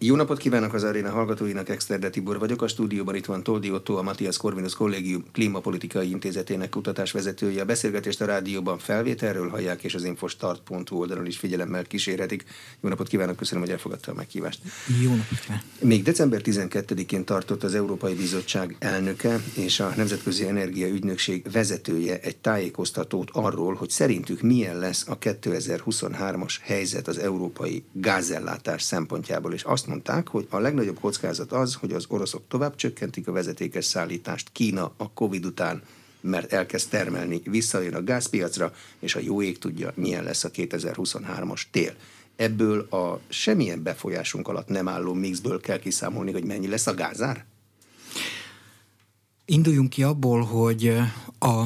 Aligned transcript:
Jó 0.00 0.16
napot 0.16 0.38
kívánok 0.38 0.74
az 0.74 0.84
aréna 0.84 1.10
hallgatóinak, 1.10 1.68
Exterde 1.68 2.10
Tibor 2.10 2.38
vagyok. 2.38 2.62
A 2.62 2.68
stúdióban 2.68 3.14
itt 3.14 3.24
van 3.24 3.42
Toldi 3.42 3.70
Otto, 3.70 3.96
a 3.96 4.02
Matthias 4.02 4.36
Corvinus 4.36 4.74
Kollégium 4.74 5.24
Klímapolitikai 5.32 6.10
Intézetének 6.10 6.68
kutatásvezetője. 6.68 7.62
A 7.62 7.64
beszélgetést 7.64 8.20
a 8.20 8.24
rádióban 8.24 8.78
felvételről 8.78 9.48
hallják, 9.48 9.84
és 9.84 9.94
az 9.94 10.04
infostart.hu 10.04 10.98
oldalon 10.98 11.26
is 11.26 11.36
figyelemmel 11.38 11.84
kísérhetik. 11.84 12.44
Jó 12.80 12.88
napot 12.88 13.08
kívánok, 13.08 13.36
köszönöm, 13.36 13.62
hogy 13.62 13.72
elfogadta 13.72 14.10
a 14.10 14.14
meghívást. 14.14 14.60
Jó 15.02 15.10
napot 15.10 15.38
kívánok. 15.40 15.64
Még 15.80 16.02
december 16.02 16.40
12-én 16.44 17.24
tartott 17.24 17.62
az 17.62 17.74
Európai 17.74 18.14
Bizottság 18.14 18.76
elnöke 18.78 19.40
és 19.54 19.80
a 19.80 19.92
Nemzetközi 19.96 20.46
Energia 20.46 20.88
Ügynökség 20.88 21.50
vezetője 21.52 22.20
egy 22.20 22.36
tájékoztatót 22.36 23.30
arról, 23.32 23.74
hogy 23.74 23.90
szerintük 23.90 24.40
milyen 24.40 24.78
lesz 24.78 25.08
a 25.08 25.18
2023-as 25.18 26.54
helyzet 26.62 27.08
az 27.08 27.18
európai 27.18 27.84
gázellátás 27.92 28.82
szempontjából, 28.82 29.52
és 29.52 29.62
azt 29.62 29.84
azt 29.86 29.94
mondták, 29.94 30.28
hogy 30.28 30.46
a 30.50 30.58
legnagyobb 30.58 31.00
kockázat 31.00 31.52
az, 31.52 31.74
hogy 31.74 31.92
az 31.92 32.04
oroszok 32.08 32.42
tovább 32.48 32.74
csökkentik 32.74 33.28
a 33.28 33.32
vezetékes 33.32 33.84
szállítást 33.84 34.48
Kína 34.52 34.92
a 34.96 35.10
Covid 35.12 35.44
után, 35.44 35.82
mert 36.20 36.52
elkezd 36.52 36.88
termelni, 36.88 37.40
visszajön 37.44 37.94
a 37.94 38.02
gázpiacra, 38.02 38.72
és 38.98 39.14
a 39.14 39.20
jó 39.20 39.42
ég 39.42 39.58
tudja, 39.58 39.92
milyen 39.94 40.24
lesz 40.24 40.44
a 40.44 40.50
2023-as 40.50 41.62
tél. 41.70 41.94
Ebből 42.36 42.80
a 42.80 43.20
semmilyen 43.28 43.82
befolyásunk 43.82 44.48
alatt 44.48 44.68
nem 44.68 44.88
álló 44.88 45.12
mixből 45.12 45.60
kell 45.60 45.78
kiszámolni, 45.78 46.32
hogy 46.32 46.44
mennyi 46.44 46.68
lesz 46.68 46.86
a 46.86 46.94
gázár? 46.94 47.44
Induljunk 49.44 49.90
ki 49.90 50.02
abból, 50.02 50.42
hogy 50.42 50.96
a 51.38 51.64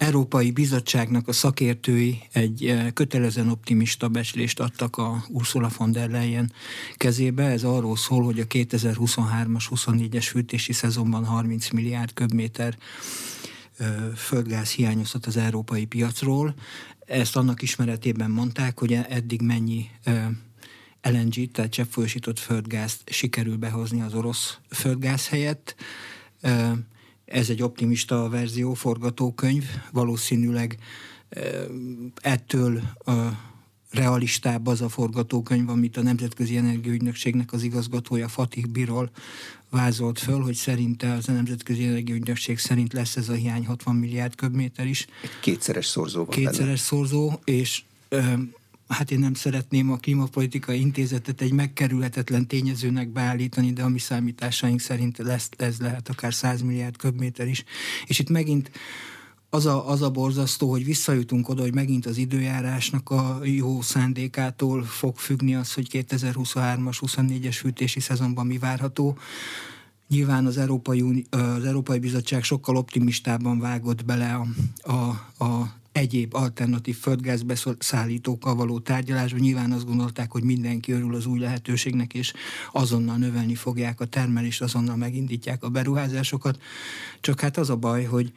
Európai 0.00 0.50
Bizottságnak 0.50 1.28
a 1.28 1.32
szakértői 1.32 2.22
egy 2.32 2.66
eh, 2.66 2.90
kötelezően 2.94 3.48
optimista 3.48 4.08
becslést 4.08 4.60
adtak 4.60 4.96
a 4.96 5.24
Ursula 5.28 5.70
von 5.76 5.92
der 5.92 6.10
Leyen 6.10 6.52
kezébe. 6.94 7.42
Ez 7.42 7.64
arról 7.64 7.96
szól, 7.96 8.24
hogy 8.24 8.40
a 8.40 8.46
2023-as 8.46 9.64
24-es 9.70 10.26
fűtési 10.30 10.72
szezonban 10.72 11.24
30 11.24 11.70
milliárd 11.70 12.12
köbméter 12.12 12.76
eh, 13.76 13.94
földgáz 14.16 14.70
hiányozhat 14.70 15.26
az 15.26 15.36
európai 15.36 15.84
piacról. 15.84 16.54
Ezt 17.06 17.36
annak 17.36 17.62
ismeretében 17.62 18.30
mondták, 18.30 18.78
hogy 18.78 18.92
eddig 18.92 19.40
mennyi 19.42 19.90
eh, 20.02 20.26
LNG, 21.02 21.50
tehát 21.50 21.70
cseppfolyósított 21.70 22.38
földgázt 22.38 23.00
sikerül 23.06 23.56
behozni 23.56 24.00
az 24.00 24.14
orosz 24.14 24.58
földgáz 24.70 25.28
helyett. 25.28 25.74
Ez 27.30 27.50
egy 27.50 27.62
optimista 27.62 28.28
verzió, 28.28 28.74
forgatókönyv, 28.74 29.64
valószínűleg 29.92 30.78
ettől 32.14 32.80
a 33.04 33.12
realistább 33.90 34.66
az 34.66 34.80
a 34.80 34.88
forgatókönyv, 34.88 35.68
amit 35.68 35.96
a 35.96 36.02
Nemzetközi 36.02 36.56
Energiaügynökségnek 36.56 37.52
az 37.52 37.62
igazgatója 37.62 38.28
Fatih 38.28 38.66
Birol 38.66 39.10
vázolt 39.70 40.18
föl, 40.18 40.40
hogy 40.40 40.54
szerinte 40.54 41.12
az 41.12 41.28
a 41.28 41.32
Nemzetközi 41.32 41.84
Energiaügynökség 41.84 42.58
szerint 42.58 42.92
lesz 42.92 43.16
ez 43.16 43.28
a 43.28 43.32
hiány 43.32 43.66
60 43.66 43.96
milliárd 43.96 44.34
köbméter 44.34 44.86
is. 44.86 45.06
Egy 45.22 45.40
kétszeres 45.40 45.86
szorzó 45.86 46.18
van 46.24 46.28
Kétszeres 46.28 46.64
benne. 46.64 46.76
szorzó, 46.76 47.40
és 47.44 47.82
hát 48.90 49.10
én 49.10 49.18
nem 49.18 49.34
szeretném 49.34 49.90
a 49.90 49.96
klímapolitikai 49.96 50.80
intézetet 50.80 51.40
egy 51.40 51.52
megkerülhetetlen 51.52 52.46
tényezőnek 52.46 53.08
beállítani, 53.08 53.72
de 53.72 53.82
a 53.82 53.88
mi 53.88 53.98
számításaink 53.98 54.80
szerint 54.80 55.18
lesz, 55.18 55.48
ez 55.56 55.78
lehet 55.78 56.08
akár 56.08 56.34
100 56.34 56.62
milliárd 56.62 56.96
köbméter 56.96 57.48
is. 57.48 57.64
És 58.06 58.18
itt 58.18 58.30
megint 58.30 58.70
az 59.50 59.66
a, 59.66 59.88
az 59.88 60.02
a 60.02 60.10
borzasztó, 60.10 60.70
hogy 60.70 60.84
visszajutunk 60.84 61.48
oda, 61.48 61.62
hogy 61.62 61.74
megint 61.74 62.06
az 62.06 62.16
időjárásnak 62.16 63.10
a 63.10 63.40
jó 63.42 63.80
szándékától 63.80 64.84
fog 64.84 65.16
függni 65.16 65.54
az, 65.54 65.72
hogy 65.72 65.88
2023-as, 65.92 66.96
24-es 67.06 67.56
fűtési 67.60 68.00
szezonban 68.00 68.46
mi 68.46 68.58
várható. 68.58 69.18
Nyilván 70.08 70.46
az 70.46 70.58
Európai, 70.58 71.00
Uni- 71.00 71.26
az 71.30 71.64
Európai 71.64 71.98
Bizottság 71.98 72.42
sokkal 72.42 72.76
optimistában 72.76 73.58
vágott 73.58 74.04
bele 74.04 74.34
a, 74.34 74.46
a, 74.92 75.44
a 75.44 75.79
egyéb 75.92 76.34
alternatív 76.34 76.96
földgázbeszállítókkal 76.96 78.54
való 78.54 78.78
tárgyalásban 78.78 79.40
nyilván 79.40 79.72
azt 79.72 79.86
gondolták, 79.86 80.30
hogy 80.30 80.42
mindenki 80.42 80.92
örül 80.92 81.14
az 81.14 81.26
új 81.26 81.38
lehetőségnek, 81.38 82.14
és 82.14 82.32
azonnal 82.72 83.16
növelni 83.16 83.54
fogják 83.54 84.00
a 84.00 84.04
termelést, 84.04 84.62
azonnal 84.62 84.96
megindítják 84.96 85.62
a 85.62 85.68
beruházásokat. 85.68 86.62
Csak 87.20 87.40
hát 87.40 87.56
az 87.56 87.70
a 87.70 87.76
baj, 87.76 88.04
hogy 88.04 88.32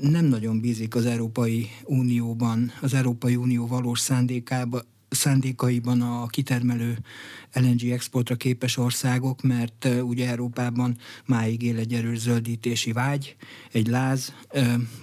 nem 0.00 0.24
nagyon 0.24 0.60
bízik 0.60 0.94
az 0.94 1.06
Európai 1.06 1.68
Unióban, 1.84 2.72
az 2.80 2.94
Európai 2.94 3.36
Unió 3.36 3.66
valós 3.66 4.00
szándékában, 4.00 4.82
szándékaiban 5.08 6.00
a 6.00 6.26
kitermelő 6.26 6.98
LNG 7.52 7.90
exportra 7.90 8.34
képes 8.34 8.76
országok, 8.76 9.42
mert 9.42 9.88
ugye 10.02 10.28
Európában 10.28 10.96
máig 11.26 11.62
él 11.62 11.78
egy 11.78 11.92
erős 11.92 12.18
zöldítési 12.18 12.92
vágy, 12.92 13.36
egy 13.72 13.86
láz, 13.86 14.34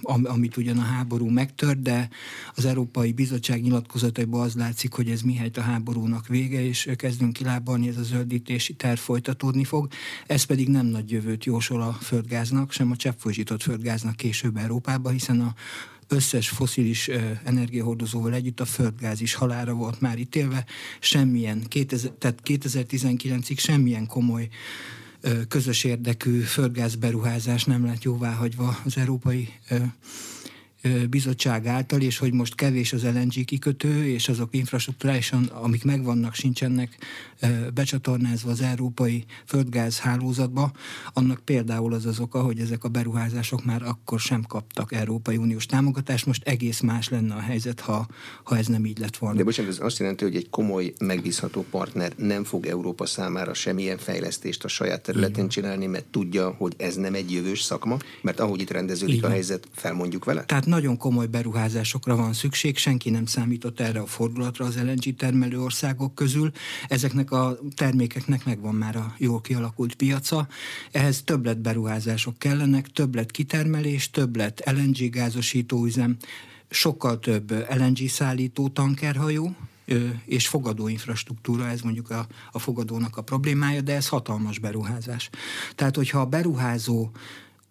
amit 0.02 0.56
ugyan 0.56 0.78
a 0.78 0.82
háború 0.82 1.28
megtört, 1.28 1.82
de 1.82 2.08
az 2.54 2.64
Európai 2.64 3.12
Bizottság 3.12 3.62
nyilatkozataiból 3.62 4.40
az 4.40 4.54
látszik, 4.54 4.92
hogy 4.92 5.10
ez 5.10 5.20
mihelyt 5.20 5.56
a 5.56 5.60
háborúnak 5.60 6.26
vége, 6.26 6.64
és 6.64 6.88
kezdünk 6.96 7.32
kilábalni, 7.32 7.88
ez 7.88 7.96
a 7.96 8.02
zöldítési 8.02 8.74
terv 8.74 8.98
folytatódni 8.98 9.64
fog. 9.64 9.88
Ez 10.26 10.44
pedig 10.44 10.68
nem 10.68 10.86
nagy 10.86 11.10
jövőt 11.10 11.44
jósol 11.44 11.82
a 11.82 11.92
földgáznak, 11.92 12.72
sem 12.72 12.90
a 12.90 12.96
cseppfolyósított 12.96 13.62
földgáznak 13.62 14.16
később 14.16 14.56
Európában, 14.56 15.12
hiszen 15.12 15.40
a 15.40 15.54
összes 16.08 16.48
foszilis 16.48 17.10
energiahordozóval 17.44 18.34
együtt 18.34 18.60
a 18.60 18.64
földgáz 18.64 19.20
is 19.20 19.34
halára 19.34 19.72
volt 19.72 20.00
már 20.00 20.18
ítélve, 20.18 20.64
semmilyen, 21.00 21.62
2000, 21.68 22.12
tehát 22.18 22.40
2019-ig 22.44 23.58
semmilyen 23.58 24.06
komoly 24.06 24.48
közös 25.48 25.84
érdekű 25.84 26.40
földgázberuházás 26.40 27.64
nem 27.64 27.84
lett 27.84 28.02
jóváhagyva 28.02 28.78
az 28.84 28.96
európai 28.96 29.48
bizottság 31.10 31.66
által, 31.66 32.00
és 32.00 32.18
hogy 32.18 32.32
most 32.32 32.54
kevés 32.54 32.92
az 32.92 33.04
LNG 33.04 33.44
kikötő, 33.44 34.06
és 34.06 34.28
azok 34.28 34.54
infrastruktúrálisan, 34.54 35.44
amik 35.44 35.84
megvannak, 35.84 36.34
sincsenek 36.34 36.98
becsatornázva 37.74 38.50
az 38.50 38.60
európai 38.60 39.24
földgáz 39.44 39.98
hálózatba, 39.98 40.72
annak 41.12 41.40
például 41.44 41.92
az 41.94 42.06
az 42.06 42.20
oka, 42.20 42.42
hogy 42.42 42.58
ezek 42.58 42.84
a 42.84 42.88
beruházások 42.88 43.64
már 43.64 43.82
akkor 43.82 44.20
sem 44.20 44.42
kaptak 44.42 44.92
Európai 44.92 45.36
Uniós 45.36 45.66
támogatást, 45.66 46.26
most 46.26 46.46
egész 46.46 46.80
más 46.80 47.08
lenne 47.08 47.34
a 47.34 47.40
helyzet, 47.40 47.80
ha, 47.80 48.06
ha 48.44 48.56
ez 48.56 48.66
nem 48.66 48.84
így 48.84 48.98
lett 48.98 49.16
volna. 49.16 49.36
De 49.36 49.44
bocsánat, 49.44 49.72
ez 49.72 49.78
azt 49.80 49.98
jelenti, 49.98 50.24
hogy 50.24 50.36
egy 50.36 50.50
komoly, 50.50 50.92
megbízható 50.98 51.64
partner 51.70 52.12
nem 52.16 52.44
fog 52.44 52.66
Európa 52.66 53.06
számára 53.06 53.54
semmilyen 53.54 53.98
fejlesztést 53.98 54.64
a 54.64 54.68
saját 54.68 55.02
területén 55.02 55.48
csinálni, 55.48 55.86
mert 55.86 56.04
tudja, 56.04 56.54
hogy 56.58 56.74
ez 56.76 56.94
nem 56.94 57.14
egy 57.14 57.32
jövős 57.32 57.62
szakma, 57.62 57.96
mert 58.22 58.40
ahogy 58.40 58.60
itt 58.60 58.70
rendeződik 58.70 59.16
Igen. 59.16 59.30
a 59.30 59.32
helyzet, 59.32 59.68
felmondjuk 59.72 60.24
vele? 60.24 60.44
Tehát 60.44 60.66
nagyon 60.76 60.96
komoly 60.96 61.26
beruházásokra 61.26 62.16
van 62.16 62.32
szükség, 62.32 62.76
senki 62.76 63.10
nem 63.10 63.26
számított 63.26 63.80
erre 63.80 64.00
a 64.00 64.06
fordulatra 64.06 64.64
az 64.64 64.76
LNG 64.82 65.16
termelő 65.16 65.60
országok 65.60 66.14
közül. 66.14 66.50
Ezeknek 66.88 67.30
a 67.30 67.58
termékeknek 67.74 68.44
megvan 68.44 68.74
már 68.74 68.96
a 68.96 69.14
jól 69.18 69.40
kialakult 69.40 69.94
piaca. 69.94 70.48
Ehhez 70.92 71.22
többlet 71.22 71.58
beruházások 71.58 72.38
kellenek, 72.38 72.86
többlet 72.86 73.30
kitermelés, 73.30 74.10
többlet 74.10 74.62
LNG 74.64 75.10
gázosítóüzem, 75.10 76.16
sokkal 76.70 77.18
több 77.18 77.50
LNG 77.76 78.08
szállító 78.08 78.68
tankerhajó, 78.68 79.56
és 80.24 80.48
fogadó 80.48 80.88
infrastruktúra, 80.88 81.68
ez 81.68 81.80
mondjuk 81.80 82.10
a, 82.10 82.26
a 82.52 82.58
fogadónak 82.58 83.16
a 83.16 83.22
problémája, 83.22 83.80
de 83.80 83.94
ez 83.94 84.08
hatalmas 84.08 84.58
beruházás. 84.58 85.30
Tehát, 85.74 85.96
hogyha 85.96 86.20
a 86.20 86.26
beruházó 86.26 87.10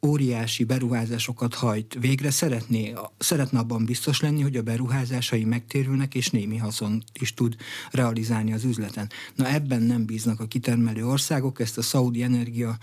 óriási 0.06 0.64
beruházásokat 0.64 1.54
hajt 1.54 1.98
végre, 2.00 2.32
szeretné, 2.32 2.94
szeretne 3.18 3.60
abban 3.60 3.86
biztos 3.86 4.20
lenni, 4.20 4.42
hogy 4.42 4.56
a 4.56 4.62
beruházásai 4.62 5.44
megtérülnek, 5.44 6.16
és 6.16 6.30
némi 6.30 6.58
haszon 6.58 7.04
is 7.20 7.34
tud 7.34 7.56
realizálni 7.92 8.54
az 8.54 8.64
üzleten. 8.64 9.10
Na 9.36 9.48
ebben 9.50 9.82
nem 9.82 10.06
bíznak 10.06 10.40
a 10.40 10.48
kitermelő 10.48 11.08
országok, 11.08 11.60
ezt 11.60 11.78
a 11.78 11.82
Saudi 11.82 12.24
Energia, 12.24 12.78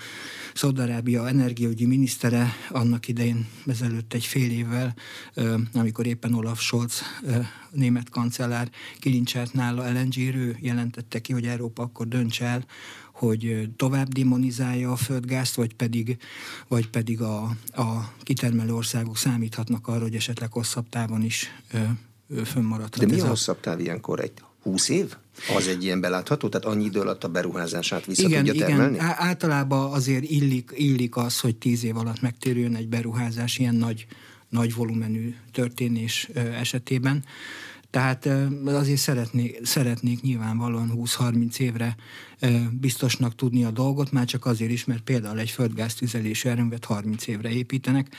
Szaudarábia 0.55 1.29
energiaügyi 1.29 1.87
minisztere 1.87 2.53
annak 2.71 3.09
idején 3.09 3.47
ezelőtt 3.67 4.13
egy 4.15 4.25
fél 4.25 4.51
évvel, 4.51 4.95
amikor 5.75 6.07
éppen 6.07 6.35
Olaf 6.35 6.61
Scholz 6.61 7.03
német 7.71 8.09
kancellár 8.09 8.71
kilincselt 9.01 9.53
nála 9.53 9.91
LNG-ről, 9.91 10.57
jelentette 10.61 11.21
ki, 11.21 11.33
hogy 11.33 11.47
Európa 11.47 11.83
akkor 11.83 12.09
dönts 12.09 12.43
el, 12.43 12.65
hogy 13.27 13.69
tovább 13.77 14.09
demonizálja 14.09 14.93
a 14.93 14.97
földgázt, 14.97 15.55
vagy 15.55 15.75
pedig, 15.75 16.17
vagy 16.69 16.89
pedig 16.89 17.21
a, 17.21 17.43
a 17.73 18.13
kitermelő 18.23 18.75
országok 18.75 19.17
számíthatnak 19.17 19.89
arra, 19.89 20.01
hogy 20.01 20.15
esetleg 20.15 20.53
hosszabb 20.53 20.89
távon 20.89 21.23
is 21.23 21.49
fönnmaradhat. 22.45 22.99
De 22.99 23.15
mi 23.15 23.21
a 23.21 23.27
hosszabb 23.27 23.61
táv 23.61 23.81
ilyenkor? 23.81 24.21
Egy 24.21 24.33
20 24.63 24.89
év? 24.89 25.17
Az 25.57 25.67
egy 25.67 25.85
ilyen 25.85 26.01
belátható? 26.01 26.49
Tehát 26.49 26.67
annyi 26.67 26.85
idő 26.85 27.01
alatt 27.01 27.25
a 27.25 27.29
beruházását 27.29 28.07
vissza 28.07 28.27
igen, 28.27 28.45
tudja 28.45 28.67
termelni? 28.67 28.95
Igen, 28.95 29.15
általában 29.17 29.93
azért 29.93 30.25
illik, 30.25 30.71
illik 30.75 31.17
az, 31.17 31.41
hogy 31.41 31.57
10 31.57 31.85
év 31.85 31.97
alatt 31.97 32.21
megtérüljön 32.21 32.77
egy 32.77 32.89
beruházás 32.89 33.59
ilyen 33.59 33.75
nagy, 33.75 34.07
nagy 34.49 34.75
volumenű 34.75 35.35
történés 35.53 36.29
esetében. 36.35 37.25
Tehát 37.93 38.29
azért 38.65 39.01
szeretnék, 39.01 39.67
szeretnék 39.67 40.21
nyilvánvalóan 40.21 40.93
20-30 40.97 41.59
évre 41.59 41.97
biztosnak 42.71 43.35
tudni 43.35 43.65
a 43.65 43.71
dolgot, 43.71 44.13
már 44.13 44.25
csak 44.25 44.47
azért 44.47 44.71
is, 44.71 44.85
mert 44.85 45.01
például 45.01 45.39
egy 45.39 45.51
földgáztüzelésű 45.51 46.49
erőművet 46.49 46.85
30 46.85 47.27
évre 47.27 47.51
építenek, 47.51 48.15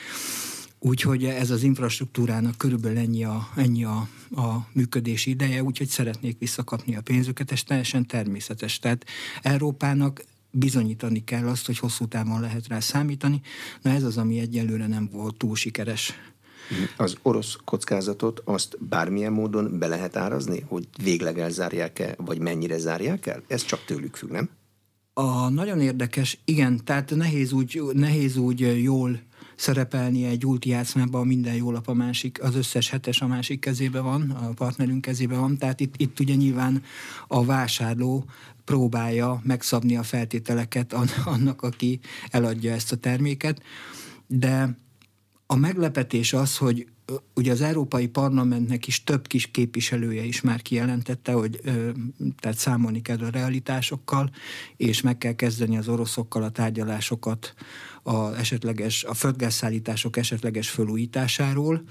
Úgyhogy 0.78 1.24
ez 1.24 1.50
az 1.50 1.62
infrastruktúrának 1.62 2.58
körülbelül 2.58 2.98
ennyi 2.98 3.24
a, 3.24 3.48
ennyi 3.56 3.84
a, 3.84 4.08
a 4.34 4.68
működési 4.72 5.30
ideje, 5.30 5.62
úgyhogy 5.62 5.86
szeretnék 5.86 6.38
visszakapni 6.38 6.96
a 6.96 7.00
pénzüket, 7.00 7.52
és 7.52 7.62
teljesen 7.62 8.06
természetes. 8.06 8.78
Tehát 8.78 9.06
Európának 9.42 10.24
bizonyítani 10.50 11.24
kell 11.24 11.48
azt, 11.48 11.66
hogy 11.66 11.78
hosszú 11.78 12.06
távon 12.06 12.40
lehet 12.40 12.68
rá 12.68 12.80
számítani. 12.80 13.40
Na 13.82 13.90
ez 13.90 14.02
az, 14.02 14.16
ami 14.16 14.38
egyelőre 14.38 14.86
nem 14.86 15.08
volt 15.12 15.36
túl 15.36 15.56
sikeres. 15.56 16.12
Az 16.96 17.16
orosz 17.22 17.56
kockázatot 17.64 18.42
azt 18.44 18.76
bármilyen 18.88 19.32
módon 19.32 19.78
be 19.78 19.86
lehet 19.86 20.16
árazni, 20.16 20.64
hogy 20.68 20.88
végleg 21.02 21.38
elzárják-e, 21.38 22.14
vagy 22.18 22.38
mennyire 22.38 22.78
zárják 22.78 23.26
el? 23.26 23.42
Ez 23.46 23.64
csak 23.64 23.84
tőlük 23.84 24.16
függ, 24.16 24.30
nem? 24.30 24.48
A 25.16 25.48
nagyon 25.48 25.80
érdekes, 25.80 26.38
igen, 26.44 26.84
tehát 26.84 27.14
nehéz 27.14 27.52
úgy, 27.52 27.82
nehéz 27.92 28.36
úgy 28.36 28.82
jól 28.82 29.20
szerepelni 29.56 30.24
egy 30.24 30.46
ulti 30.46 30.68
játszmában, 30.68 31.26
minden 31.26 31.54
jó 31.54 31.70
lap 31.70 31.88
a 31.88 31.94
másik, 31.94 32.42
az 32.42 32.54
összes 32.54 32.90
hetes 32.90 33.20
a 33.20 33.26
másik 33.26 33.60
kezébe 33.60 34.00
van, 34.00 34.30
a 34.30 34.52
partnerünk 34.52 35.00
kezébe 35.00 35.36
van, 35.36 35.58
tehát 35.58 35.80
itt, 35.80 35.94
itt 35.96 36.20
ugye 36.20 36.34
nyilván 36.34 36.82
a 37.28 37.44
vásárló 37.44 38.24
próbálja 38.64 39.40
megszabni 39.44 39.96
a 39.96 40.02
feltételeket 40.02 40.92
annak, 41.24 41.62
aki 41.62 42.00
eladja 42.30 42.72
ezt 42.72 42.92
a 42.92 42.96
terméket, 42.96 43.62
de 44.26 44.76
a 45.54 45.56
meglepetés 45.56 46.32
az, 46.32 46.56
hogy 46.56 46.86
ugye 47.34 47.52
az 47.52 47.60
Európai 47.60 48.06
Parlamentnek 48.06 48.86
is 48.86 49.04
több 49.04 49.26
kis 49.26 49.46
képviselője 49.50 50.22
is 50.22 50.40
már 50.40 50.62
kijelentette, 50.62 51.32
hogy 51.32 51.60
tehát 52.38 52.56
számolni 52.56 53.02
kell 53.02 53.18
a 53.18 53.30
realitásokkal, 53.30 54.30
és 54.76 55.00
meg 55.00 55.18
kell 55.18 55.32
kezdeni 55.32 55.76
az 55.76 55.88
oroszokkal 55.88 56.42
a 56.42 56.50
tárgyalásokat 56.50 57.54
a, 58.02 58.36
esetleges, 58.36 59.04
a 59.04 59.14
földgázszállítások 59.14 60.16
esetleges 60.16 60.70
felújításáról, 60.70 61.82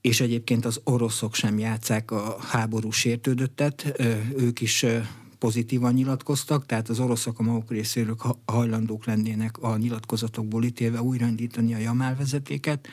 és 0.00 0.20
egyébként 0.20 0.64
az 0.64 0.80
oroszok 0.84 1.34
sem 1.34 1.58
játszák 1.58 2.10
a 2.10 2.36
háború 2.40 2.90
sértődöttet, 2.90 4.00
ők 4.36 4.60
is 4.60 4.86
pozitívan 5.40 5.92
nyilatkoztak, 5.92 6.66
tehát 6.66 6.88
az 6.88 7.00
oroszok 7.00 7.38
a 7.38 7.42
maguk 7.42 7.70
részéről 7.70 8.16
hajlandók 8.44 9.04
lennének 9.04 9.58
a 9.58 9.76
nyilatkozatokból 9.76 10.64
ítélve 10.64 11.02
újraindítani 11.02 11.74
a 11.74 11.78
Jamál 11.78 12.16
vezetéket. 12.16 12.88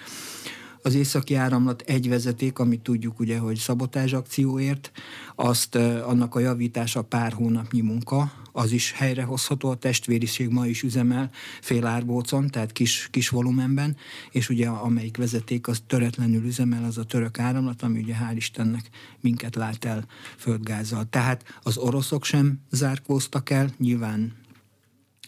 Az 0.81 0.95
északi 0.95 1.35
áramlat 1.35 1.81
egy 1.81 2.09
vezeték, 2.09 2.59
amit 2.59 2.81
tudjuk 2.81 3.19
ugye, 3.19 3.37
hogy 3.37 3.57
szabotázs 3.57 4.13
akcióért, 4.13 4.91
azt 5.35 5.75
annak 5.75 6.35
a 6.35 6.39
javítása 6.39 7.01
pár 7.01 7.33
hónapnyi 7.33 7.81
munka, 7.81 8.31
az 8.57 8.71
is 8.71 8.91
helyrehozható, 8.91 9.69
a 9.69 9.75
testvériség 9.75 10.49
ma 10.49 10.67
is 10.67 10.83
üzemel 10.83 11.29
fél 11.61 11.85
árbócon, 11.85 12.47
tehát 12.47 12.71
kis, 12.71 13.07
kis 13.11 13.29
volumenben, 13.29 13.97
és 14.31 14.49
ugye 14.49 14.67
amelyik 14.67 15.17
vezeték 15.17 15.67
az 15.67 15.83
töretlenül 15.87 16.45
üzemel, 16.45 16.83
az 16.83 16.97
a 16.97 17.03
török 17.03 17.39
áramlat, 17.39 17.81
ami 17.81 17.99
ugye 17.99 18.15
hál' 18.15 18.35
Istennek 18.35 18.89
minket 19.21 19.55
lát 19.55 19.85
el 19.85 20.05
földgázzal. 20.37 21.05
Tehát 21.09 21.59
az 21.61 21.77
oroszok 21.77 22.25
sem 22.25 22.59
zárkóztak 22.71 23.49
el, 23.49 23.69
nyilván 23.77 24.33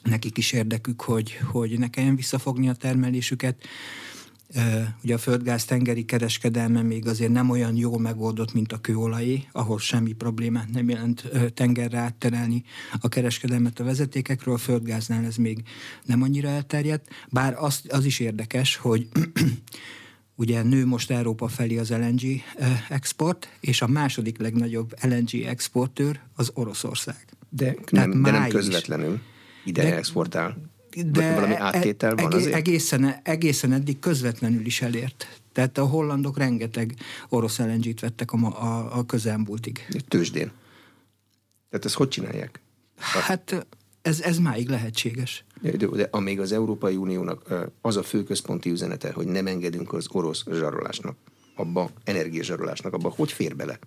nekik 0.04 0.38
is 0.38 0.52
érdekük, 0.52 1.02
hogy, 1.02 1.38
hogy 1.52 1.80
ne 1.80 1.90
kelljen 1.90 2.16
visszafogni 2.16 2.70
a 2.70 2.74
termelésüket, 2.74 3.64
Ugye 5.04 5.14
a 5.14 5.18
földgáz 5.18 5.66
tengeri 5.66 6.06
kereskedelme 6.06 6.82
még 6.82 7.08
azért 7.08 7.32
nem 7.32 7.50
olyan 7.50 7.76
jó 7.76 7.98
megoldott, 7.98 8.54
mint 8.54 8.72
a 8.72 8.78
kőolajé, 8.78 9.44
ahol 9.52 9.80
semmi 9.80 10.14
problémát 10.14 10.70
nem 10.70 10.90
jelent 10.90 11.30
tengerre 11.54 11.98
átterelni 11.98 12.64
a 13.00 13.08
kereskedelmet 13.08 13.80
a 13.80 13.84
vezetékekről, 13.84 14.54
a 14.54 14.58
földgáznál 14.58 15.26
ez 15.26 15.36
még 15.36 15.64
nem 16.06 16.22
annyira 16.22 16.48
elterjedt, 16.48 17.08
bár 17.30 17.56
az, 17.58 17.82
az 17.88 18.06
is 18.06 18.20
érdekes, 18.20 18.76
hogy 18.76 19.08
ugye 20.36 20.64
nő 20.64 20.86
most 20.86 21.12
Európa 21.12 21.48
felé 21.48 21.78
az 21.78 21.90
LNG 21.90 22.22
export, 22.90 23.50
és 23.60 23.82
a 23.82 23.88
második 23.88 24.38
legnagyobb 24.38 24.94
LNG 25.02 25.34
exportőr 25.34 26.20
az 26.36 26.52
Oroszország. 26.54 27.26
De 27.50 27.76
nem, 27.92 28.22
de 28.22 28.32
nem 28.32 28.48
közvetlenül 28.48 29.22
ide 29.66 29.82
de, 29.82 29.96
exportál 29.96 30.58
de 31.06 31.34
valami 31.34 31.56
áttétel 31.56 32.16
van 32.16 32.34
azért? 32.34 32.56
Egészen, 32.56 33.16
egészen 33.24 33.74
eddig 33.74 34.00
közvetlenül 34.00 34.66
is 34.66 34.82
elért. 34.82 35.40
Tehát 35.52 35.78
a 35.78 35.86
hollandok 35.86 36.38
rengeteg 36.38 36.96
orosz 37.30 37.60
lng 37.60 38.00
vettek 38.00 38.32
a, 38.32 38.38
a, 38.38 38.98
a 38.98 39.06
közelmúltig. 39.06 39.88
Tőzsdén. 40.08 40.52
Tehát 41.70 41.86
ezt 41.86 41.96
hogy 41.96 42.08
csinálják? 42.08 42.62
Hát 42.98 43.68
ez, 44.02 44.22
ez 44.22 44.38
máig 44.38 44.70
lehetséges. 44.70 45.44
De, 45.62 45.72
de 45.72 46.08
amíg 46.12 46.40
az 46.40 46.52
Európai 46.52 46.96
Uniónak 46.96 47.54
az 47.82 47.98
a 47.98 48.04
fő 48.04 48.24
központi 48.24 48.70
üzenete, 48.70 49.12
hogy 49.12 49.28
nem 49.28 49.48
engedünk 49.48 49.94
az 49.94 50.08
orosz 50.12 50.44
zsarolásnak, 50.52 51.18
abba, 51.56 51.90
energiazsarolásnak, 52.04 52.94
abba 52.94 53.10
hogy 53.10 53.32
fér 53.32 53.56
bele? 53.56 53.80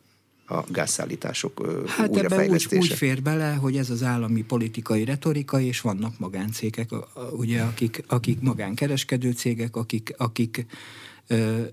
A 0.47 0.65
gázszállítások 0.69 1.87
hát 1.87 2.09
újrafejlesztése. 2.09 2.77
Úgy, 2.77 2.91
úgy 2.91 2.97
fér 2.97 3.23
bele, 3.23 3.53
hogy 3.53 3.77
ez 3.77 3.91
az 3.91 4.03
állami 4.03 4.43
politikai 4.43 5.05
retorika, 5.05 5.61
és 5.61 5.81
vannak 5.81 6.19
magáncégek, 6.19 6.91
ugye, 7.31 7.62
akik, 7.62 8.05
akik 8.06 8.41
magánkereskedő 8.41 9.33
cégek, 9.33 9.77
akik, 9.77 10.15
akik 10.17 10.67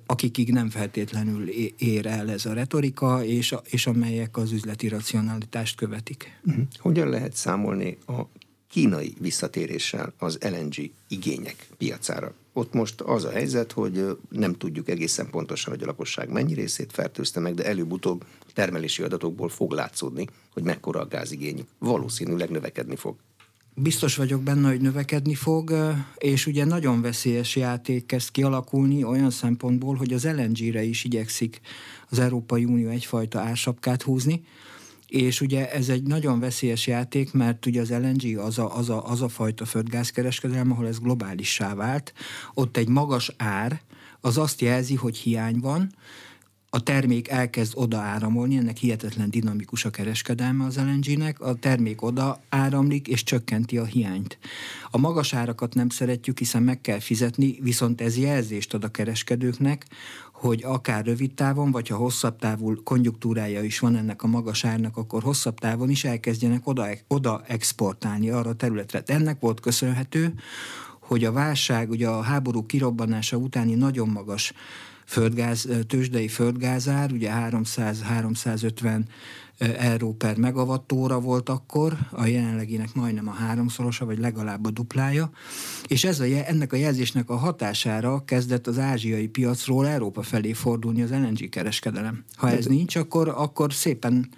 akikig 0.05 0.51
nem 0.51 0.69
feltétlenül 0.69 1.49
ér 1.77 2.05
el 2.05 2.29
ez 2.29 2.45
a 2.45 2.53
retorika, 2.53 3.23
és, 3.23 3.55
és 3.63 3.87
amelyek 3.87 4.37
az 4.37 4.51
üzleti 4.51 4.87
racionalitást 4.87 5.75
követik. 5.75 6.39
Uh-huh. 6.43 6.63
Hogyan 6.79 7.09
lehet 7.09 7.35
számolni 7.35 7.97
a 8.07 8.21
kínai 8.69 9.13
visszatéréssel 9.19 10.13
az 10.17 10.37
LNG 10.41 10.91
igények 11.07 11.67
piacára? 11.77 12.33
Ott 12.53 12.73
most 12.73 13.01
az 13.01 13.23
a 13.23 13.29
helyzet, 13.29 13.71
hogy 13.71 14.17
nem 14.29 14.53
tudjuk 14.53 14.89
egészen 14.89 15.29
pontosan, 15.29 15.73
hogy 15.73 15.83
a 15.83 15.85
lakosság 15.85 16.29
mennyi 16.29 16.53
részét 16.53 16.91
fertőzte 16.91 17.39
meg, 17.39 17.53
de 17.53 17.65
előbb-utóbb 17.65 18.25
termelési 18.53 19.03
adatokból 19.03 19.49
fog 19.49 19.71
látszódni, 19.71 20.27
hogy 20.53 20.63
mekkora 20.63 20.99
a 20.99 21.07
gázigényük. 21.07 21.67
Valószínűleg 21.77 22.49
növekedni 22.49 22.95
fog. 22.95 23.15
Biztos 23.75 24.15
vagyok 24.15 24.41
benne, 24.41 24.69
hogy 24.69 24.81
növekedni 24.81 25.35
fog, 25.35 25.73
és 26.17 26.45
ugye 26.45 26.65
nagyon 26.65 27.01
veszélyes 27.01 27.55
játék 27.55 28.05
kezd 28.05 28.31
kialakulni 28.31 29.03
olyan 29.03 29.29
szempontból, 29.29 29.95
hogy 29.95 30.13
az 30.13 30.25
LNG-re 30.25 30.83
is 30.83 31.03
igyekszik 31.03 31.61
az 32.09 32.19
Európai 32.19 32.65
Unió 32.65 32.89
egyfajta 32.89 33.39
ársapkát 33.39 34.01
húzni, 34.01 34.43
és 35.09 35.41
ugye 35.41 35.71
ez 35.71 35.89
egy 35.89 36.03
nagyon 36.03 36.39
veszélyes 36.39 36.87
játék, 36.87 37.33
mert 37.33 37.65
ugye 37.65 37.81
az 37.81 37.89
LNG 37.89 38.37
az 38.37 38.57
a, 38.57 38.77
az 38.77 38.89
a, 38.89 39.09
az 39.09 39.21
a 39.21 39.29
fajta 39.29 39.65
földgázkereskedelem, 39.65 40.71
ahol 40.71 40.87
ez 40.87 40.99
globálissá 40.99 41.73
vált, 41.73 42.13
ott 42.53 42.77
egy 42.77 42.87
magas 42.87 43.33
ár, 43.37 43.81
az 44.21 44.37
azt 44.37 44.61
jelzi, 44.61 44.95
hogy 44.95 45.17
hiány 45.17 45.59
van, 45.59 45.91
a 46.71 46.83
termék 46.83 47.27
elkezd 47.27 47.73
oda 47.75 47.97
áramolni, 47.97 48.57
ennek 48.57 48.77
hihetetlen 48.77 49.29
dinamikus 49.29 49.85
a 49.85 49.89
kereskedelme 49.89 50.65
az 50.65 50.77
LNG-nek, 50.77 51.39
a 51.39 51.53
termék 51.53 52.01
oda 52.01 52.41
áramlik 52.49 53.07
és 53.07 53.23
csökkenti 53.23 53.77
a 53.77 53.85
hiányt. 53.85 54.37
A 54.91 54.97
magas 54.97 55.33
árakat 55.33 55.73
nem 55.73 55.89
szeretjük, 55.89 56.37
hiszen 56.37 56.63
meg 56.63 56.81
kell 56.81 56.99
fizetni, 56.99 57.57
viszont 57.61 58.01
ez 58.01 58.17
jelzést 58.17 58.73
ad 58.73 58.83
a 58.83 58.87
kereskedőknek, 58.87 59.85
hogy 60.39 60.63
akár 60.63 61.05
rövid 61.05 61.33
távon, 61.33 61.71
vagy 61.71 61.87
ha 61.87 61.95
hosszabb 61.95 62.39
távú 62.39 62.83
konjunktúrája 62.83 63.63
is 63.63 63.79
van 63.79 63.95
ennek 63.95 64.23
a 64.23 64.27
magas 64.27 64.65
árnak, 64.65 64.97
akkor 64.97 65.23
hosszabb 65.23 65.59
távon 65.59 65.89
is 65.89 66.03
elkezdjenek 66.03 66.67
oda, 66.67 66.87
oda 67.07 67.41
exportálni 67.47 68.29
arra 68.29 68.49
a 68.49 68.55
területre. 68.55 69.03
Ennek 69.05 69.39
volt 69.39 69.59
köszönhető, 69.59 70.33
hogy 70.99 71.25
a 71.25 71.31
válság, 71.31 71.89
ugye 71.89 72.07
a 72.07 72.21
háború 72.21 72.65
kirobbanása 72.65 73.37
utáni 73.37 73.73
nagyon 73.73 74.09
magas 74.09 74.53
földgáz, 75.05 75.67
tőzsdei 75.87 76.27
földgázár, 76.27 77.11
ugye 77.11 77.31
300-350 77.33 79.01
euró 79.59 80.13
per 80.13 80.37
megawattóra 80.37 81.19
volt 81.19 81.49
akkor, 81.49 81.97
a 82.11 82.25
jelenleginek 82.25 82.93
majdnem 82.93 83.27
a 83.27 83.31
háromszorosa, 83.31 84.05
vagy 84.05 84.19
legalább 84.19 84.65
a 84.65 84.71
duplája, 84.71 85.31
és 85.87 86.03
ez 86.03 86.19
a, 86.19 86.23
ennek 86.23 86.73
a 86.73 86.75
jelzésnek 86.75 87.29
a 87.29 87.35
hatására 87.35 88.23
kezdett 88.25 88.67
az 88.67 88.79
ázsiai 88.79 89.27
piacról 89.27 89.87
Európa 89.87 90.21
felé 90.21 90.53
fordulni 90.53 91.01
az 91.01 91.09
LNG 91.09 91.49
kereskedelem. 91.49 92.23
Ha 92.35 92.49
ez 92.49 92.65
nincs, 92.65 92.95
akkor, 92.95 93.27
akkor 93.27 93.73
szépen 93.73 94.29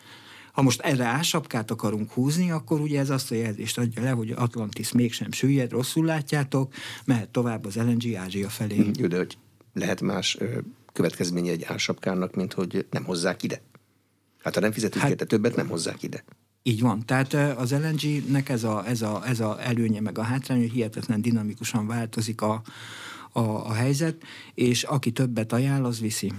ha 0.51 0.61
most 0.61 0.81
erre 0.81 1.05
ásapkát 1.05 1.71
akarunk 1.71 2.11
húzni, 2.11 2.51
akkor 2.51 2.79
ugye 2.79 2.99
ez 2.99 3.09
azt 3.09 3.31
a 3.31 3.35
jelzést 3.35 3.77
adja 3.77 4.03
le, 4.03 4.09
hogy 4.09 4.31
Atlantis 4.31 4.91
mégsem 4.91 5.31
süllyed, 5.31 5.71
rosszul 5.71 6.05
látjátok, 6.05 6.73
mehet 7.05 7.29
tovább 7.29 7.65
az 7.65 7.75
LNG 7.75 8.15
Ázsia 8.15 8.49
felé. 8.49 8.91
Jó, 8.99 9.07
de 9.07 9.17
hogy 9.17 9.37
lehet 9.73 10.01
más 10.01 10.37
következménye 10.93 11.51
egy 11.51 11.63
ársapkának, 11.63 12.35
mint 12.35 12.53
hogy 12.53 12.85
nem 12.89 13.03
hozzák 13.03 13.43
ide. 13.43 13.61
Hát 14.43 14.53
ha 14.53 14.59
nem 14.59 14.71
fizetünk 14.71 15.01
hát, 15.01 15.11
érte 15.11 15.25
többet, 15.25 15.55
nem 15.55 15.67
hozzák 15.67 16.03
ide. 16.03 16.23
Így 16.63 16.81
van. 16.81 17.05
Tehát 17.05 17.33
az 17.33 17.71
LNG-nek 17.71 18.49
ez 18.49 18.63
a, 18.63 18.87
ez, 18.87 19.01
a, 19.01 19.27
ez 19.27 19.39
a 19.39 19.57
előnye 19.61 20.01
meg 20.01 20.17
a 20.17 20.21
hátrány, 20.21 20.59
hogy 20.59 20.71
hihetetlen 20.71 21.21
dinamikusan 21.21 21.87
változik 21.87 22.41
a, 22.41 22.61
a, 23.31 23.39
a 23.41 23.73
helyzet, 23.73 24.23
és 24.53 24.83
aki 24.83 25.11
többet 25.11 25.53
ajánl, 25.53 25.85
az 25.85 25.99
viszi. 25.99 26.31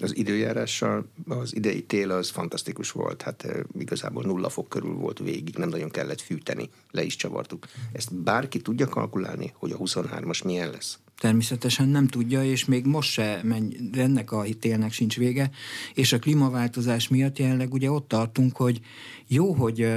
Az 0.00 0.16
időjárással 0.16 1.08
az 1.28 1.54
idei 1.54 1.82
tél 1.82 2.10
az 2.10 2.30
fantasztikus 2.30 2.90
volt, 2.90 3.22
hát 3.22 3.46
igazából 3.78 4.22
nulla 4.22 4.48
fok 4.48 4.68
körül 4.68 4.94
volt 4.94 5.18
végig, 5.18 5.56
nem 5.56 5.68
nagyon 5.68 5.90
kellett 5.90 6.20
fűteni, 6.20 6.70
le 6.90 7.02
is 7.02 7.16
csavartuk. 7.16 7.66
Ezt 7.92 8.14
bárki 8.14 8.60
tudja 8.60 8.88
kalkulálni, 8.88 9.52
hogy 9.54 9.72
a 9.72 9.76
23-as 9.76 10.44
milyen 10.44 10.70
lesz? 10.70 10.98
Természetesen 11.18 11.88
nem 11.88 12.06
tudja, 12.06 12.44
és 12.44 12.64
még 12.64 12.84
most 12.84 13.10
se 13.10 13.40
menj, 13.42 13.76
ennek 13.92 14.32
a 14.32 14.44
télnek 14.60 14.92
sincs 14.92 15.16
vége, 15.16 15.50
és 15.94 16.12
a 16.12 16.18
klímaváltozás 16.18 17.08
miatt 17.08 17.38
jelenleg 17.38 17.72
ugye 17.72 17.90
ott 17.90 18.08
tartunk, 18.08 18.56
hogy 18.56 18.80
jó, 19.26 19.52
hogy 19.52 19.88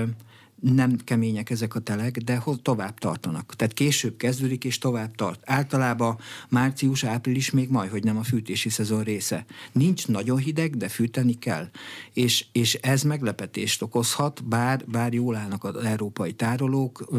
nem 0.61 0.97
kemények 1.03 1.49
ezek 1.49 1.75
a 1.75 1.79
telek, 1.79 2.17
de 2.17 2.43
tovább 2.61 2.97
tartanak. 2.97 3.55
Tehát 3.55 3.73
később 3.73 4.17
kezdődik 4.17 4.63
és 4.63 4.77
tovább 4.77 5.15
tart. 5.15 5.41
Általában 5.45 6.17
március, 6.49 7.03
április 7.03 7.51
még 7.51 7.69
majd, 7.69 7.89
hogy 7.89 8.03
nem 8.03 8.17
a 8.17 8.23
fűtési 8.23 8.69
szezon 8.69 9.03
része. 9.03 9.45
Nincs 9.71 10.07
nagyon 10.07 10.37
hideg, 10.37 10.77
de 10.77 10.87
fűteni 10.87 11.33
kell. 11.33 11.69
És, 12.13 12.45
és 12.51 12.73
ez 12.73 13.03
meglepetést 13.03 13.81
okozhat, 13.81 14.47
bár, 14.47 14.85
bár 14.87 15.13
jól 15.13 15.35
állnak 15.35 15.63
az 15.63 15.75
európai 15.75 16.33
tárolók. 16.33 17.11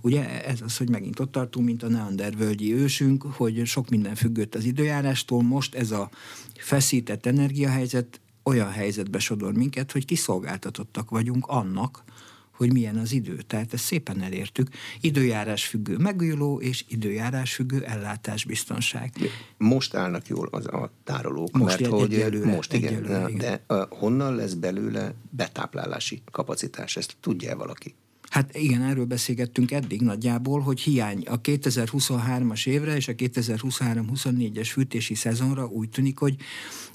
Ugye 0.00 0.44
ez 0.44 0.60
az, 0.60 0.76
hogy 0.76 0.90
megint 0.90 1.20
ott 1.20 1.32
tartunk, 1.32 1.66
mint 1.66 1.82
a 1.82 1.88
neandervölgyi 1.88 2.74
ősünk, 2.74 3.22
hogy 3.22 3.66
sok 3.66 3.88
minden 3.88 4.14
függött 4.14 4.54
az 4.54 4.64
időjárástól. 4.64 5.42
Most 5.42 5.74
ez 5.74 5.90
a 5.90 6.10
feszített 6.54 7.26
energiahelyzet 7.26 8.20
olyan 8.42 8.70
helyzetbe 8.70 9.18
sodor 9.18 9.52
minket, 9.52 9.92
hogy 9.92 10.04
kiszolgáltatottak 10.04 11.10
vagyunk 11.10 11.46
annak, 11.46 12.04
hogy 12.52 12.72
milyen 12.72 12.96
az 12.96 13.12
idő. 13.12 13.36
Tehát 13.46 13.72
ezt 13.72 13.84
szépen 13.84 14.22
elértük. 14.22 14.68
Időjárás 15.00 15.66
függő 15.66 15.96
megújuló 15.96 16.60
és 16.60 16.84
időjárás 16.88 17.54
függő 17.54 17.84
ellátásbiztonság. 17.84 19.12
Most 19.56 19.94
állnak 19.94 20.26
jól 20.26 20.48
az 20.50 20.66
a 20.66 20.92
tárolók, 21.04 21.50
most 21.52 21.80
mert 21.80 21.92
hogy 21.92 22.14
egyelőre, 22.14 22.54
most 22.54 22.72
igen, 22.72 22.92
egyelőre, 22.92 23.28
igen. 23.28 23.38
de 23.38 23.74
uh, 23.74 23.88
honnan 23.88 24.34
lesz 24.34 24.54
belőle 24.54 25.14
betáplálási 25.30 26.22
kapacitás? 26.30 26.96
Ezt 26.96 27.16
tudja 27.20 27.56
valaki? 27.56 27.94
Hát 28.32 28.56
igen, 28.56 28.82
erről 28.82 29.04
beszélgettünk 29.04 29.70
eddig 29.70 30.00
nagyjából, 30.00 30.60
hogy 30.60 30.80
hiány 30.80 31.22
a 31.26 31.40
2023-as 31.40 32.66
évre 32.66 32.96
és 32.96 33.08
a 33.08 33.12
2023-24-es 33.12 34.68
fűtési 34.72 35.14
szezonra 35.14 35.66
úgy 35.66 35.88
tűnik, 35.88 36.18
hogy 36.18 36.36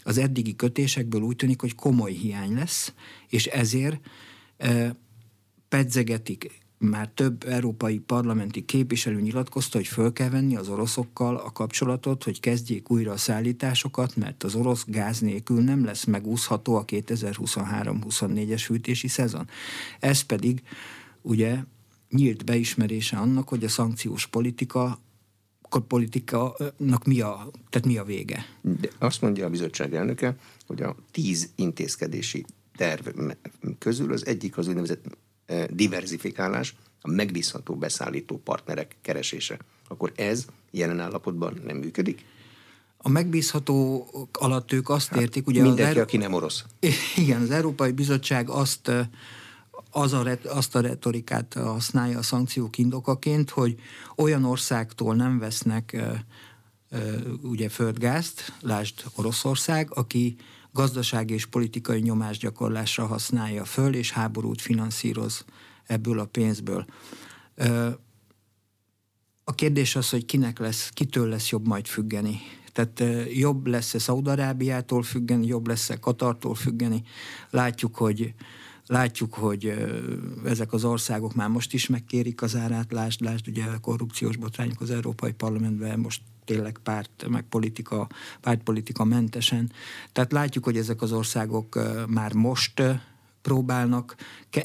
az 0.03 0.17
eddigi 0.17 0.55
kötésekből 0.55 1.21
úgy 1.21 1.35
tűnik, 1.35 1.61
hogy 1.61 1.75
komoly 1.75 2.11
hiány 2.11 2.53
lesz, 2.53 2.93
és 3.29 3.45
ezért 3.45 3.99
pedzegetik, 5.69 6.65
már 6.77 7.09
több 7.13 7.43
európai 7.47 7.99
parlamenti 7.99 8.65
képviselő 8.65 9.21
nyilatkozta, 9.21 9.77
hogy 9.77 9.87
föl 9.87 10.13
kell 10.13 10.29
venni 10.29 10.55
az 10.55 10.69
oroszokkal 10.69 11.35
a 11.35 11.51
kapcsolatot, 11.51 12.23
hogy 12.23 12.39
kezdjék 12.39 12.91
újra 12.91 13.11
a 13.11 13.17
szállításokat, 13.17 14.15
mert 14.15 14.43
az 14.43 14.55
orosz 14.55 14.85
gáz 14.87 15.19
nélkül 15.19 15.61
nem 15.61 15.85
lesz 15.85 16.03
megúszható 16.03 16.75
a 16.75 16.85
2023-24-es 16.85 18.61
fűtési 18.65 19.07
szezon. 19.07 19.47
Ez 19.99 20.21
pedig 20.21 20.61
ugye 21.21 21.57
nyílt 22.09 22.45
beismerése 22.45 23.17
annak, 23.17 23.49
hogy 23.49 23.63
a 23.63 23.69
szankciós 23.69 24.27
politika 24.27 24.99
politikának 25.87 27.05
mi 27.05 27.21
a, 27.21 27.51
tehát 27.69 27.87
mi 27.87 27.97
a 27.97 28.03
vége. 28.03 28.45
De 28.61 28.89
azt 28.97 29.21
mondja 29.21 29.45
a 29.45 29.49
bizottság 29.49 29.95
elnöke, 29.95 30.37
hogy 30.67 30.81
a 30.81 30.95
tíz 31.11 31.49
intézkedési 31.55 32.45
terv 32.75 33.07
közül 33.79 34.11
az 34.11 34.25
egyik 34.25 34.57
az 34.57 34.67
úgynevezett 34.67 35.17
diversifikálás, 35.69 36.75
a 37.01 37.09
megbízható 37.09 37.75
beszállító 37.75 38.41
partnerek 38.43 38.95
keresése, 39.01 39.57
akkor 39.87 40.11
ez 40.15 40.45
jelen 40.71 40.99
állapotban 40.99 41.61
nem 41.65 41.77
működik? 41.77 42.25
A 42.97 43.09
megbízható 43.09 44.07
alatt 44.31 44.71
ők 44.71 44.89
azt 44.89 45.07
hát, 45.07 45.21
értik, 45.21 45.47
ugye... 45.47 45.61
Mindenki, 45.61 45.97
az 45.97 46.03
aki 46.03 46.17
nem 46.17 46.33
orosz. 46.33 46.63
Igen, 47.15 47.41
az 47.41 47.51
Európai 47.51 47.91
Bizottság 47.91 48.49
azt, 48.49 48.91
az 49.91 50.13
a, 50.13 50.37
azt 50.43 50.75
a 50.75 50.81
retorikát 50.81 51.53
használja 51.53 52.17
a 52.17 52.21
szankciók 52.21 52.77
indokaként, 52.77 53.49
hogy 53.49 53.75
olyan 54.15 54.43
országtól 54.43 55.15
nem 55.15 55.39
vesznek 55.39 55.97
ugye 57.41 57.69
földgázt, 57.69 58.53
lásd 58.61 59.03
Oroszország, 59.15 59.87
aki 59.93 60.35
gazdasági 60.77 61.33
és 61.33 61.45
politikai 61.45 61.99
nyomásgyakorlásra 61.99 63.05
használja 63.05 63.65
föl, 63.65 63.93
és 63.93 64.11
háborút 64.11 64.61
finanszíroz 64.61 65.45
ebből 65.85 66.19
a 66.19 66.25
pénzből. 66.25 66.85
A 69.43 69.55
kérdés 69.55 69.95
az, 69.95 70.09
hogy 70.09 70.25
kinek 70.25 70.59
lesz, 70.59 70.89
kitől 70.89 71.27
lesz 71.27 71.49
jobb 71.49 71.67
majd 71.67 71.85
függeni. 71.87 72.39
Tehát 72.73 73.03
jobb 73.33 73.67
lesz-e 73.67 73.99
Szaudarábiától 73.99 75.03
függeni, 75.03 75.47
jobb 75.47 75.67
lesz-e 75.67 75.99
Katartól 75.99 76.55
függeni. 76.55 77.03
Látjuk, 77.49 77.95
hogy 77.95 78.33
Látjuk, 78.89 79.33
hogy 79.33 79.73
ezek 80.45 80.73
az 80.73 80.83
országok 80.83 81.33
már 81.35 81.49
most 81.49 81.73
is 81.73 81.87
megkérik 81.87 82.41
az 82.41 82.55
árát, 82.55 82.91
lásd, 82.91 83.47
ugye 83.47 83.63
a 83.63 83.79
korrupciós 83.79 84.37
botrányok 84.37 84.81
az 84.81 84.89
Európai 84.89 85.31
Parlamentben 85.31 85.99
most 85.99 86.21
tényleg 86.47 86.77
párt, 86.83 87.25
meg 87.29 87.43
politika, 87.43 88.07
pártpolitika 88.41 89.03
mentesen. 89.03 89.71
Tehát 90.11 90.31
látjuk, 90.31 90.63
hogy 90.63 90.77
ezek 90.77 91.01
az 91.01 91.11
országok 91.11 91.79
már 92.07 92.33
most 92.33 92.81
próbálnak 93.47 94.15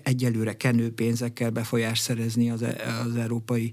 egyelőre 0.02 0.56
kenőpénzekkel 0.56 1.50
befolyást 1.50 2.02
szerezni 2.02 2.50
az, 2.50 2.62
e, 2.62 2.98
az 3.06 3.16
Európai 3.16 3.72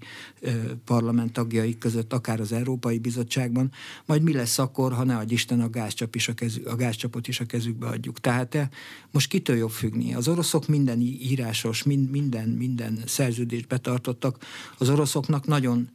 Parlament 0.85 1.33
tagjai 1.33 1.77
között, 1.77 2.13
akár 2.13 2.39
az 2.39 2.51
Európai 2.51 2.99
Bizottságban, 2.99 3.71
majd 4.05 4.21
mi 4.21 4.33
lesz 4.33 4.59
akkor, 4.59 4.93
ha 4.93 5.03
ne 5.03 5.17
adj 5.17 5.33
Isten 5.33 5.61
a, 5.61 5.69
gázcsap 5.69 6.15
is 6.15 6.27
a, 6.27 6.33
kezü, 6.33 6.63
a 6.63 6.75
gázcsapot 6.75 7.27
is 7.27 7.39
a 7.39 7.45
kezükbe 7.45 7.87
adjuk. 7.87 8.19
Tehát 8.19 8.69
most 9.11 9.29
kitől 9.29 9.55
jobb 9.55 9.71
függni? 9.71 10.13
Az 10.13 10.27
oroszok 10.27 10.67
minden 10.67 10.99
írásos, 11.01 11.83
minden, 11.83 12.49
minden 12.49 12.99
szerződést 13.05 13.67
betartottak. 13.67 14.37
Az 14.77 14.89
oroszoknak 14.89 15.45
nagyon 15.45 15.89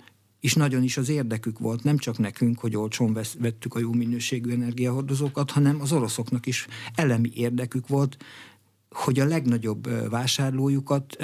és 0.44 0.54
nagyon 0.54 0.82
is 0.82 0.96
az 0.96 1.08
érdekük 1.08 1.58
volt, 1.58 1.84
nem 1.84 1.98
csak 1.98 2.18
nekünk, 2.18 2.58
hogy 2.58 2.76
olcsón 2.76 3.18
vettük 3.38 3.74
a 3.74 3.78
jó 3.78 3.92
minőségű 3.92 4.50
energiahordozókat, 4.52 5.50
hanem 5.50 5.80
az 5.80 5.92
oroszoknak 5.92 6.46
is 6.46 6.66
elemi 6.94 7.30
érdekük 7.34 7.88
volt, 7.88 8.16
hogy 8.90 9.20
a 9.20 9.24
legnagyobb 9.24 10.10
vásárlójukat 10.10 11.16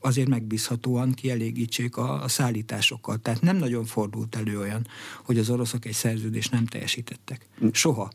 azért 0.00 0.28
megbízhatóan 0.28 1.12
kielégítsék 1.12 1.96
a, 1.96 2.22
a 2.22 2.28
szállításokkal. 2.28 3.18
Tehát 3.18 3.40
nem 3.40 3.56
nagyon 3.56 3.84
fordult 3.84 4.36
elő 4.36 4.58
olyan, 4.58 4.86
hogy 5.24 5.38
az 5.38 5.50
oroszok 5.50 5.84
egy 5.84 5.92
szerződést 5.92 6.52
nem 6.52 6.66
teljesítettek. 6.66 7.48
Soha. 7.72 8.10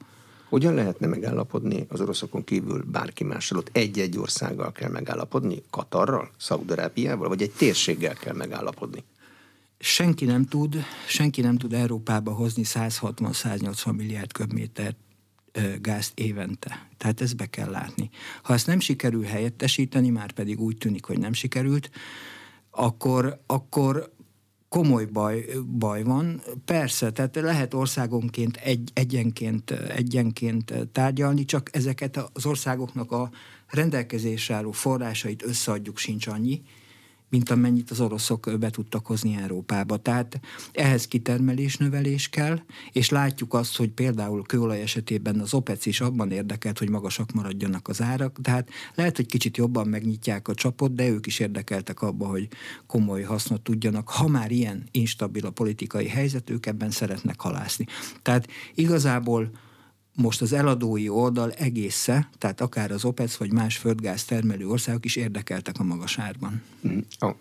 Hogyan 0.49 0.73
lehetne 0.73 1.07
megállapodni 1.07 1.85
az 1.89 2.01
oroszokon 2.01 2.43
kívül 2.43 2.83
bárki 2.91 3.23
mással? 3.23 3.57
Ott 3.57 3.69
egy-egy 3.71 4.17
országgal 4.17 4.71
kell 4.71 4.89
megállapodni? 4.89 5.61
Katarral? 5.69 6.29
Szaudarábiával? 6.37 7.27
Vagy 7.27 7.41
egy 7.41 7.51
térséggel 7.51 8.13
kell 8.13 8.35
megállapodni? 8.35 9.03
Senki 9.83 10.25
nem 10.25 10.45
tud, 10.45 10.77
senki 11.07 11.41
nem 11.41 11.57
tud 11.57 11.73
Európába 11.73 12.31
hozni 12.31 12.63
160-180 12.65 13.95
milliárd 13.95 14.31
köbmétert 14.31 14.97
gázt 15.81 16.19
évente. 16.19 16.87
Tehát 16.97 17.21
ezt 17.21 17.35
be 17.35 17.45
kell 17.45 17.69
látni. 17.69 18.09
Ha 18.43 18.53
ezt 18.53 18.67
nem 18.67 18.79
sikerül 18.79 19.23
helyettesíteni, 19.23 20.09
már 20.09 20.31
pedig 20.31 20.59
úgy 20.59 20.77
tűnik, 20.77 21.05
hogy 21.05 21.19
nem 21.19 21.33
sikerült, 21.33 21.89
akkor, 22.69 23.41
akkor 23.45 24.13
komoly 24.69 25.05
baj, 25.05 25.45
baj 25.77 26.03
van. 26.03 26.41
Persze, 26.65 27.11
tehát 27.11 27.35
lehet 27.35 27.73
országonként 27.73 28.57
egy, 28.57 28.91
egyenként, 28.93 29.71
egyenként 29.71 30.73
tárgyalni, 30.91 31.45
csak 31.45 31.69
ezeket 31.75 32.29
az 32.33 32.45
országoknak 32.45 33.11
a 33.11 33.29
rendelkezésre 33.67 34.55
álló 34.55 34.71
forrásait 34.71 35.43
összeadjuk 35.43 35.97
sincs 35.97 36.27
annyi, 36.27 36.61
mint 37.31 37.49
amennyit 37.49 37.91
az 37.91 37.99
oroszok 37.99 38.51
be 38.59 38.69
tudtak 38.69 39.05
hozni 39.05 39.37
Európába. 39.41 39.97
Tehát 39.97 40.39
ehhez 40.71 41.07
kitermelés 41.07 41.77
növelés 41.77 42.29
kell, 42.29 42.59
és 42.91 43.09
látjuk 43.09 43.53
azt, 43.53 43.77
hogy 43.77 43.89
például 43.89 44.41
kőolaj 44.41 44.81
esetében 44.81 45.39
az 45.39 45.53
OPEC 45.53 45.85
is 45.85 46.01
abban 46.01 46.31
érdekelt, 46.31 46.79
hogy 46.79 46.89
magasak 46.89 47.31
maradjanak 47.31 47.87
az 47.87 48.01
árak, 48.01 48.37
tehát 48.41 48.69
lehet, 48.95 49.15
hogy 49.15 49.25
kicsit 49.25 49.57
jobban 49.57 49.87
megnyitják 49.87 50.47
a 50.47 50.53
csapot, 50.53 50.95
de 50.95 51.07
ők 51.07 51.27
is 51.27 51.39
érdekeltek 51.39 52.01
abba, 52.01 52.27
hogy 52.27 52.47
komoly 52.87 53.21
hasznot 53.21 53.61
tudjanak. 53.61 54.09
Ha 54.09 54.27
már 54.27 54.51
ilyen 54.51 54.83
instabil 54.91 55.45
a 55.45 55.49
politikai 55.51 56.07
helyzet, 56.07 56.49
ők 56.49 56.65
ebben 56.65 56.91
szeretnek 56.91 57.41
halászni. 57.41 57.85
Tehát 58.21 58.47
igazából 58.75 59.51
most 60.15 60.41
az 60.41 60.53
eladói 60.53 61.09
oldal 61.09 61.51
egésze, 61.51 62.29
tehát 62.37 62.61
akár 62.61 62.91
az 62.91 63.05
OPEC 63.05 63.35
vagy 63.35 63.51
más 63.51 63.77
földgáz 63.77 64.25
termelő 64.25 64.67
országok 64.67 65.05
is 65.05 65.15
érdekeltek 65.15 65.75
a 65.79 65.83
magas 65.83 66.19
árban. 66.19 66.61
A 67.09 67.31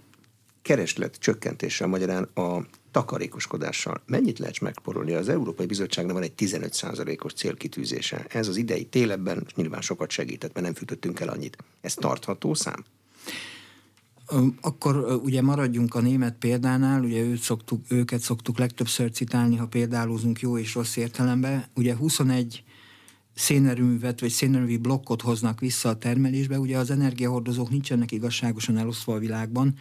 kereslet 0.62 1.16
csökkentéssel 1.18 1.86
magyarán 1.86 2.22
a 2.22 2.66
takarékoskodással 2.90 4.02
mennyit 4.06 4.38
lehet 4.38 4.60
megporolni? 4.60 5.12
Az 5.12 5.28
Európai 5.28 5.66
Bizottságnak 5.66 6.14
van 6.14 6.22
egy 6.22 6.32
15%-os 6.36 7.32
célkitűzése. 7.32 8.26
Ez 8.28 8.48
az 8.48 8.56
idei 8.56 8.84
télebben 8.84 9.46
nyilván 9.54 9.80
sokat 9.80 10.10
segített, 10.10 10.52
mert 10.52 10.66
nem 10.66 10.74
fűtöttünk 10.74 11.20
el 11.20 11.28
annyit. 11.28 11.56
Ez 11.80 11.94
tartható 11.94 12.54
szám? 12.54 12.84
Akkor 14.60 15.20
ugye 15.24 15.42
maradjunk 15.42 15.94
a 15.94 16.00
német 16.00 16.36
példánál, 16.38 17.02
ugye 17.02 17.20
őt 17.20 17.40
szoktuk, 17.40 17.84
őket 17.88 18.20
szoktuk 18.20 18.58
legtöbbször 18.58 19.10
citálni, 19.10 19.56
ha 19.56 19.66
példálózunk 19.66 20.40
jó 20.40 20.58
és 20.58 20.74
rossz 20.74 20.96
értelemben. 20.96 21.64
Ugye 21.74 21.96
21 21.96 22.64
szénerőművet 23.34 24.20
vagy 24.20 24.30
szénerőmű 24.30 24.78
blokkot 24.78 25.22
hoznak 25.22 25.60
vissza 25.60 25.88
a 25.88 25.98
termelésbe. 25.98 26.58
Ugye 26.58 26.78
az 26.78 26.90
energiahordozók 26.90 27.70
nincsenek 27.70 28.12
igazságosan 28.12 28.76
elosztva 28.76 29.14
a 29.14 29.18
világban. 29.18 29.74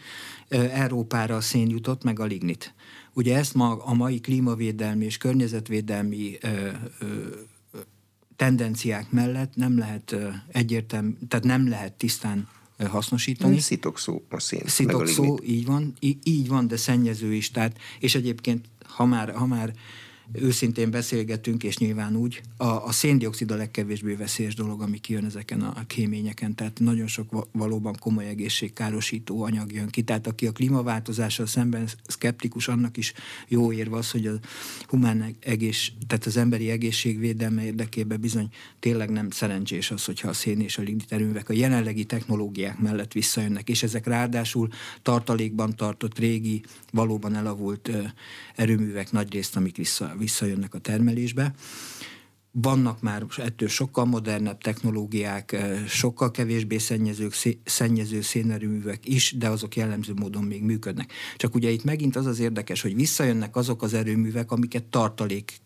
Európára 0.48 1.36
a 1.36 1.40
szén 1.40 1.68
jutott, 1.68 2.02
meg 2.04 2.20
a 2.20 2.24
lignit. 2.24 2.74
Ugye 3.12 3.36
ezt 3.36 3.54
ma 3.54 3.76
a 3.76 3.94
mai 3.94 4.20
klímavédelmi 4.20 5.04
és 5.04 5.16
környezetvédelmi 5.16 6.38
ö, 6.40 6.68
ö, 6.98 7.06
tendenciák 8.36 9.10
mellett 9.10 9.56
nem 9.56 9.78
lehet 9.78 10.16
egyértelmű, 10.48 11.12
tehát 11.28 11.44
nem 11.44 11.68
lehet 11.68 11.92
tisztán 11.92 12.48
hasznosítani. 12.88 13.58
Szitokszó 13.58 14.22
a 14.28 14.40
szén. 14.40 14.62
Szitokszó, 14.66 15.38
így 15.44 15.66
van, 15.66 15.94
így 16.22 16.48
van, 16.48 16.66
de 16.66 16.76
szennyező 16.76 17.34
is. 17.34 17.50
Tehát, 17.50 17.78
és 17.98 18.14
egyébként, 18.14 18.64
ha 18.84 19.04
már, 19.04 19.34
ha 19.34 19.46
már 19.46 19.74
őszintén 20.32 20.90
beszélgetünk, 20.90 21.62
és 21.62 21.78
nyilván 21.78 22.16
úgy, 22.16 22.40
a, 22.56 22.64
a 22.64 22.92
széndiokszid 22.92 23.50
a 23.50 23.56
legkevésbé 23.56 24.14
veszélyes 24.14 24.54
dolog, 24.54 24.82
ami 24.82 24.98
kijön 24.98 25.24
ezeken 25.24 25.60
a 25.60 25.86
kéményeken, 25.86 26.54
tehát 26.54 26.78
nagyon 26.78 27.06
sok 27.06 27.48
valóban 27.52 27.96
komoly 28.00 28.26
egészségkárosító 28.26 29.42
anyag 29.42 29.72
jön 29.72 29.88
ki. 29.88 30.02
Tehát 30.02 30.26
aki 30.26 30.46
a 30.46 30.52
klímaváltozással 30.52 31.46
szemben 31.46 31.88
szkeptikus, 32.06 32.68
annak 32.68 32.96
is 32.96 33.12
jó 33.48 33.72
érve 33.72 33.96
az, 33.96 34.10
hogy 34.10 34.26
a 34.26 34.32
humán 34.86 35.36
egész, 35.40 35.90
tehát 36.06 36.26
az 36.26 36.36
emberi 36.36 36.70
egészségvédelme 36.70 37.64
érdekében 37.64 38.20
bizony 38.20 38.48
tényleg 38.78 39.10
nem 39.10 39.30
szerencsés 39.30 39.90
az, 39.90 40.04
hogyha 40.04 40.28
a 40.28 40.32
szén 40.32 40.60
és 40.60 40.78
a 40.78 40.82
lignit 40.82 41.12
erőművek 41.12 41.48
a 41.48 41.52
jelenlegi 41.52 42.04
technológiák 42.04 42.78
mellett 42.78 43.12
visszajönnek, 43.12 43.68
és 43.68 43.82
ezek 43.82 44.06
ráadásul 44.06 44.68
tartalékban 45.02 45.76
tartott 45.76 46.18
régi, 46.18 46.62
valóban 46.92 47.34
elavult 47.34 47.90
erőművek 48.56 49.12
nagy 49.12 49.32
részt, 49.32 49.56
amik 49.56 49.76
vissza, 49.76 50.14
visszajönnek 50.20 50.74
a 50.74 50.78
termelésbe. 50.78 51.54
Vannak 52.52 53.00
már 53.00 53.26
ettől 53.36 53.68
sokkal 53.68 54.04
modernebb 54.04 54.60
technológiák, 54.60 55.52
eh, 55.52 55.86
sokkal 55.86 56.30
kevésbé 56.30 56.78
szennyezők, 56.78 57.34
szennyező 57.64 58.20
szénerőművek 58.20 59.08
is, 59.08 59.34
de 59.38 59.48
azok 59.48 59.76
jellemző 59.76 60.12
módon 60.14 60.44
még 60.44 60.62
működnek. 60.62 61.12
Csak 61.36 61.54
ugye 61.54 61.70
itt 61.70 61.84
megint 61.84 62.16
az 62.16 62.26
az 62.26 62.38
érdekes, 62.38 62.82
hogy 62.82 62.94
visszajönnek 62.94 63.56
azok 63.56 63.82
az 63.82 63.94
erőművek, 63.94 64.50
amiket 64.50 64.84
tartalék 64.84 65.60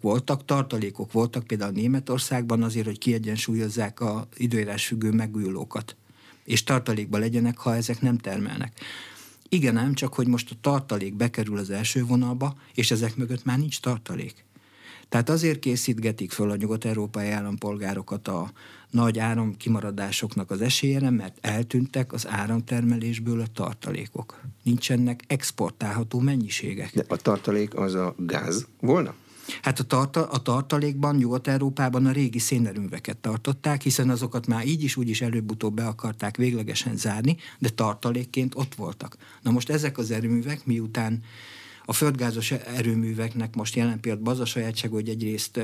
voltak, 0.00 0.44
tartalékok 0.44 1.12
voltak 1.12 1.46
például 1.46 1.72
Németországban 1.72 2.62
azért, 2.62 2.86
hogy 2.86 2.98
kiegyensúlyozzák 2.98 4.00
a 4.00 4.28
időjárás 4.36 4.86
függő 4.86 5.10
megújulókat, 5.10 5.96
és 6.44 6.64
tartalékba 6.64 7.18
legyenek, 7.18 7.58
ha 7.58 7.74
ezek 7.74 8.00
nem 8.00 8.18
termelnek. 8.18 8.80
Igen 9.52 9.76
ám, 9.76 9.94
csak 9.94 10.14
hogy 10.14 10.26
most 10.26 10.50
a 10.50 10.54
tartalék 10.60 11.14
bekerül 11.14 11.58
az 11.58 11.70
első 11.70 12.04
vonalba, 12.04 12.56
és 12.74 12.90
ezek 12.90 13.16
mögött 13.16 13.44
már 13.44 13.58
nincs 13.58 13.80
tartalék. 13.80 14.44
Tehát 15.08 15.28
azért 15.28 15.58
készítgetik 15.58 16.30
föl 16.30 16.50
a 16.50 16.56
nyugat-európai 16.56 17.30
állampolgárokat 17.30 18.28
a 18.28 18.52
nagy 18.90 19.18
áramkimaradásoknak 19.18 20.50
az 20.50 20.60
esélyére, 20.60 21.10
mert 21.10 21.38
eltűntek 21.40 22.12
az 22.12 22.26
áramtermelésből 22.28 23.40
a 23.40 23.46
tartalékok. 23.54 24.40
Nincsenek 24.62 25.22
exportálható 25.26 26.18
mennyiségek. 26.18 26.94
De 26.94 27.04
a 27.08 27.16
tartalék 27.16 27.74
az 27.74 27.94
a 27.94 28.14
gáz 28.18 28.66
volna? 28.80 29.14
Hát 29.62 29.78
a, 29.78 29.84
tarta, 29.84 30.28
a 30.28 30.38
tartalékban 30.38 31.16
Nyugat-Európában 31.16 32.06
a 32.06 32.12
régi 32.12 32.38
szénerőműveket 32.38 33.16
tartották, 33.16 33.82
hiszen 33.82 34.10
azokat 34.10 34.46
már 34.46 34.66
így 34.66 34.82
is 34.82 34.96
úgy 34.96 35.08
is 35.08 35.20
előbb-utóbb 35.20 35.74
be 35.74 35.86
akarták 35.86 36.36
véglegesen 36.36 36.96
zárni, 36.96 37.36
de 37.58 37.68
tartalékként 37.68 38.54
ott 38.54 38.74
voltak. 38.74 39.16
Na 39.42 39.50
most 39.50 39.70
ezek 39.70 39.98
az 39.98 40.10
erőművek, 40.10 40.66
miután 40.66 41.22
a 41.84 41.92
földgázos 41.92 42.50
erőműveknek 42.50 43.54
most 43.54 43.74
jelen 43.76 44.00
pillanatban 44.00 44.34
az 44.34 44.40
a 44.40 44.44
sajátság, 44.44 44.90
hogy 44.90 45.08
egyrészt 45.08 45.60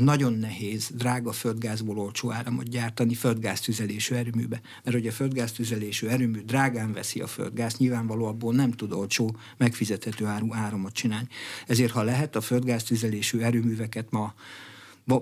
nagyon 0.00 0.32
nehéz, 0.32 0.90
drága 0.94 1.32
földgázból 1.32 1.98
olcsó 1.98 2.32
áramot 2.32 2.68
gyártani 2.68 3.14
földgáztüzelésű 3.14 4.14
erőműbe. 4.14 4.60
Mert 4.84 4.96
hogy 4.96 5.06
a 5.06 5.12
földgáztüzelésű 5.12 6.06
erőmű 6.06 6.40
drágán 6.40 6.92
veszi 6.92 7.20
a 7.20 7.26
földgáz, 7.26 7.76
nyilvánvaló 7.76 8.26
abból 8.26 8.54
nem 8.54 8.70
tud 8.70 8.92
olcsó, 8.92 9.36
megfizethető 9.56 10.26
áru 10.26 10.54
áramot 10.54 10.92
csinálni. 10.92 11.28
Ezért, 11.66 11.92
ha 11.92 12.02
lehet 12.02 12.36
a 12.36 12.40
földgáztüzelésű 12.40 13.38
erőműveket 13.38 14.10
ma 14.10 14.34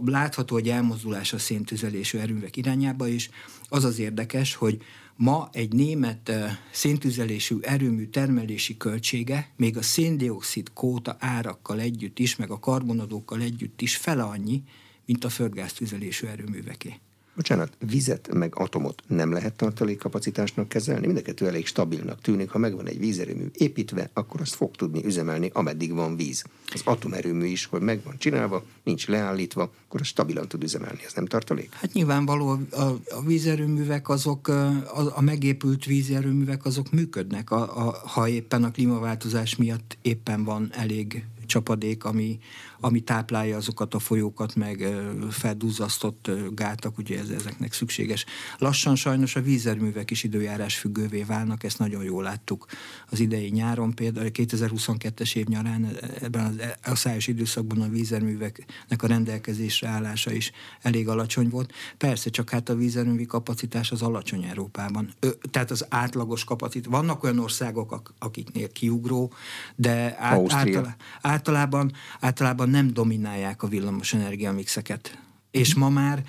látható 0.04 0.56
egy 0.56 0.68
elmozdulás 0.68 1.32
a 1.32 1.38
széntüzelésű 1.38 2.18
erőművek 2.18 2.56
irányába 2.56 3.08
is. 3.08 3.30
Az 3.68 3.84
az 3.84 3.98
érdekes, 3.98 4.54
hogy 4.54 4.82
Ma 5.20 5.48
egy 5.52 5.72
német 5.72 6.32
széntüzelésű 6.72 7.58
erőmű 7.60 8.06
termelési 8.06 8.76
költsége 8.76 9.52
még 9.56 9.76
a 9.76 9.82
széndiokszid 9.82 10.72
kóta 10.72 11.16
árakkal 11.18 11.80
együtt 11.80 12.18
is, 12.18 12.36
meg 12.36 12.50
a 12.50 12.58
karbonadókkal 12.58 13.40
együtt 13.40 13.80
is 13.80 13.96
fele 13.96 14.22
annyi, 14.22 14.62
mint 15.06 15.24
a 15.24 15.28
földgáztüzelésű 15.28 16.26
erőműveké 16.26 17.00
bocsánat, 17.38 17.76
vizet 17.78 18.34
meg 18.34 18.52
atomot 18.56 19.02
nem 19.06 19.32
lehet 19.32 19.54
tartalékkapacitásnak 19.54 20.68
kezelni, 20.68 21.06
mind 21.06 21.18
a 21.18 21.22
kettő 21.22 21.46
elég 21.46 21.66
stabilnak 21.66 22.20
tűnik, 22.20 22.50
ha 22.50 22.58
megvan 22.58 22.88
egy 22.88 22.98
vízerőmű 22.98 23.50
építve, 23.52 24.10
akkor 24.12 24.40
azt 24.40 24.54
fog 24.54 24.76
tudni 24.76 25.04
üzemelni, 25.04 25.50
ameddig 25.52 25.92
van 25.94 26.16
víz. 26.16 26.44
Az 26.72 26.80
atomerőmű 26.84 27.46
is, 27.46 27.66
hogy 27.66 27.80
meg 27.80 28.00
van 28.04 28.18
csinálva, 28.18 28.64
nincs 28.84 29.08
leállítva, 29.08 29.72
akkor 29.86 30.00
az 30.00 30.06
stabilan 30.06 30.48
tud 30.48 30.62
üzemelni, 30.62 31.00
ez 31.04 31.12
nem 31.12 31.26
tartalék? 31.26 31.72
Hát 31.72 31.92
nyilvánvaló 31.92 32.48
a, 32.70 32.82
a 33.08 33.22
vízerőművek 33.26 34.08
azok, 34.08 34.48
a, 34.48 35.16
a 35.16 35.20
megépült 35.20 35.84
vízerőművek 35.84 36.64
azok 36.64 36.90
működnek, 36.90 37.50
a, 37.50 37.86
a, 37.86 38.00
ha 38.04 38.28
éppen 38.28 38.64
a 38.64 38.70
klímaváltozás 38.70 39.56
miatt 39.56 39.98
éppen 40.02 40.44
van 40.44 40.70
elég 40.72 41.24
csapadék, 41.46 42.04
ami, 42.04 42.38
ami 42.80 43.00
táplálja 43.00 43.56
azokat 43.56 43.94
a 43.94 43.98
folyókat, 43.98 44.54
meg 44.54 44.86
feldúzasztott 45.30 46.30
gátak, 46.54 46.98
ugye 46.98 47.18
ez, 47.18 47.28
ezeknek 47.28 47.72
szükséges. 47.72 48.24
Lassan 48.58 48.96
sajnos 48.96 49.36
a 49.36 49.40
vízerművek 49.40 50.10
is 50.10 50.22
időjárás 50.22 50.78
függővé 50.78 51.22
válnak, 51.22 51.64
ezt 51.64 51.78
nagyon 51.78 52.04
jól 52.04 52.22
láttuk 52.22 52.66
az 53.10 53.20
idei 53.20 53.50
nyáron, 53.50 53.94
például 53.94 54.30
2022-es 54.32 55.36
év 55.36 55.46
nyarán 55.46 55.88
ebben 56.20 56.44
az 56.44 56.90
asszályos 56.90 57.26
időszakban 57.26 57.80
a 57.80 57.88
vízerműveknek 57.88 59.02
a 59.02 59.06
rendelkezésre 59.06 59.88
állása 59.88 60.32
is 60.32 60.52
elég 60.82 61.08
alacsony 61.08 61.48
volt. 61.48 61.72
Persze, 61.96 62.30
csak 62.30 62.50
hát 62.50 62.68
a 62.68 62.74
vízerművi 62.74 63.26
kapacitás 63.26 63.90
az 63.90 64.02
alacsony 64.02 64.44
Európában. 64.44 65.08
Ö, 65.20 65.28
tehát 65.50 65.70
az 65.70 65.86
átlagos 65.88 66.44
kapacitás. 66.44 66.92
Vannak 66.92 67.22
olyan 67.22 67.38
országok, 67.38 68.12
akiknél 68.18 68.72
kiugró, 68.72 69.32
de 69.76 70.16
át, 70.18 70.52
általá, 70.52 70.96
általában, 71.20 71.92
általában 72.20 72.67
nem 72.68 72.92
dominálják 72.92 73.62
a 73.62 73.68
villamos 73.68 74.16
mixeket. 74.54 75.18
És 75.50 75.74
ma 75.74 75.88
már 75.88 76.24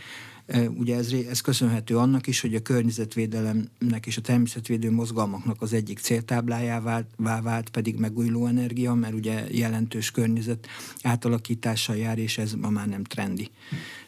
Ugye 0.75 0.95
ez, 0.95 1.12
ez 1.30 1.41
köszönhető 1.41 1.97
annak 1.97 2.28
is, 2.28 2.39
hogy 2.41 2.56
a 2.56 2.62
környezetvédelemnek 2.62 4.06
és 4.06 4.17
a 4.17 4.21
természetvédő 4.21 4.91
mozgalmaknak 4.91 5.62
az 5.62 5.73
egyik 5.73 5.99
céltáblájává 5.99 7.04
vált, 7.17 7.69
pedig 7.69 7.95
megújuló 7.95 8.45
energia, 8.45 8.93
mert 8.93 9.13
ugye 9.13 9.45
jelentős 9.52 10.12
környezet 10.12 10.67
átalakítással 11.02 11.95
jár, 11.95 12.17
és 12.17 12.38
ez 12.38 12.54
ma 12.54 12.69
már 12.69 12.88
nem 12.88 13.04
trendi. 13.04 13.49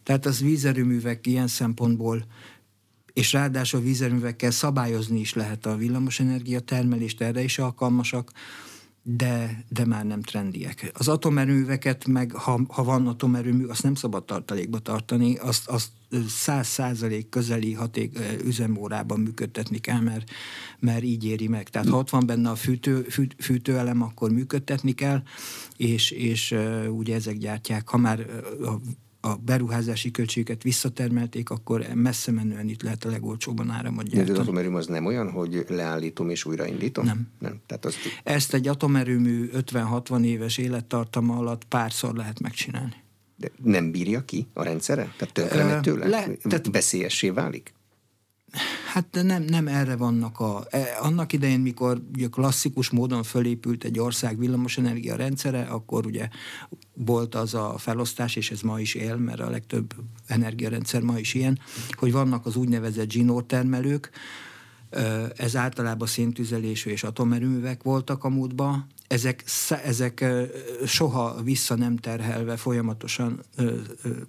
Tehát 0.03 0.25
az 0.25 0.41
vízerőművek 0.41 1.27
ilyen 1.27 1.47
szempontból 1.47 2.25
és 3.13 3.33
ráadásul 3.33 3.81
vízerőművekkel 3.81 4.51
szabályozni 4.51 5.19
is 5.19 5.33
lehet 5.33 5.65
a 5.65 5.75
villamosenergia 5.75 6.59
termelést, 6.59 7.21
erre 7.21 7.43
is 7.43 7.59
alkalmasak, 7.59 8.31
de, 9.03 9.65
de 9.69 9.85
már 9.85 10.05
nem 10.05 10.21
trendiek. 10.21 10.91
Az 10.93 11.07
atomerőműveket 11.07 12.07
meg, 12.07 12.31
ha, 12.31 12.61
ha 12.67 12.83
van 12.83 13.07
atomerőmű, 13.07 13.65
azt 13.65 13.83
nem 13.83 13.95
szabad 13.95 14.25
tartalékba 14.25 14.79
tartani, 14.79 15.35
azt, 15.35 15.67
azt 15.67 15.89
száz 16.27 16.67
százalék 16.67 17.29
közeli 17.29 17.73
haték 17.73 18.19
üzemórában 18.43 19.19
működtetni 19.19 19.77
kell, 19.77 19.99
mert, 19.99 20.29
mert 20.79 21.03
így 21.03 21.25
éri 21.25 21.47
meg. 21.47 21.69
Tehát 21.69 21.89
ha 21.89 21.97
ott 21.97 22.09
van 22.09 22.25
benne 22.25 22.49
a 22.49 22.55
fűtő, 22.55 23.01
fű, 23.01 23.27
fűtőelem, 23.37 24.01
akkor 24.01 24.31
működtetni 24.31 24.91
kell, 24.91 25.23
és, 25.77 26.11
és 26.11 26.55
ugye 26.89 27.15
ezek 27.15 27.37
gyártják, 27.37 27.89
ha 27.89 27.97
már 27.97 28.19
a 28.61 28.71
a 29.21 29.35
beruházási 29.35 30.11
költséget 30.11 30.63
visszatermelték, 30.63 31.49
akkor 31.49 31.85
messze 31.93 32.31
menően 32.31 32.69
itt 32.69 32.81
lehet 32.81 33.05
a 33.05 33.09
legolcsóban 33.09 33.69
áramot 33.69 34.03
gyártani. 34.03 34.25
De 34.25 34.31
az 34.31 34.39
atomerőmű 34.39 34.75
az 34.75 34.87
nem 34.87 35.05
olyan, 35.05 35.31
hogy 35.31 35.65
leállítom 35.69 36.29
és 36.29 36.45
újraindítom? 36.45 37.05
Nem. 37.05 37.27
nem. 37.39 37.59
Tehát 37.65 37.85
azt... 37.85 37.97
Ezt 38.23 38.53
egy 38.53 38.67
atomerőmű 38.67 39.49
50-60 39.53 40.23
éves 40.23 40.57
élettartama 40.57 41.37
alatt 41.37 41.63
párszor 41.63 42.15
lehet 42.15 42.39
megcsinálni. 42.39 42.95
De 43.37 43.51
nem 43.63 43.91
bírja 43.91 44.25
ki 44.25 44.47
a 44.53 44.63
rendszere? 44.63 45.13
Tehát 45.17 45.33
tönkre 45.33 45.63
megy 45.63 45.81
tőle? 45.81 46.07
Le, 46.07 46.27
tehát 46.43 46.67
veszélyessé 46.71 47.29
válik? 47.29 47.73
Hát 48.93 49.19
nem, 49.23 49.43
nem 49.43 49.67
erre 49.67 49.95
vannak 49.95 50.39
a... 50.39 50.65
E, 50.69 50.97
annak 51.01 51.33
idején, 51.33 51.59
mikor 51.59 52.01
ugye 52.13 52.27
klasszikus 52.27 52.89
módon 52.89 53.23
fölépült 53.23 53.83
egy 53.83 53.99
ország 53.99 54.39
villamosenergia 54.39 55.15
rendszere, 55.15 55.61
akkor 55.61 56.05
ugye 56.05 56.29
volt 56.93 57.35
az 57.35 57.53
a 57.53 57.75
felosztás, 57.77 58.35
és 58.35 58.51
ez 58.51 58.61
ma 58.61 58.79
is 58.79 58.93
él, 58.93 59.15
mert 59.15 59.39
a 59.39 59.49
legtöbb 59.49 59.93
energiarendszer 60.27 61.01
ma 61.01 61.19
is 61.19 61.33
ilyen, 61.33 61.59
hogy 61.91 62.11
vannak 62.11 62.45
az 62.45 62.55
úgynevezett 62.55 63.11
zsinórtermelők, 63.11 64.09
ez 65.35 65.55
általában 65.55 66.07
széntüzelésű 66.07 66.89
és 66.89 67.03
atomerőművek 67.03 67.83
voltak 67.83 68.23
a 68.23 68.29
múltban, 68.29 68.87
ezek, 69.11 69.43
ezek 69.83 70.25
soha 70.85 71.43
vissza 71.43 71.75
nem 71.75 71.97
terhelve 71.97 72.57
folyamatosan 72.57 73.41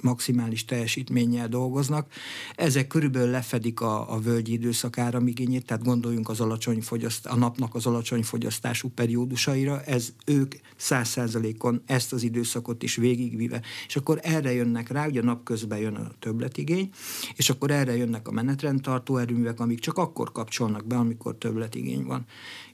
maximális 0.03 0.65
teljesítménnyel 0.65 1.49
dolgoznak. 1.49 2.13
Ezek 2.55 2.87
körülbelül 2.87 3.31
lefedik 3.31 3.81
a, 3.81 4.13
a 4.15 4.19
völgyi 4.19 4.53
időszakára 4.53 5.21
igényét, 5.25 5.67
tehát 5.67 5.83
gondoljunk 5.83 6.29
az 6.29 6.41
alacsony 6.41 6.81
fogyaszt, 6.81 7.27
a 7.27 7.37
napnak 7.37 7.75
az 7.75 7.87
alacsony 7.87 8.23
fogyasztású 8.23 8.89
periódusaira, 8.89 9.83
ez 9.83 10.13
ők 10.27 10.55
száz 10.77 11.09
százalékon 11.09 11.83
ezt 11.87 12.13
az 12.13 12.23
időszakot 12.23 12.83
is 12.83 12.97
végigvive. 12.97 13.63
És 13.87 13.97
akkor 13.97 14.19
erre 14.23 14.53
jönnek 14.53 14.89
rá, 14.89 15.07
ugye 15.07 15.23
napközben 15.23 15.79
jön 15.79 15.95
a 15.95 16.11
többletigény, 16.19 16.91
és 17.37 17.51
akkor 17.51 17.71
erre 17.71 17.97
jönnek 17.97 18.29
a 18.29 18.33
menetrendtartó 18.33 19.17
erőművek, 19.17 19.61
amik 19.61 19.79
csak 19.79 19.99
akkor 19.99 20.33
kapcsolnak 20.33 20.87
be, 20.87 20.97
amikor 20.97 21.37
többletigény 21.37 22.05
van 22.05 22.27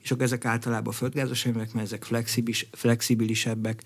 és 0.09 0.15
akkor 0.15 0.25
ezek 0.25 0.45
általában 0.45 0.93
földgázos 0.93 1.45
erőművek, 1.45 1.73
mert 1.73 1.87
ezek 1.87 1.98
flexibilis, 2.05 2.69
flexibilisebbek, 2.73 3.83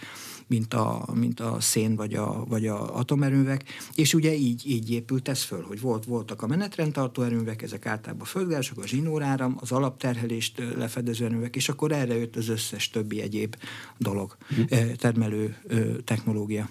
mint 0.47 0.75
a, 0.75 1.09
mint 1.15 1.41
a 1.41 1.61
szén 1.61 1.97
vagy 1.97 2.15
a, 2.15 2.45
vagy 2.49 2.67
a 2.67 2.97
atomerőművek, 2.97 3.65
és 3.95 4.15
ugye 4.15 4.35
így, 4.35 4.71
így 4.71 4.91
épült 4.91 5.29
ez 5.29 5.43
föl, 5.43 5.63
hogy 5.63 5.81
volt, 5.81 6.05
voltak 6.05 6.43
a 6.43 6.47
menetrendtartó 6.47 7.23
erőművek, 7.23 7.63
ezek 7.63 7.87
általában 7.87 8.23
a 8.23 8.27
földgázosok, 8.27 8.79
a 8.79 8.87
zsinóráram, 8.87 9.57
az 9.61 9.73
alapterhelést 9.73 10.63
lefedező 10.77 11.25
erőművek, 11.25 11.57
és 11.57 11.69
akkor 11.69 11.93
erre 11.93 12.17
jött 12.17 12.37
az 12.37 12.49
összes 12.49 12.91
többi 12.91 13.21
egyéb 13.21 13.57
dolog, 13.99 14.37
hm. 14.49 14.63
termelő 14.97 15.57
technológia. 16.05 16.69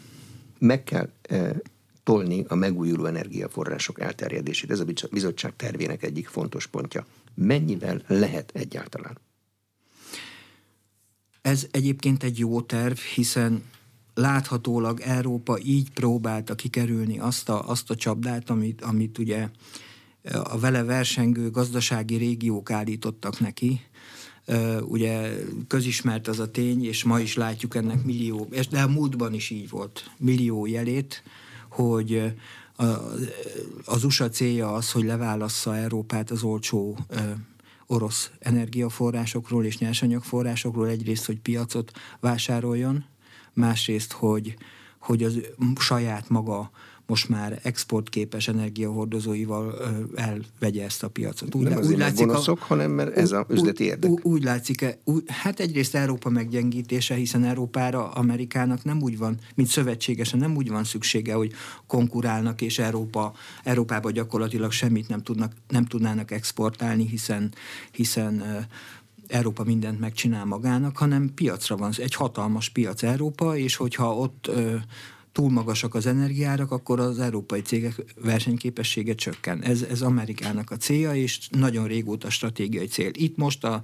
Meg 0.60 0.84
kell 0.84 1.10
tolni 2.04 2.46
a 2.48 2.56
megújuló 2.56 3.06
energiaforrások 3.06 4.00
elterjedését. 4.00 4.72
Ez 4.72 4.80
a 4.80 4.86
bizottság 5.12 5.56
tervének 5.56 6.04
egyik 6.04 6.28
fontos 6.28 6.68
pontja. 6.68 7.06
Mennyivel 7.36 8.02
lehet 8.08 8.52
egyáltalán? 8.54 9.18
Ez 11.42 11.68
egyébként 11.72 12.24
egy 12.24 12.40
jó 12.40 12.62
terv, 12.62 12.98
hiszen 12.98 13.64
láthatólag 14.14 15.00
Európa 15.00 15.60
így 15.60 15.92
próbálta 15.92 16.56
kikerülni 16.56 17.20
azt 17.20 17.50
a, 17.50 17.70
azt 17.70 17.90
a 17.90 17.96
csapdát, 17.96 18.50
amit, 18.50 18.82
amit 18.82 19.18
ugye 19.18 19.50
a 20.44 20.60
vele 20.60 20.84
versengő 20.84 21.50
gazdasági 21.50 22.16
régiók 22.16 22.72
állítottak 22.72 23.40
neki. 23.40 23.82
Ugye 24.82 25.36
közismert 25.68 26.28
az 26.28 26.40
a 26.40 26.52
tény, 26.52 26.86
és 26.86 27.04
ma 27.04 27.20
is 27.20 27.36
látjuk 27.36 27.76
ennek 27.76 28.04
millió, 28.04 28.48
de 28.70 28.82
a 28.82 28.88
múltban 28.88 29.34
is 29.34 29.50
így 29.50 29.70
volt, 29.70 30.12
millió 30.18 30.66
jelét, 30.66 31.24
hogy 31.70 32.34
az 33.86 34.04
USA 34.04 34.30
célja 34.30 34.74
az, 34.74 34.92
hogy 34.92 35.04
leválassza 35.04 35.78
Európát 35.78 36.32
az 36.32 36.44
olcsó 36.44 36.98
orosz 37.92 38.32
energiaforrásokról 38.40 39.66
és 39.66 39.78
nyersanyagforrásokról, 39.78 40.88
egyrészt, 40.88 41.26
hogy 41.26 41.40
piacot 41.40 41.92
vásároljon, 42.20 43.06
másrészt, 43.54 44.12
hogy, 44.12 44.56
hogy 45.00 45.24
az 45.24 45.40
saját 45.80 46.30
maga 46.30 46.72
most 47.12 47.30
már 47.30 47.60
exportképes 47.64 48.48
energiahordozóival 48.48 49.76
elvegye 50.16 50.84
ezt 50.84 51.04
a 51.04 51.10
piacot. 51.10 51.56
Úgy, 51.56 51.64
nem 51.64 51.78
azért 51.78 51.94
úgy 51.94 52.00
látszik, 52.00 52.26
gonoszok, 52.26 52.62
a, 52.62 52.66
hanem 52.66 52.92
mert 52.92 53.18
ez 53.18 53.32
az 53.32 53.46
üzleti 53.50 53.84
érdek. 53.84 54.10
Úgy, 54.10 54.20
úgy 54.24 54.44
látszik, 54.44 54.82
e, 54.82 54.98
úgy, 55.04 55.24
hát 55.28 55.60
egyrészt 55.60 55.96
Európa 55.96 56.30
meggyengítése, 56.30 57.16
hiszen 57.16 57.44
Európára, 57.44 58.12
Amerikának 58.12 58.84
nem 58.84 59.02
úgy 59.02 59.18
van, 59.18 59.38
mint 59.56 59.68
szövetségesen 59.68 60.40
nem 60.40 60.56
úgy 60.56 60.70
van 60.70 60.84
szüksége, 60.84 61.34
hogy 61.34 61.52
konkurálnak, 61.88 62.62
és 62.62 62.80
Európa, 62.80 63.34
Európába 63.64 64.12
gyakorlatilag 64.12 64.72
semmit 64.72 65.08
nem, 65.08 65.24
tudnak, 65.24 65.54
nem 65.68 65.86
tudnának 65.86 66.32
exportálni, 66.32 67.08
hiszen, 67.08 67.54
hiszen 67.92 68.66
Európa 69.28 69.64
mindent 69.64 70.00
megcsinál 70.00 70.46
magának, 70.46 70.98
hanem 70.98 71.34
piacra 71.36 71.78
van, 71.78 71.94
egy 71.98 72.16
hatalmas 72.16 72.70
piac 72.70 73.04
Európa, 73.04 73.58
és 73.58 73.76
hogyha 73.76 74.16
ott 74.16 74.52
túl 75.32 75.50
magasak 75.50 75.96
az 75.96 76.06
energiárak, 76.06 76.72
akkor 76.72 77.00
az 77.00 77.20
európai 77.20 77.62
cégek 77.62 78.06
versenyképessége 78.22 79.16
csökken. 79.16 79.64
Ez, 79.64 79.82
ez 79.82 80.02
Amerikának 80.02 80.72
a 80.72 80.78
célja, 80.78 81.16
és 81.16 81.48
nagyon 81.50 81.88
régóta 81.88 82.30
stratégiai 82.30 82.88
cél. 82.88 83.10
Itt 83.14 83.38
most 83.38 83.64
a 83.64 83.84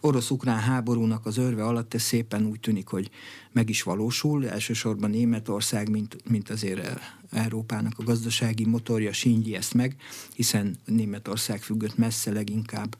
orosz-ukrán 0.00 0.58
háborúnak 0.58 1.26
az 1.26 1.36
örve 1.36 1.64
alatt 1.64 1.94
ez 1.94 2.02
szépen 2.02 2.46
úgy 2.46 2.60
tűnik, 2.60 2.88
hogy 2.88 3.10
meg 3.52 3.68
is 3.68 3.82
valósul. 3.82 4.48
Elsősorban 4.48 5.10
Németország, 5.10 5.90
mint, 5.90 6.16
mint 6.28 6.50
azért 6.50 7.00
Európának 7.30 7.98
a 7.98 8.02
gazdasági 8.02 8.66
motorja 8.66 9.12
sínyli 9.12 9.54
ezt 9.54 9.74
meg, 9.74 9.96
hiszen 10.34 10.76
Németország 10.84 11.62
függött 11.62 11.96
messze 11.96 12.32
leginkább 12.32 12.96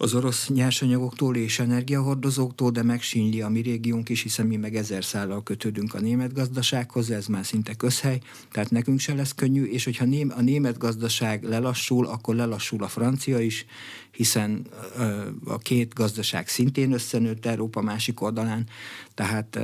az 0.00 0.14
orosz 0.14 0.48
nyersanyagoktól 0.48 1.36
és 1.36 1.58
energiahordozóktól, 1.58 2.70
de 2.70 2.82
megsínli 2.82 3.42
a 3.42 3.48
mi 3.48 3.60
régiónk 3.60 4.08
is, 4.08 4.22
hiszen 4.22 4.46
mi 4.46 4.56
meg 4.56 4.76
ezer 4.76 5.04
szállal 5.04 5.42
kötődünk 5.42 5.94
a 5.94 6.00
német 6.00 6.32
gazdasághoz, 6.32 7.10
ez 7.10 7.26
már 7.26 7.46
szinte 7.46 7.74
közhely, 7.74 8.20
tehát 8.52 8.70
nekünk 8.70 9.00
se 9.00 9.14
lesz 9.14 9.34
könnyű, 9.34 9.64
és 9.64 9.84
hogyha 9.84 10.04
a 10.28 10.40
német 10.40 10.78
gazdaság 10.78 11.44
lelassul, 11.44 12.06
akkor 12.06 12.34
lelassul 12.34 12.82
a 12.82 12.88
francia 12.88 13.38
is, 13.40 13.66
hiszen 14.10 14.66
a 15.44 15.58
két 15.58 15.94
gazdaság 15.94 16.48
szintén 16.48 16.92
összenőtt 16.92 17.46
Európa 17.46 17.80
másik 17.80 18.20
oldalán, 18.20 18.66
tehát 19.14 19.58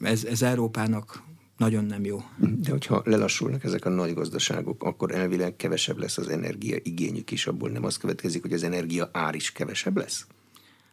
ez, 0.00 0.24
ez 0.24 0.42
Európának 0.42 1.22
nagyon 1.58 1.84
nem 1.84 2.04
jó. 2.04 2.22
De 2.36 2.70
hogyha 2.70 3.02
lelassulnak 3.04 3.64
ezek 3.64 3.84
a 3.84 3.88
nagy 3.88 4.14
gazdaságok, 4.14 4.82
akkor 4.82 5.14
elvileg 5.14 5.56
kevesebb 5.56 5.98
lesz 5.98 6.18
az 6.18 6.28
energia 6.28 6.76
igényük 6.82 7.30
is, 7.30 7.46
abból 7.46 7.70
nem 7.70 7.84
az 7.84 7.96
következik, 7.96 8.42
hogy 8.42 8.52
az 8.52 8.62
energia 8.62 9.08
ár 9.12 9.34
is 9.34 9.52
kevesebb 9.52 9.96
lesz? 9.96 10.26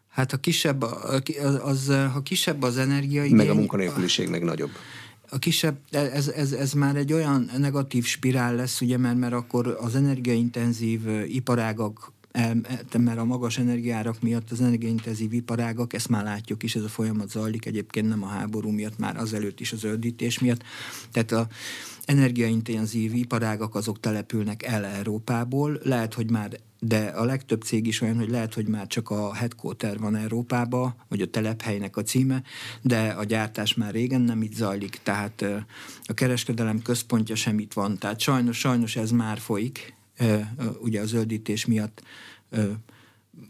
Hát 0.10 0.32
ha 0.32 0.38
kisebb, 0.38 0.82
az, 0.82 1.60
az, 1.62 1.88
ha 2.14 2.22
kisebb 2.22 2.62
az 2.62 2.78
energia 2.78 3.24
igény, 3.24 3.36
Meg 3.36 3.50
a 3.50 3.54
munkanélküliség 3.54 4.30
meg 4.30 4.44
nagyobb. 4.44 4.70
A 5.30 5.40
kisebb, 5.40 5.78
ez, 5.92 6.28
ez, 6.28 6.52
ez 6.52 6.74
már 6.74 6.96
egy 6.96 7.14
olyan 7.14 7.50
negatív 7.58 8.06
spirál 8.06 8.56
lesz, 8.56 8.82
ugye, 8.82 8.98
mert, 8.98 9.18
mert 9.18 9.34
akkor 9.34 9.78
az 9.82 9.96
energiaintenzív 9.96 11.02
iparágak 11.28 12.12
mert 12.98 13.18
a 13.18 13.26
magas 13.26 13.58
energiárak 13.58 14.22
miatt 14.22 14.52
az 14.52 14.62
energiaintenzív 14.62 15.34
iparágak, 15.34 15.94
ezt 15.94 16.10
már 16.10 16.24
látjuk 16.24 16.64
is, 16.64 16.76
ez 16.76 16.84
a 16.84 16.88
folyamat 16.88 17.30
zajlik 17.30 17.66
egyébként 17.66 18.08
nem 18.08 18.24
a 18.24 18.28
háború 18.28 18.70
miatt, 18.70 18.98
már 18.98 19.18
azelőtt 19.18 19.60
is 19.60 19.72
az 19.72 19.84
öldítés 19.84 20.40
miatt. 20.40 20.64
Tehát 21.12 21.32
a 21.32 21.48
energiaintenzív 22.06 23.16
iparágak 23.16 23.76
azok 23.76 24.00
települnek 24.00 24.64
el 24.64 24.86
Európából, 24.86 25.80
lehet, 25.84 26.14
hogy 26.14 26.32
már 26.32 26.60
de 26.80 27.06
a 27.06 27.24
legtöbb 27.24 27.62
cég 27.62 27.88
is 27.88 28.02
olyan, 28.02 28.16
hogy 28.16 28.30
lehet, 28.30 28.54
hogy 28.54 28.68
már 28.68 28.88
csak 28.88 29.10
a 29.10 29.34
headquarter 29.34 30.00
van 30.00 30.16
Európába, 30.16 30.96
vagy 31.08 31.22
a 31.22 31.30
telephelynek 31.30 31.98
a 31.98 32.04
címe, 32.04 32.44
de 32.82 33.08
a 33.08 33.24
gyártás 33.24 33.74
már 33.74 33.92
régen 33.92 34.22
nem 34.22 34.42
itt 34.42 34.54
zajlik, 34.54 35.00
tehát 35.04 35.46
a 36.04 36.14
kereskedelem 36.14 36.82
központja 36.82 37.36
sem 37.36 37.60
itt 37.60 37.74
van, 37.74 37.98
tehát 37.98 38.20
sajnos, 38.20 38.58
sajnos 38.58 38.96
ez 38.96 39.12
már 39.12 39.38
folyik, 39.38 39.96
ugye 40.80 41.02
a 41.02 41.06
zöldítés 41.06 41.66
miatt 41.66 42.02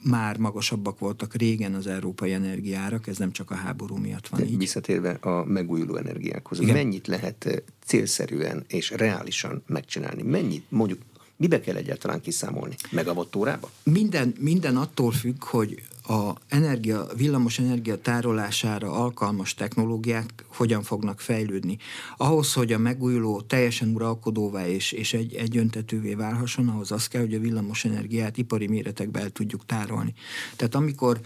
már 0.03 0.37
magasabbak 0.37 0.99
voltak 0.99 1.33
régen 1.33 1.73
az 1.73 1.87
európai 1.87 2.33
energiárak, 2.33 3.07
ez 3.07 3.17
nem 3.17 3.31
csak 3.31 3.51
a 3.51 3.55
háború 3.55 3.95
miatt 3.95 4.27
van 4.27 4.39
De 4.39 4.45
így. 4.45 4.57
Visszatérve 4.57 5.11
a 5.11 5.43
megújuló 5.43 5.95
energiákhoz, 5.95 6.59
Igen. 6.59 6.73
mennyit 6.75 7.07
lehet 7.07 7.63
célszerűen 7.85 8.63
és 8.67 8.89
reálisan 8.89 9.63
megcsinálni? 9.67 10.21
Mennyit 10.21 10.65
mondjuk 10.69 10.99
Mibe 11.37 11.59
kell 11.59 11.75
egyáltalán 11.75 12.21
kiszámolni? 12.21 12.75
Megavottórába? 12.91 13.69
Minden, 13.83 14.33
minden 14.39 14.77
attól 14.77 15.11
függ, 15.11 15.43
hogy 15.43 15.83
a 16.07 16.35
energia, 16.47 17.07
villamos 17.15 17.59
energia 17.59 18.01
tárolására 18.01 18.91
alkalmas 18.91 19.53
technológiák 19.53 20.45
hogyan 20.47 20.83
fognak 20.83 21.19
fejlődni. 21.19 21.77
Ahhoz, 22.17 22.53
hogy 22.53 22.73
a 22.73 22.77
megújuló 22.77 23.41
teljesen 23.41 23.89
uralkodóvá 23.89 24.67
és, 24.67 24.91
és 24.91 25.13
egy, 25.13 25.33
egyöntetővé 25.33 26.13
válhasson, 26.13 26.69
ahhoz 26.69 26.91
az 26.91 27.07
kell, 27.07 27.21
hogy 27.21 27.33
a 27.33 27.39
villamos 27.39 27.85
energiát 27.85 28.37
ipari 28.37 28.67
méretekbe 28.67 29.19
el 29.19 29.29
tudjuk 29.29 29.65
tárolni. 29.65 30.13
Tehát 30.55 30.75
amikor, 30.75 31.19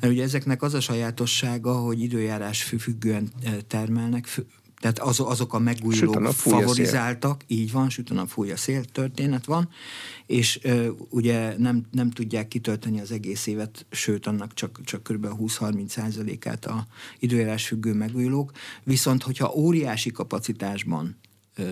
mert 0.00 0.12
ugye 0.12 0.22
ezeknek 0.22 0.62
az 0.62 0.74
a 0.74 0.80
sajátossága, 0.80 1.72
hogy 1.72 2.00
időjárás 2.00 2.62
függően 2.62 3.28
eh, 3.42 3.56
termelnek, 3.66 4.26
tehát 4.80 4.98
az, 4.98 5.20
azok 5.20 5.54
a 5.54 5.58
megújulók 5.58 6.16
a 6.16 6.32
favorizáltak, 6.32 7.44
szél. 7.48 7.58
így 7.58 7.72
van, 7.72 7.90
süt 7.90 8.10
a 8.10 8.14
nap, 8.14 8.28
fúj 8.28 8.50
a 8.50 8.56
szél 8.56 8.84
történet 8.84 9.44
van, 9.44 9.68
és 10.26 10.58
ö, 10.62 10.90
ugye 11.08 11.58
nem, 11.58 11.86
nem 11.90 12.10
tudják 12.10 12.48
kitölteni 12.48 13.00
az 13.00 13.10
egész 13.10 13.46
évet, 13.46 13.86
sőt 13.90 14.26
annak 14.26 14.54
csak, 14.54 14.80
csak 14.84 15.02
kb. 15.02 15.26
20-30 15.40 15.88
százalékát 15.88 16.66
a 16.66 16.86
időjárás 17.18 17.66
függő 17.66 17.92
megújulók, 17.92 18.52
viszont 18.82 19.22
hogyha 19.22 19.52
óriási 19.54 20.10
kapacitásban 20.10 21.16
ö, 21.56 21.70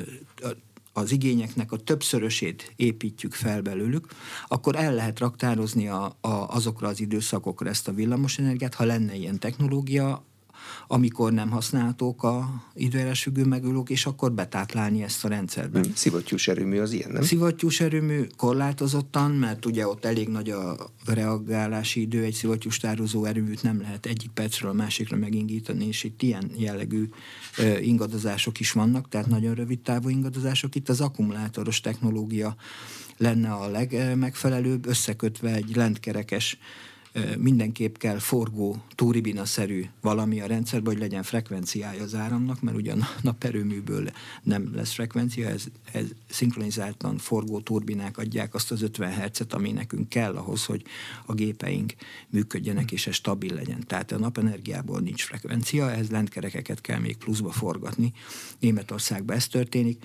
az 0.92 1.12
igényeknek 1.12 1.72
a 1.72 1.76
többszörösét 1.76 2.72
építjük 2.76 3.32
fel 3.32 3.62
belőlük, 3.62 4.06
akkor 4.48 4.76
el 4.76 4.94
lehet 4.94 5.18
raktározni 5.18 5.88
a, 5.88 6.16
a, 6.20 6.28
azokra 6.30 6.88
az 6.88 7.00
időszakokra 7.00 7.68
ezt 7.68 7.88
a 7.88 7.92
villamosenergiát, 7.92 8.74
ha 8.74 8.84
lenne 8.84 9.14
ilyen 9.14 9.38
technológia, 9.38 10.24
amikor 10.86 11.32
nem 11.32 11.50
használhatók 11.50 12.22
a 12.22 12.62
időjárás 12.74 13.22
függő 13.22 13.44
megújulók, 13.44 13.90
és 13.90 14.06
akkor 14.06 14.32
betáplálni 14.32 15.02
ezt 15.02 15.24
a 15.24 15.28
rendszerbe. 15.28 15.80
Hmm. 15.80 15.94
Szivattyús 15.94 16.48
erőmű 16.48 16.78
az 16.78 16.92
ilyen, 16.92 17.10
nem? 17.10 17.22
Szivattyús 17.22 17.80
erőmű 17.80 18.26
korlátozottan, 18.36 19.30
mert 19.30 19.66
ugye 19.66 19.86
ott 19.88 20.04
elég 20.04 20.28
nagy 20.28 20.50
a 20.50 20.76
reagálási 21.04 22.00
idő, 22.00 22.22
egy 22.22 22.34
szivattyús 22.34 22.78
tározó 22.78 23.24
erőműt 23.24 23.62
nem 23.62 23.80
lehet 23.80 24.06
egyik 24.06 24.30
percről 24.30 24.70
a 24.70 24.74
másikra 24.74 25.16
megingítani, 25.16 25.86
és 25.86 26.04
itt 26.04 26.22
ilyen 26.22 26.50
jellegű 26.56 27.08
ingadozások 27.80 28.60
is 28.60 28.72
vannak, 28.72 29.08
tehát 29.08 29.26
nagyon 29.26 29.54
rövid 29.54 29.78
távú 29.78 30.08
ingadozások. 30.08 30.74
Itt 30.74 30.88
az 30.88 31.00
akkumulátoros 31.00 31.80
technológia 31.80 32.56
lenne 33.16 33.52
a 33.52 33.68
legmegfelelőbb, 33.68 34.86
összekötve 34.86 35.54
egy 35.54 35.76
lentkerekes 35.76 36.58
mindenképp 37.38 37.96
kell 37.96 38.18
forgó, 38.18 38.82
turibina-szerű 38.94 39.84
valami 40.00 40.40
a 40.40 40.46
rendszerben, 40.46 40.92
hogy 40.92 41.02
legyen 41.02 41.22
frekvenciája 41.22 42.02
az 42.02 42.14
áramnak, 42.14 42.60
mert 42.60 42.76
ugyan 42.76 43.00
a 43.00 43.08
naperőműből 43.22 44.10
nem 44.42 44.74
lesz 44.74 44.92
frekvencia, 44.92 45.48
ez, 45.48 45.64
ez 45.92 46.04
szinkronizáltan 46.28 47.18
forgó 47.18 47.60
turbinák 47.60 48.18
adják 48.18 48.54
azt 48.54 48.70
az 48.70 48.82
50 48.82 49.12
Hz-et, 49.12 49.52
ami 49.52 49.72
nekünk 49.72 50.08
kell 50.08 50.36
ahhoz, 50.36 50.64
hogy 50.64 50.84
a 51.26 51.34
gépeink 51.34 51.94
működjenek, 52.28 52.92
és 52.92 53.06
ez 53.06 53.14
stabil 53.14 53.54
legyen. 53.54 53.84
Tehát 53.86 54.12
a 54.12 54.18
napenergiából 54.18 55.00
nincs 55.00 55.24
frekvencia, 55.24 55.90
ez 55.90 56.10
lentkerekeket 56.10 56.80
kell 56.80 56.98
még 56.98 57.16
pluszba 57.16 57.50
forgatni. 57.50 58.12
Németországban 58.58 59.36
ez 59.36 59.46
történik 59.46 60.04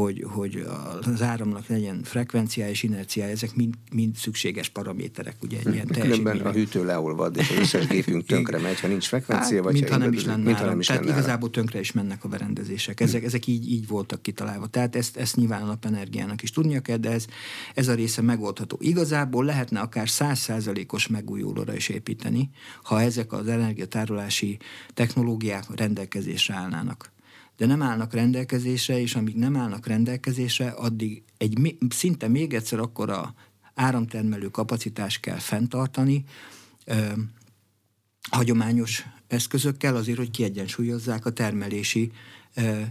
hogy, 0.00 0.24
hogy 0.28 0.66
az 1.00 1.22
áramnak 1.22 1.66
legyen 1.66 2.02
frekvenciája 2.02 2.70
és 2.70 2.82
inerciája, 2.82 3.30
ezek 3.30 3.54
mind, 3.54 3.74
mind 3.92 4.16
szükséges 4.16 4.68
paraméterek. 4.68 5.36
Ugye 5.42 5.58
egy 5.64 5.74
ilyen 5.74 5.86
Különben 5.86 6.40
a 6.40 6.52
hűtő 6.52 6.84
leolvad, 6.84 7.36
és 7.36 7.50
az 7.50 7.56
összes 7.56 7.86
gépünk 7.86 8.26
tönkre 8.26 8.58
megy, 8.58 8.80
ha 8.80 8.88
nincs 8.88 9.06
frekvencia, 9.06 9.56
hát, 9.56 9.64
vagy 9.64 9.72
mintha 9.72 9.96
nem 9.96 10.12
is 10.12 10.24
lenne 10.24 10.54
áram. 10.54 10.68
Nem 10.68 10.80
is 10.80 10.86
Tehát 10.86 11.04
lenne 11.04 11.16
igazából 11.16 11.50
tönkre 11.50 11.78
is 11.80 11.92
mennek 11.92 12.24
a 12.24 12.28
berendezések. 12.28 13.00
Ezek, 13.00 13.20
hm. 13.20 13.26
ezek 13.26 13.46
így, 13.46 13.70
így 13.70 13.86
voltak 13.86 14.22
kitalálva. 14.22 14.66
Tehát 14.66 14.96
ezt, 14.96 15.16
ezt 15.16 15.36
nyilván 15.36 15.62
a 15.62 15.66
napenergiának 15.66 16.42
is 16.42 16.50
tudnia 16.50 16.80
kell, 16.80 16.96
de 16.96 17.10
ez, 17.10 17.26
ez 17.74 17.88
a 17.88 17.94
része 17.94 18.22
megoldható. 18.22 18.78
Igazából 18.80 19.44
lehetne 19.44 19.80
akár 19.80 20.08
százszázalékos 20.08 21.06
megújulóra 21.06 21.74
is 21.74 21.88
építeni, 21.88 22.50
ha 22.82 23.00
ezek 23.00 23.32
az 23.32 23.48
energiatárolási 23.48 24.58
technológiák 24.94 25.64
rendelkezésre 25.76 26.54
állnának 26.54 27.13
de 27.56 27.66
nem 27.66 27.82
állnak 27.82 28.12
rendelkezésre, 28.12 29.00
és 29.00 29.14
amíg 29.14 29.36
nem 29.36 29.56
állnak 29.56 29.86
rendelkezésre, 29.86 30.68
addig 30.68 31.22
egy 31.36 31.76
szinte 31.88 32.28
még 32.28 32.54
egyszer 32.54 32.78
akkor 32.78 33.10
a 33.10 33.34
áramtermelő 33.74 34.48
kapacitás 34.48 35.20
kell 35.20 35.38
fenntartani, 35.38 36.24
ö, 36.84 37.12
hagyományos 38.30 39.04
eszközökkel 39.26 39.96
azért, 39.96 40.18
hogy 40.18 40.30
kiegyensúlyozzák 40.30 41.26
a 41.26 41.32
termelési 41.32 42.12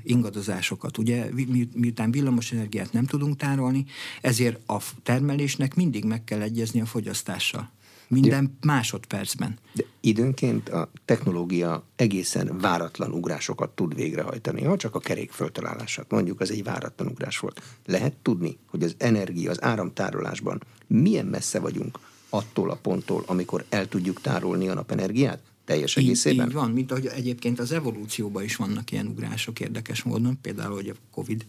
ingadozásokat. 0.04 0.97
Ugye 0.97 1.30
mi, 1.34 1.69
miután 1.73 2.12
villamosenergiát 2.12 2.91
nem 2.91 3.06
tudunk 3.06 3.36
tárolni, 3.36 3.86
ezért 4.21 4.69
a 4.69 4.82
termelésnek 5.04 5.76
mindig 5.76 6.06
meg 6.06 6.23
kell 6.23 6.41
egyezni 6.41 6.82
a 6.82 6.86
fogyasztással. 6.86 7.71
Minden 8.08 8.44
ja. 8.44 8.68
másodpercben. 8.72 9.58
De 9.74 9.84
időnként 10.00 10.70
a 10.70 10.89
technológia 11.06 11.84
egészen 11.96 12.58
váratlan 12.58 13.12
ugrásokat 13.12 13.70
tud 13.70 13.96
végrehajtani. 13.96 14.63
Ha 14.63 14.78
csak 14.78 14.96
a 14.96 15.00
kerék 15.00 15.32
föltalálását 15.32 16.12
mondjuk, 16.12 16.39
az 16.39 16.52
egy 16.52 16.63
váratlan 16.63 17.08
ugrás 17.08 17.39
volt. 17.39 17.62
Lehet 17.86 18.13
tudni, 18.22 18.58
hogy 18.68 18.84
az 18.84 18.96
energia, 18.98 19.52
az 19.52 19.63
áramtárolásban 19.63 20.62
milyen 20.88 21.26
messze 21.26 21.60
vagyunk 21.60 22.00
attól 22.30 22.70
a 22.70 22.76
ponttól, 22.76 23.24
amikor 23.26 23.66
el 23.70 23.88
tudjuk 23.88 24.22
tárolni 24.22 24.68
a 24.68 24.74
napenergiát? 24.74 25.39
Teljes 25.65 25.97
egészében? 25.97 26.45
Így, 26.45 26.52
így 26.52 26.58
van, 26.58 26.71
mint 26.71 26.91
ahogy 26.91 27.06
egyébként 27.06 27.60
az 27.60 27.71
evolúcióban 27.71 28.43
is 28.43 28.56
vannak 28.56 28.91
ilyen 28.91 29.08
ugrások 29.08 29.60
érdekes 29.60 30.04
módon, 30.04 30.38
például, 30.41 30.73
hogy 30.73 30.89
a 30.89 30.93
Covid 31.12 31.45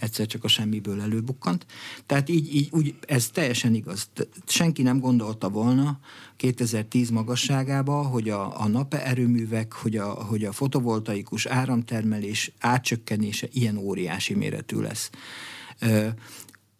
egyszer 0.00 0.26
csak 0.26 0.44
a 0.44 0.48
semmiből 0.48 1.00
előbukkant. 1.00 1.66
Tehát 2.06 2.28
így, 2.28 2.54
így 2.54 2.68
úgy, 2.72 2.94
ez 3.06 3.28
teljesen 3.28 3.74
igaz. 3.74 4.08
Senki 4.46 4.82
nem 4.82 4.98
gondolta 4.98 5.48
volna 5.48 6.00
2010 6.36 7.10
magasságába, 7.10 8.02
hogy 8.02 8.28
a, 8.28 8.60
a 8.60 8.68
naperőművek, 8.68 9.72
hogy 9.72 9.96
a, 9.96 10.08
hogy 10.08 10.44
a 10.44 10.52
fotovoltaikus 10.52 11.46
áramtermelés 11.46 12.52
átcsökkenése 12.58 13.48
ilyen 13.52 13.76
óriási 13.76 14.34
méretű 14.34 14.80
lesz 14.80 15.10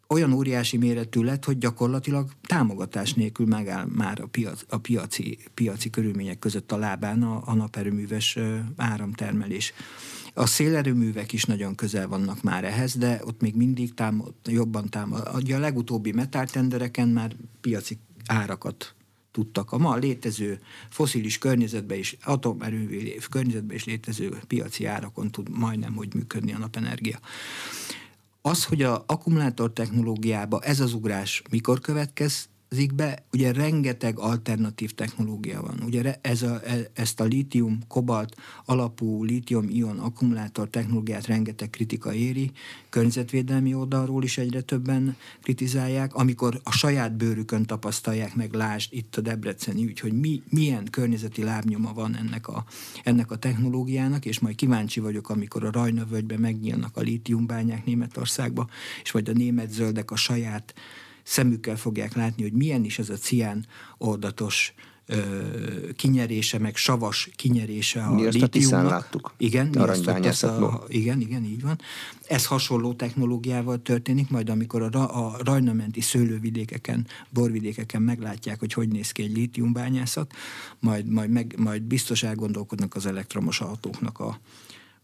olyan 0.08 0.32
óriási 0.32 0.76
méretű 0.76 1.22
lett, 1.22 1.44
hogy 1.44 1.58
gyakorlatilag 1.58 2.30
támogatás 2.42 3.14
nélkül 3.14 3.46
megáll 3.46 3.86
már 3.86 4.20
a, 4.20 4.26
piac, 4.26 4.64
a 4.68 4.78
piaci, 4.78 5.38
piaci 5.54 5.90
körülmények 5.90 6.38
között 6.38 6.72
a 6.72 6.76
lábán 6.76 7.22
a, 7.22 7.42
a 7.44 7.54
naperőműves 7.54 8.38
áramtermelés. 8.76 9.72
A 10.34 10.46
szélerőművek 10.46 11.32
is 11.32 11.44
nagyon 11.44 11.74
közel 11.74 12.08
vannak 12.08 12.42
már 12.42 12.64
ehhez, 12.64 12.96
de 12.96 13.20
ott 13.24 13.40
még 13.40 13.54
mindig 13.54 13.94
támad, 13.94 14.34
jobban 14.44 14.88
támad. 14.88 15.26
A 15.50 15.58
legutóbbi 15.58 16.12
metáltendereken 16.12 17.08
már 17.08 17.36
piaci 17.60 17.98
árakat 18.26 18.94
tudtak. 19.30 19.72
A 19.72 19.78
ma 19.78 19.96
létező 19.96 20.60
foszilis 20.90 21.38
környezetben 21.38 21.98
is, 21.98 22.16
atomerővé 22.24 23.18
környezetben 23.30 23.76
is 23.76 23.84
létező 23.84 24.38
piaci 24.46 24.84
árakon 24.84 25.30
tud 25.30 25.48
majdnem, 25.48 25.94
hogy 25.94 26.14
működni 26.14 26.52
a 26.52 26.58
napenergia. 26.58 27.18
Az, 28.48 28.64
hogy 28.64 28.82
a 28.82 29.04
akkumulátor 29.06 29.72
technológiába 29.72 30.60
ez 30.62 30.80
az 30.80 30.92
ugrás 30.92 31.42
mikor 31.50 31.80
következ, 31.80 32.48
be, 32.94 33.24
ugye 33.32 33.52
rengeteg 33.52 34.18
alternatív 34.18 34.90
technológia 34.90 35.60
van. 35.60 35.82
Ugye 35.84 36.18
ez 36.20 36.42
a, 36.42 36.60
e, 36.64 36.90
ezt 36.92 37.20
a 37.20 37.24
lítium, 37.24 37.78
kobalt 37.88 38.36
alapú 38.64 39.24
lítium-ion 39.24 39.98
akkumulátor 39.98 40.70
technológiát 40.70 41.26
rengeteg 41.26 41.70
kritika 41.70 42.12
éri, 42.12 42.50
környezetvédelmi 42.88 43.74
oldalról 43.74 44.22
is 44.22 44.38
egyre 44.38 44.60
többen 44.60 45.16
kritizálják, 45.42 46.14
amikor 46.14 46.60
a 46.62 46.70
saját 46.70 47.16
bőrükön 47.16 47.64
tapasztalják 47.64 48.34
meg, 48.34 48.52
lásd 48.52 48.94
itt 48.94 49.16
a 49.16 49.20
Debreceni 49.20 49.84
ügy, 49.84 50.00
hogy 50.00 50.12
mi, 50.12 50.42
milyen 50.48 50.84
környezeti 50.90 51.42
lábnyoma 51.42 51.92
van 51.92 52.16
ennek 52.16 52.48
a, 52.48 52.64
ennek 53.04 53.30
a 53.30 53.36
technológiának, 53.36 54.24
és 54.24 54.38
majd 54.38 54.54
kíváncsi 54.54 55.00
vagyok, 55.00 55.30
amikor 55.30 55.64
a 55.64 55.70
Rajnavölgyben 55.70 56.40
megnyílnak 56.40 56.96
a 56.96 57.00
lítiumbányák 57.00 57.84
Németországba, 57.84 58.68
és 59.02 59.10
vagy 59.10 59.28
a 59.28 59.32
német 59.32 59.70
zöldek 59.70 60.10
a 60.10 60.16
saját 60.16 60.74
szemükkel 61.28 61.76
fogják 61.76 62.14
látni, 62.14 62.42
hogy 62.42 62.52
milyen 62.52 62.84
is 62.84 62.98
ez 62.98 63.10
a 63.10 63.16
cián 63.16 63.66
oldatos 63.98 64.74
kinyerése, 65.96 66.58
meg 66.58 66.76
savas 66.76 67.28
kinyerése 67.36 68.02
a 68.02 68.14
Mi 68.14 68.26
azt 68.26 68.72
a 68.72 68.82
láttuk. 68.82 69.34
Igen, 69.36 69.66
mi 69.66 69.78
azt, 69.78 70.06
ezt 70.08 70.42
a, 70.42 70.84
igen, 70.88 71.20
igen, 71.20 71.44
így 71.44 71.62
van. 71.62 71.78
Ez 72.26 72.46
hasonló 72.46 72.92
technológiával 72.92 73.82
történik, 73.82 74.30
majd 74.30 74.48
amikor 74.48 74.82
a, 74.82 75.26
a 75.26 75.36
rajnamenti 75.44 76.00
szőlővidékeken, 76.00 77.06
borvidékeken 77.30 78.02
meglátják, 78.02 78.58
hogy 78.58 78.72
hogy 78.72 78.88
néz 78.88 79.10
ki 79.10 79.22
egy 79.22 79.32
lítiumbányászat, 79.32 80.32
majd, 80.78 81.06
majd, 81.06 81.30
meg, 81.30 81.54
majd 81.58 81.82
biztos 81.82 82.22
elgondolkodnak 82.22 82.94
az 82.94 83.06
elektromos 83.06 83.60
autóknak 83.60 84.18
a, 84.18 84.40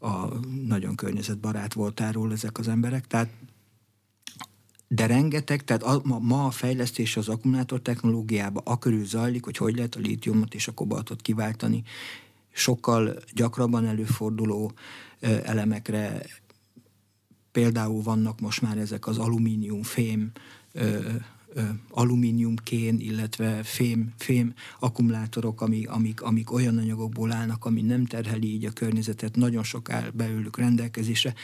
a 0.06 0.28
nagyon 0.66 0.94
környezetbarát 0.94 1.72
voltáról 1.72 2.32
ezek 2.32 2.58
az 2.58 2.68
emberek. 2.68 3.06
Tehát 3.06 3.28
de 4.94 5.06
rengeteg, 5.06 5.64
tehát 5.64 5.82
a, 5.82 6.00
ma, 6.04 6.44
a 6.44 6.50
fejlesztés 6.50 7.16
az 7.16 7.28
akkumulátor 7.28 7.80
technológiába 7.82 8.60
akörül 8.64 9.04
zajlik, 9.04 9.44
hogy 9.44 9.56
hogy 9.56 9.76
lehet 9.76 9.94
a 9.94 10.00
lítiumot 10.00 10.54
és 10.54 10.68
a 10.68 10.72
kobaltot 10.72 11.22
kiváltani. 11.22 11.82
Sokkal 12.52 13.16
gyakrabban 13.32 13.86
előforduló 13.86 14.72
ö, 15.20 15.36
elemekre 15.44 16.26
például 17.52 18.02
vannak 18.02 18.40
most 18.40 18.62
már 18.62 18.78
ezek 18.78 19.06
az 19.06 19.18
alumínium, 19.18 19.82
fém, 19.82 20.30
ö, 20.72 21.10
alumíniumkén, 21.90 22.98
illetve 23.00 23.62
fém, 23.62 24.12
fém 24.18 24.54
akkumulátorok, 24.78 25.60
amik, 25.60 25.90
amik, 25.90 26.22
amik 26.22 26.52
olyan 26.52 26.78
anyagokból 26.78 27.32
állnak, 27.32 27.64
ami 27.64 27.82
nem 27.82 28.04
terheli 28.06 28.52
így 28.52 28.64
a 28.64 28.70
környezetet, 28.70 29.36
nagyon 29.36 29.62
sok 29.62 29.90
áll 29.90 30.10
belőlük 30.14 30.58
rendelkezésre 30.58 31.34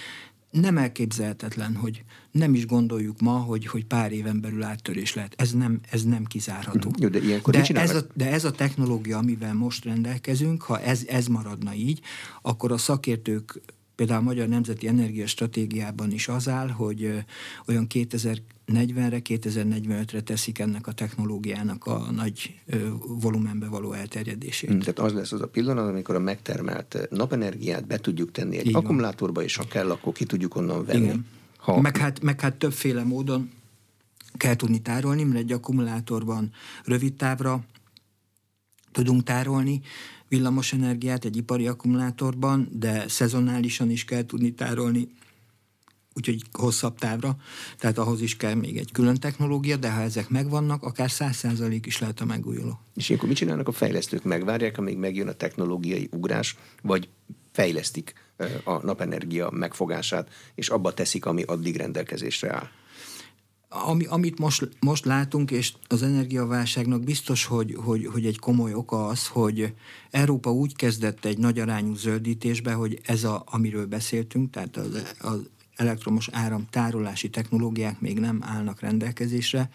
nem 0.50 0.78
elképzelhetetlen, 0.78 1.76
hogy 1.76 2.04
nem 2.30 2.54
is 2.54 2.66
gondoljuk 2.66 3.20
ma, 3.20 3.32
hogy, 3.32 3.66
hogy 3.66 3.84
pár 3.84 4.12
éven 4.12 4.40
belül 4.40 4.62
áttörés 4.62 5.14
lehet. 5.14 5.34
Ez 5.36 5.52
nem, 5.52 5.80
ez 5.90 6.02
nem 6.04 6.24
kizárható. 6.24 6.90
Jó, 6.98 7.08
de 7.08 7.18
ilyenkor 7.18 7.54
de, 7.54 7.80
ez 7.80 7.94
a, 7.94 8.00
de 8.14 8.30
ez 8.30 8.44
a 8.44 8.50
technológia, 8.50 9.18
amivel 9.18 9.54
most 9.54 9.84
rendelkezünk, 9.84 10.62
ha 10.62 10.80
ez, 10.80 11.04
ez 11.06 11.26
maradna 11.26 11.74
így, 11.74 12.00
akkor 12.42 12.72
a 12.72 12.76
szakértők 12.76 13.60
például 13.94 14.20
a 14.20 14.24
Magyar 14.24 14.48
Nemzeti 14.48 14.88
Energia 14.88 15.26
Stratégiában 15.26 16.10
is 16.12 16.28
az 16.28 16.48
áll, 16.48 16.68
hogy 16.68 17.24
olyan 17.66 17.86
2040-re, 18.72 19.20
2045-re 19.24 20.20
teszik 20.20 20.58
ennek 20.58 20.86
a 20.86 20.92
technológiának 20.92 21.86
a 21.86 22.10
nagy 22.10 22.60
volumenbe 23.20 23.66
való 23.66 23.92
elterjedését. 23.92 24.70
Hmm, 24.70 24.78
tehát 24.80 24.98
az 24.98 25.12
lesz 25.12 25.32
az 25.32 25.40
a 25.40 25.46
pillanat, 25.46 25.88
amikor 25.88 26.14
a 26.14 26.18
megtermelt 26.18 27.06
napenergiát 27.10 27.86
be 27.86 27.98
tudjuk 27.98 28.30
tenni 28.30 28.56
egy 28.56 28.66
Így 28.66 28.74
akkumulátorba, 28.74 29.34
van. 29.34 29.44
és 29.44 29.56
ha 29.56 29.64
kell, 29.64 29.90
akkor 29.90 30.12
ki 30.12 30.24
tudjuk 30.24 30.56
onnan 30.56 30.84
venni. 30.84 31.04
Igen. 31.04 31.26
Ha... 31.56 31.80
Meg, 31.80 31.96
hát, 31.96 32.22
meg 32.22 32.40
hát 32.40 32.56
többféle 32.56 33.02
módon 33.02 33.50
kell 34.36 34.56
tudni 34.56 34.80
tárolni, 34.80 35.24
mert 35.24 35.38
egy 35.38 35.52
akkumulátorban 35.52 36.50
rövid 36.84 37.14
távra 37.14 37.60
tudunk 38.92 39.22
tárolni 39.22 39.80
villamos 40.30 40.72
energiát 40.72 41.24
egy 41.24 41.36
ipari 41.36 41.66
akkumulátorban, 41.66 42.68
de 42.72 43.08
szezonálisan 43.08 43.90
is 43.90 44.04
kell 44.04 44.24
tudni 44.24 44.52
tárolni, 44.52 45.08
úgyhogy 46.14 46.42
hosszabb 46.52 46.98
távra, 46.98 47.36
tehát 47.78 47.98
ahhoz 47.98 48.20
is 48.20 48.36
kell 48.36 48.54
még 48.54 48.76
egy 48.76 48.92
külön 48.92 49.14
technológia, 49.14 49.76
de 49.76 49.90
ha 49.90 50.00
ezek 50.00 50.28
megvannak, 50.28 50.82
akár 50.82 51.08
100% 51.12 51.80
is 51.84 51.98
lehet 51.98 52.20
a 52.20 52.24
megújuló. 52.24 52.80
És 52.94 53.10
akkor 53.10 53.28
mit 53.28 53.36
csinálnak 53.36 53.68
a 53.68 53.72
fejlesztők? 53.72 54.22
Megvárják, 54.22 54.78
amíg 54.78 54.96
megjön 54.96 55.28
a 55.28 55.32
technológiai 55.32 56.08
ugrás, 56.12 56.56
vagy 56.82 57.08
fejlesztik 57.52 58.14
a 58.64 58.84
napenergia 58.84 59.50
megfogását, 59.50 60.28
és 60.54 60.68
abba 60.68 60.94
teszik, 60.94 61.26
ami 61.26 61.42
addig 61.42 61.76
rendelkezésre 61.76 62.54
áll? 62.54 62.68
Ami, 63.72 64.04
amit 64.04 64.38
most, 64.38 64.68
most 64.80 65.04
látunk, 65.04 65.50
és 65.50 65.72
az 65.86 66.02
energiaválságnak 66.02 67.04
biztos, 67.04 67.44
hogy, 67.44 67.76
hogy, 67.84 68.06
hogy 68.06 68.26
egy 68.26 68.38
komoly 68.38 68.74
oka 68.74 69.06
az, 69.06 69.26
hogy 69.26 69.74
Európa 70.10 70.52
úgy 70.52 70.76
kezdett 70.76 71.24
egy 71.24 71.38
nagy 71.38 71.58
arányú 71.58 71.94
zöldítésbe, 71.94 72.72
hogy 72.72 73.00
ez 73.02 73.24
a, 73.24 73.42
amiről 73.46 73.86
beszéltünk, 73.86 74.50
tehát 74.50 74.76
az, 74.76 75.14
az 75.18 75.40
elektromos 75.80 76.28
áram 76.32 76.66
tárolási 76.70 77.30
technológiák 77.30 78.00
még 78.00 78.18
nem 78.18 78.40
állnak 78.42 78.80
rendelkezésre, 78.80 79.70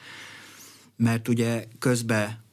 mert 0.96 1.28
ugye 1.28 1.66
közben 1.80 2.44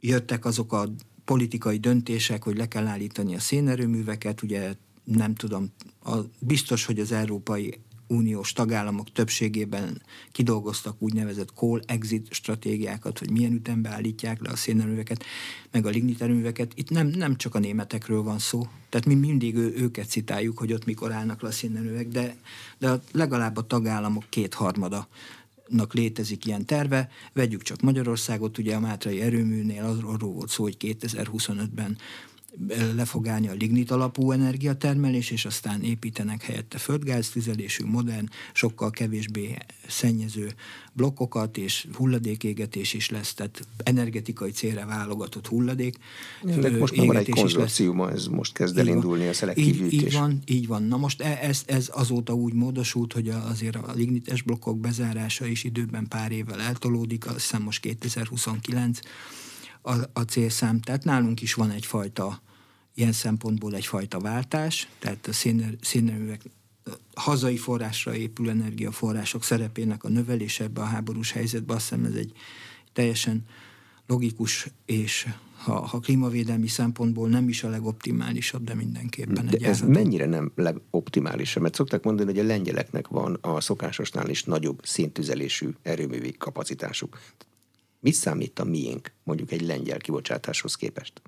jöttek 0.00 0.44
azok 0.44 0.72
a 0.72 0.88
politikai 1.24 1.78
döntések, 1.78 2.42
hogy 2.42 2.56
le 2.56 2.68
kell 2.68 2.86
állítani 2.86 3.34
a 3.34 3.40
szénerőműveket, 3.40 4.42
ugye 4.42 4.74
nem 5.04 5.34
tudom, 5.34 5.72
a, 6.04 6.16
biztos, 6.38 6.84
hogy 6.84 7.00
az 7.00 7.12
Európai 7.12 7.80
Uniós 8.06 8.52
tagállamok 8.52 9.12
többségében 9.12 10.02
kidolgoztak 10.32 11.02
úgynevezett 11.02 11.54
coal 11.54 11.82
exit 11.86 12.26
stratégiákat, 12.30 13.18
hogy 13.18 13.30
milyen 13.30 13.52
ütembe 13.52 13.88
állítják 13.88 14.40
le 14.40 14.50
a 14.50 14.56
szénerőműveket, 14.56 15.24
meg 15.70 15.86
a 15.86 15.88
ligniterőműveket. 15.88 16.72
Itt 16.74 16.90
nem, 16.90 17.06
nem 17.06 17.36
csak 17.36 17.54
a 17.54 17.58
németekről 17.58 18.22
van 18.22 18.38
szó, 18.38 18.66
tehát 18.88 19.06
mi 19.06 19.14
mindig 19.14 19.56
ő, 19.56 19.74
őket 19.76 20.08
citáljuk, 20.08 20.58
hogy 20.58 20.72
ott 20.72 20.84
mikor 20.84 21.12
állnak 21.12 21.42
le 21.42 21.48
a 21.48 21.52
szénerőművek, 21.52 22.08
de, 22.08 22.36
de 22.78 23.00
legalább 23.12 23.56
a 23.56 23.66
tagállamok 23.66 24.24
kétharmada 24.28 25.08
létezik 25.90 26.46
ilyen 26.46 26.66
terve. 26.66 27.08
Vegyük 27.32 27.62
csak 27.62 27.80
Magyarországot, 27.80 28.58
ugye 28.58 28.74
a 28.74 28.80
Mátrai 28.80 29.20
erőműnél 29.20 29.84
arról 29.84 30.32
volt 30.32 30.48
szó, 30.48 30.62
hogy 30.62 30.76
2025-ben 30.80 31.98
le 32.94 33.04
fog 33.04 33.28
állni 33.28 33.48
a 33.48 33.52
lignit 33.52 33.90
alapú 33.90 34.32
energiatermelés, 34.32 35.30
és 35.30 35.44
aztán 35.44 35.82
építenek 35.82 36.42
helyette 36.42 36.78
földgáztüzelésű, 36.78 37.84
modern, 37.84 38.28
sokkal 38.52 38.90
kevésbé 38.90 39.56
szennyező 39.88 40.54
blokkokat, 40.92 41.56
és 41.56 41.86
hulladékégetés 41.92 42.94
is 42.94 43.10
lesz, 43.10 43.34
tehát 43.34 43.66
energetikai 43.76 44.50
célra 44.50 44.86
válogatott 44.86 45.46
hulladék. 45.46 45.96
Ennek 46.46 46.78
most 46.78 46.96
már 46.96 47.06
van 47.06 47.16
egy 47.16 47.30
konzorciuma, 47.30 48.10
ez 48.10 48.26
most 48.26 48.52
kezd 48.52 48.78
elindulni 48.78 49.26
a 49.26 49.32
szelektív 49.32 49.82
így, 49.82 49.92
így 49.92 50.12
van, 50.12 50.42
így 50.44 50.66
van. 50.66 50.82
Na 50.82 50.96
most 50.96 51.20
e- 51.20 51.38
ez, 51.42 51.62
ez 51.66 51.90
azóta 51.92 52.34
úgy 52.34 52.52
módosult, 52.52 53.12
hogy 53.12 53.28
azért 53.28 53.76
a 53.76 53.92
lignites 53.94 54.42
blokkok 54.42 54.78
bezárása 54.78 55.46
is 55.46 55.64
időben 55.64 56.08
pár 56.08 56.32
évvel 56.32 56.60
eltolódik, 56.60 57.26
azt 57.26 57.34
hiszem 57.34 57.62
most 57.62 57.80
2029, 57.80 58.98
a, 59.86 59.94
a 60.12 60.20
célszám. 60.20 60.80
Tehát 60.80 61.04
nálunk 61.04 61.42
is 61.42 61.54
van 61.54 61.70
egyfajta 61.70 62.42
ilyen 62.94 63.12
szempontból 63.12 63.74
egyfajta 63.74 64.18
váltás, 64.18 64.88
tehát 64.98 65.26
a 65.26 65.32
szénerőművek 65.80 66.42
hazai 67.14 67.56
forrásra 67.56 68.14
épülő 68.14 68.50
energiaforrások 68.50 69.44
szerepének 69.44 70.04
a 70.04 70.08
növelése 70.08 70.64
ebbe 70.64 70.80
a 70.80 70.84
háborús 70.84 71.32
helyzetbe, 71.32 71.74
azt 71.74 71.88
hiszem 71.88 72.04
ez 72.04 72.14
egy 72.14 72.32
teljesen 72.92 73.44
logikus 74.06 74.66
és 74.86 75.28
ha, 75.56 75.86
ha 75.86 75.98
klímavédelmi 75.98 76.66
szempontból 76.66 77.28
nem 77.28 77.48
is 77.48 77.62
a 77.62 77.68
legoptimálisabb, 77.68 78.64
de 78.64 78.74
mindenképpen 78.74 79.46
de 79.46 79.50
egy 79.50 79.62
ez 79.62 79.80
mennyire 79.80 80.26
nem 80.26 80.52
legoptimálisabb? 80.54 81.62
Mert 81.62 81.74
szokták 81.74 82.02
mondani, 82.02 82.30
hogy 82.30 82.38
a 82.38 82.46
lengyeleknek 82.46 83.08
van 83.08 83.38
a 83.40 83.60
szokásosnál 83.60 84.28
is 84.28 84.44
nagyobb 84.44 84.80
szintüzelésű 84.82 85.68
erőművi 85.82 86.32
kapacitásuk. 86.38 87.18
Mit 88.04 88.14
számít 88.14 88.58
a 88.58 88.64
miénk, 88.64 89.12
mondjuk 89.22 89.52
egy 89.52 89.60
lengyel 89.60 89.98
kibocsátáshoz 89.98 90.74
képest? 90.74 91.22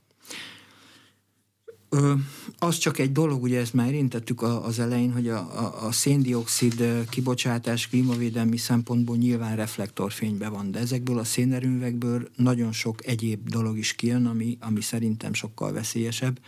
Ö, 1.89 2.13
az 2.59 2.79
csak 2.79 2.99
egy 2.99 3.13
dolog, 3.13 3.43
ugye 3.43 3.61
ezt 3.61 3.75
már 3.75 3.89
érintettük 3.89 4.43
az 4.43 4.79
elején, 4.79 5.13
hogy 5.13 5.29
a, 5.29 5.37
a, 5.37 5.87
a 5.87 5.93
széndiokszid 5.93 7.07
kibocsátás 7.09 7.89
klímavédelmi 7.89 8.57
szempontból 8.57 9.17
nyilván 9.17 9.57
reflektorfényben 9.57 10.53
van, 10.53 10.71
de 10.71 10.79
ezekből 10.79 11.19
a 11.19 11.25
szénerőművekből 11.25 12.29
nagyon 12.37 12.73
sok 12.73 13.07
egyéb 13.07 13.49
dolog 13.49 13.79
is 13.79 13.93
kijön, 13.93 14.27
ami, 14.27 14.57
ami 14.61 14.81
szerintem 14.81 15.33
sokkal 15.33 15.73
veszélyesebb. 15.73 16.41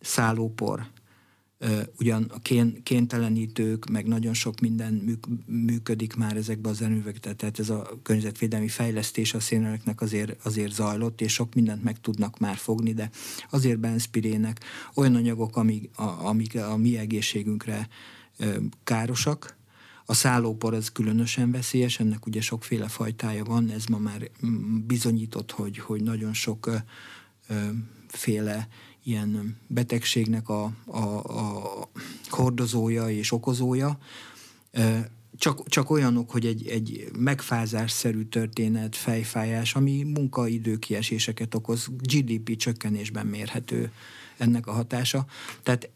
Szállópor, 0.00 0.86
ugyan 1.98 2.22
a 2.34 2.38
kén, 2.38 2.82
kéntelenítők, 2.82 3.88
meg 3.90 4.06
nagyon 4.06 4.34
sok 4.34 4.60
minden 4.60 5.20
működik 5.46 6.14
már 6.14 6.36
ezekben 6.36 6.72
az 6.72 6.82
erőművekben, 6.82 7.36
tehát 7.36 7.58
ez 7.58 7.70
a 7.70 7.98
környezetvédelmi 8.02 8.68
fejlesztés 8.68 9.34
a 9.34 9.40
széneleknek 9.40 10.00
azért, 10.00 10.46
azért 10.46 10.72
zajlott, 10.72 11.20
és 11.20 11.32
sok 11.32 11.54
mindent 11.54 11.82
meg 11.82 12.00
tudnak 12.00 12.38
már 12.38 12.56
fogni, 12.56 12.92
de 12.92 13.10
azért 13.50 13.78
benszpirének 13.78 14.60
olyan 14.94 15.14
anyagok, 15.14 15.56
amik 15.56 15.90
a, 15.96 16.26
amik 16.26 16.56
a 16.56 16.76
mi 16.76 16.98
egészségünkre 16.98 17.88
károsak, 18.84 19.56
a 20.10 20.14
szállópor 20.14 20.74
ez 20.74 20.92
különösen 20.92 21.50
veszélyes, 21.50 22.00
ennek 22.00 22.26
ugye 22.26 22.40
sokféle 22.40 22.88
fajtája 22.88 23.44
van, 23.44 23.70
ez 23.70 23.84
ma 23.84 23.98
már 23.98 24.30
bizonyított, 24.86 25.50
hogy, 25.50 25.78
hogy 25.78 26.02
nagyon 26.02 26.32
sok 26.32 26.66
ö, 26.66 27.54
féle 28.08 28.68
ilyen 29.08 29.56
betegségnek 29.66 30.48
a, 30.48 30.72
a, 30.84 30.98
a 31.38 31.88
hordozója 32.28 33.10
és 33.10 33.32
okozója, 33.32 33.98
csak, 35.36 35.68
csak 35.68 35.90
olyanok, 35.90 36.30
hogy 36.30 36.46
egy, 36.46 36.66
egy 36.66 37.08
megfázásszerű 37.18 38.22
történet, 38.22 38.96
fejfájás, 38.96 39.74
ami 39.74 40.02
munkaidő 40.02 40.76
kieséseket 40.76 41.54
okoz, 41.54 41.88
GDP 41.98 42.56
csökkenésben 42.56 43.26
mérhető 43.26 43.92
ennek 44.36 44.66
a 44.66 44.72
hatása. 44.72 45.26
Tehát 45.62 45.90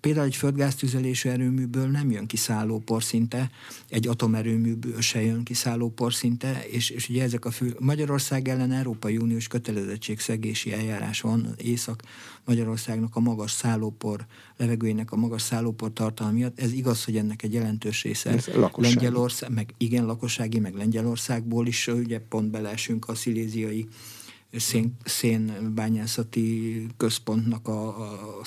például 0.00 0.26
egy 0.26 0.36
földgáztüzelésű 0.36 1.28
erőműből 1.28 1.86
nem 1.86 2.10
jön 2.10 2.26
ki 2.26 2.36
szállópor 2.36 3.02
szinte, 3.02 3.50
egy 3.88 4.08
atomerőműből 4.08 5.00
se 5.00 5.22
jön 5.22 5.42
ki 5.42 5.54
szállópor 5.54 6.14
szinte, 6.14 6.66
és, 6.70 6.90
és 6.90 7.08
ugye 7.08 7.22
ezek 7.22 7.44
a 7.44 7.50
fő, 7.50 7.76
Magyarország 7.78 8.48
ellen 8.48 8.72
Európai 8.72 9.16
Uniós 9.16 9.46
kötelezettségszegési 9.46 10.72
eljárás 10.72 11.20
van, 11.20 11.54
Észak 11.56 12.02
Magyarországnak 12.44 13.16
a 13.16 13.20
magas 13.20 13.50
szállópor, 13.50 14.26
levegőjének 14.56 15.12
a 15.12 15.16
magas 15.16 15.42
szállópor 15.42 15.92
tartalma 15.92 16.32
miatt. 16.32 16.60
Ez 16.60 16.72
igaz, 16.72 17.04
hogy 17.04 17.16
ennek 17.16 17.42
egy 17.42 17.52
jelentős 17.52 18.02
része 18.02 18.42
Lengyelország, 18.74 19.50
meg 19.50 19.74
igen, 19.76 20.06
lakossági, 20.06 20.58
meg 20.58 20.74
Lengyelországból 20.74 21.66
is, 21.66 21.86
ugye 21.86 22.20
pont 22.20 22.50
beleesünk 22.50 23.08
a 23.08 23.14
sziléziai 23.14 23.88
szén, 24.52 24.96
szénbányászati 25.04 26.86
központnak 26.96 27.68
a, 27.68 27.88
a 28.38 28.44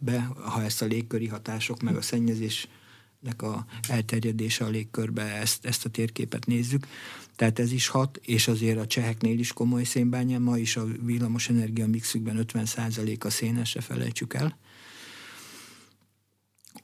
szélébe, 0.00 0.34
ha 0.42 0.62
ezt 0.62 0.82
a 0.82 0.86
légköri 0.86 1.26
hatások, 1.26 1.82
meg 1.82 1.96
a 1.96 2.02
szennyezésnek 2.02 3.42
a 3.42 3.64
elterjedése 3.88 4.64
a 4.64 4.68
légkörbe, 4.68 5.22
ezt, 5.22 5.64
ezt 5.64 5.84
a 5.84 5.88
térképet 5.88 6.46
nézzük. 6.46 6.86
Tehát 7.36 7.58
ez 7.58 7.72
is 7.72 7.88
hat, 7.88 8.20
és 8.22 8.48
azért 8.48 8.78
a 8.78 8.86
cseheknél 8.86 9.38
is 9.38 9.52
komoly 9.52 9.84
szénbánya, 9.84 10.38
ma 10.38 10.58
is 10.58 10.76
a 10.76 10.84
villamos 10.84 11.48
energia 11.48 11.86
mixükben 11.86 12.44
50% 12.52 13.24
a 13.24 13.30
szénes, 13.30 13.68
se 13.68 13.80
felejtsük 13.80 14.34
el. 14.34 14.58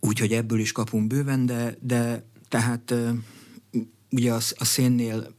Úgyhogy 0.01 0.33
ebből 0.33 0.59
is 0.59 0.73
kapunk 0.73 1.07
bőven, 1.07 1.47
de, 1.47 1.77
de 1.81 2.25
tehát 2.49 2.95
ugye 4.11 4.33
a, 4.33 4.41
a 4.57 4.65
szénnél 4.65 5.35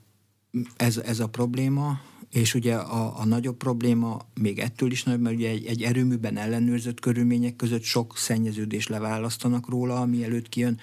ez, 0.75 0.97
ez 0.97 1.19
a 1.19 1.27
probléma, 1.27 1.99
és 2.31 2.53
ugye 2.53 2.75
a, 2.75 3.19
a 3.19 3.25
nagyobb 3.25 3.57
probléma 3.57 4.19
még 4.33 4.59
ettől 4.59 4.91
is 4.91 5.03
nagyobb, 5.03 5.21
mert 5.21 5.35
ugye 5.35 5.49
egy, 5.49 5.65
egy 5.65 5.83
erőműben 5.83 6.37
ellenőrzött 6.37 6.99
körülmények 6.99 7.55
között 7.55 7.83
sok 7.83 8.17
szennyeződés 8.17 8.87
leválasztanak 8.87 9.69
róla, 9.69 9.95
ami 9.95 10.23
előtt 10.23 10.49
kijön, 10.49 10.79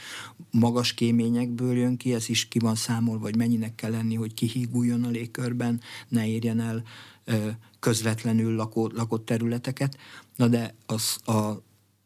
magas 0.50 0.92
kéményekből 0.94 1.76
jön 1.76 1.96
ki, 1.96 2.14
ez 2.14 2.28
is 2.28 2.48
ki 2.48 2.59
van 2.59 2.74
számolva, 2.74 3.24
hogy 3.24 3.37
mennyinek 3.37 3.74
kell 3.74 3.90
lenni, 3.90 4.14
hogy 4.14 4.35
kihíguljon 4.35 5.04
a 5.04 5.09
légkörben, 5.09 5.80
ne 6.09 6.26
érjen 6.26 6.61
el 6.61 6.83
ö, 7.24 7.48
közvetlenül 7.80 8.54
lakó, 8.54 8.90
lakott 8.94 9.24
területeket. 9.24 9.96
Na 10.37 10.48
de 10.48 10.74
az 10.87 11.16
a 11.35 11.62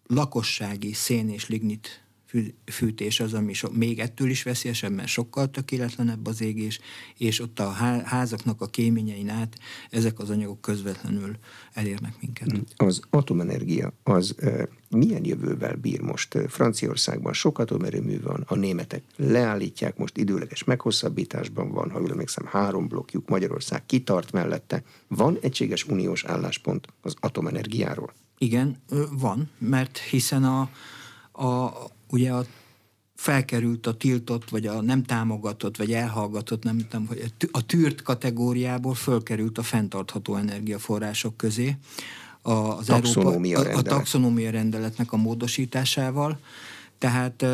lakossági 0.07 0.93
szén 0.93 1.29
és 1.29 1.49
lignit 1.49 2.08
fűtés 2.65 3.21
az, 3.21 3.35
ami 3.35 3.53
so, 3.53 3.69
még 3.71 3.99
ettől 3.99 4.31
is 4.31 4.43
veszélyesebb, 4.43 4.93
mert 4.93 5.09
sokkal 5.09 5.51
tökéletlenebb 5.51 6.27
az 6.27 6.43
égés, 6.43 6.81
és 7.17 7.41
ott 7.41 7.59
a 7.59 7.71
házaknak 8.05 8.61
a 8.61 8.67
kéményein 8.67 9.29
át 9.29 9.59
ezek 9.91 10.19
az 10.19 10.31
anyagok 10.31 10.61
közvetlenül 10.61 11.37
elérnek 11.73 12.15
minket. 12.21 12.49
Az 12.77 13.01
atomenergia 13.11 13.93
az 14.03 14.35
milyen 14.89 15.25
jövővel 15.25 15.75
bír 15.75 16.01
most? 16.01 16.39
Franciaországban 16.49 17.33
sok 17.33 17.59
atomerőmű 17.59 18.21
van, 18.21 18.45
a 18.47 18.55
németek 18.55 19.03
leállítják, 19.17 19.97
most 19.97 20.17
időleges 20.17 20.65
meghosszabbításban 20.65 21.71
van, 21.71 21.91
ha 21.91 21.99
jól 21.99 22.11
emlékszem, 22.11 22.47
három 22.47 22.89
blokkjuk, 22.89 23.29
Magyarország 23.29 23.87
kitart 23.87 24.33
mellette. 24.33 24.83
Van 25.09 25.39
egységes 25.41 25.85
uniós 25.85 26.25
álláspont 26.25 26.87
az 27.01 27.15
atomenergiáról? 27.21 28.13
Igen, 28.39 28.77
van, 29.11 29.51
mert 29.59 29.99
hiszen 29.99 30.45
a, 30.45 30.71
a, 31.33 31.73
ugye 32.11 32.33
a 32.33 32.45
felkerült 33.15 33.87
a 33.87 33.95
tiltott, 33.95 34.51
vagy 34.51 34.67
a 34.67 34.81
nem 34.81 35.03
támogatott, 35.03 35.77
vagy 35.77 35.93
elhallgatott, 35.93 36.63
nem 36.63 36.79
tudom, 36.89 37.07
hogy 37.07 37.33
a 37.51 37.67
tűrt 37.67 38.03
kategóriából 38.03 38.95
fölkerült 38.95 39.59
a 39.59 39.63
fenntartható 39.63 40.37
energiaforrások 40.37 41.37
közé. 41.37 41.77
A, 42.43 42.51
az 42.51 42.87
taxonómia 42.87 43.59
Európa, 43.59 43.77
a, 43.77 43.79
a 43.79 43.83
taxonómia 43.83 44.51
rendeletnek 44.51 45.13
a 45.13 45.17
módosításával. 45.17 46.39
Tehát 46.99 47.45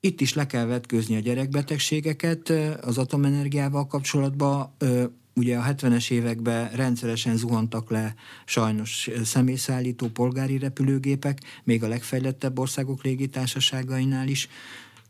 itt 0.00 0.20
is 0.20 0.34
le 0.34 0.46
kell 0.46 0.64
vetkőzni 0.64 1.16
a 1.16 1.20
gyerekbetegségeket 1.20 2.52
az 2.80 2.98
atomenergiával 2.98 3.86
kapcsolatban. 3.86 4.74
Ugye 5.38 5.56
a 5.56 5.74
70-es 5.74 6.10
években 6.10 6.70
rendszeresen 6.70 7.36
zuhantak 7.36 7.90
le 7.90 8.14
sajnos 8.44 9.10
személyszállító 9.24 10.06
polgári 10.06 10.58
repülőgépek, 10.58 11.40
még 11.64 11.82
a 11.82 11.88
legfejlettebb 11.88 12.58
országok 12.58 13.02
légitársaságainál 13.02 14.28
is. 14.28 14.48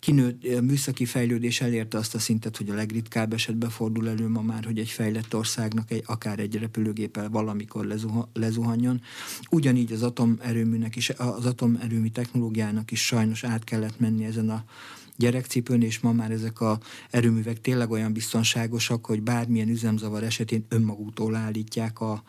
Kinőtt, 0.01 0.61
műszaki 0.61 1.05
fejlődés 1.05 1.61
elérte 1.61 1.99
azt 1.99 2.15
a 2.15 2.19
szintet, 2.19 2.57
hogy 2.57 2.71
a 2.71 2.75
legritkább 2.75 3.33
esetben 3.33 3.71
fordul 3.71 4.09
elő 4.09 4.29
ma 4.29 4.43
már, 4.43 4.65
hogy 4.65 4.79
egy 4.79 4.91
fejlett 4.91 5.35
országnak 5.35 5.91
egy, 5.91 6.03
akár 6.07 6.39
egy 6.39 6.57
repülőgéppel 6.57 7.29
valamikor 7.29 7.85
lezuha, 7.85 8.29
lezuhanjon. 8.33 9.01
Ugyanígy 9.51 9.93
az 9.93 10.03
atomerőműnek 10.03 10.97
is, 10.97 11.11
az 11.11 11.47
atomerőmű 11.47 12.09
technológiának 12.09 12.91
is 12.91 13.07
sajnos 13.07 13.45
át 13.45 13.65
kellett 13.65 14.01
menni 14.01 14.25
ezen 14.25 14.51
a 14.51 14.65
gyerekcipőn, 15.19 15.83
és 15.83 15.99
ma 16.01 16.13
már 16.13 16.31
ezek 16.31 16.61
a 16.61 16.79
erőművek 17.11 17.61
tényleg 17.61 17.91
olyan 17.91 18.13
biztonságosak, 18.13 19.07
hogy 19.07 19.23
bármilyen 19.23 19.69
üzemzavar 19.69 20.23
esetén 20.23 20.67
önmaguktól 20.69 21.35
állítják 21.35 22.01
a, 22.01 22.23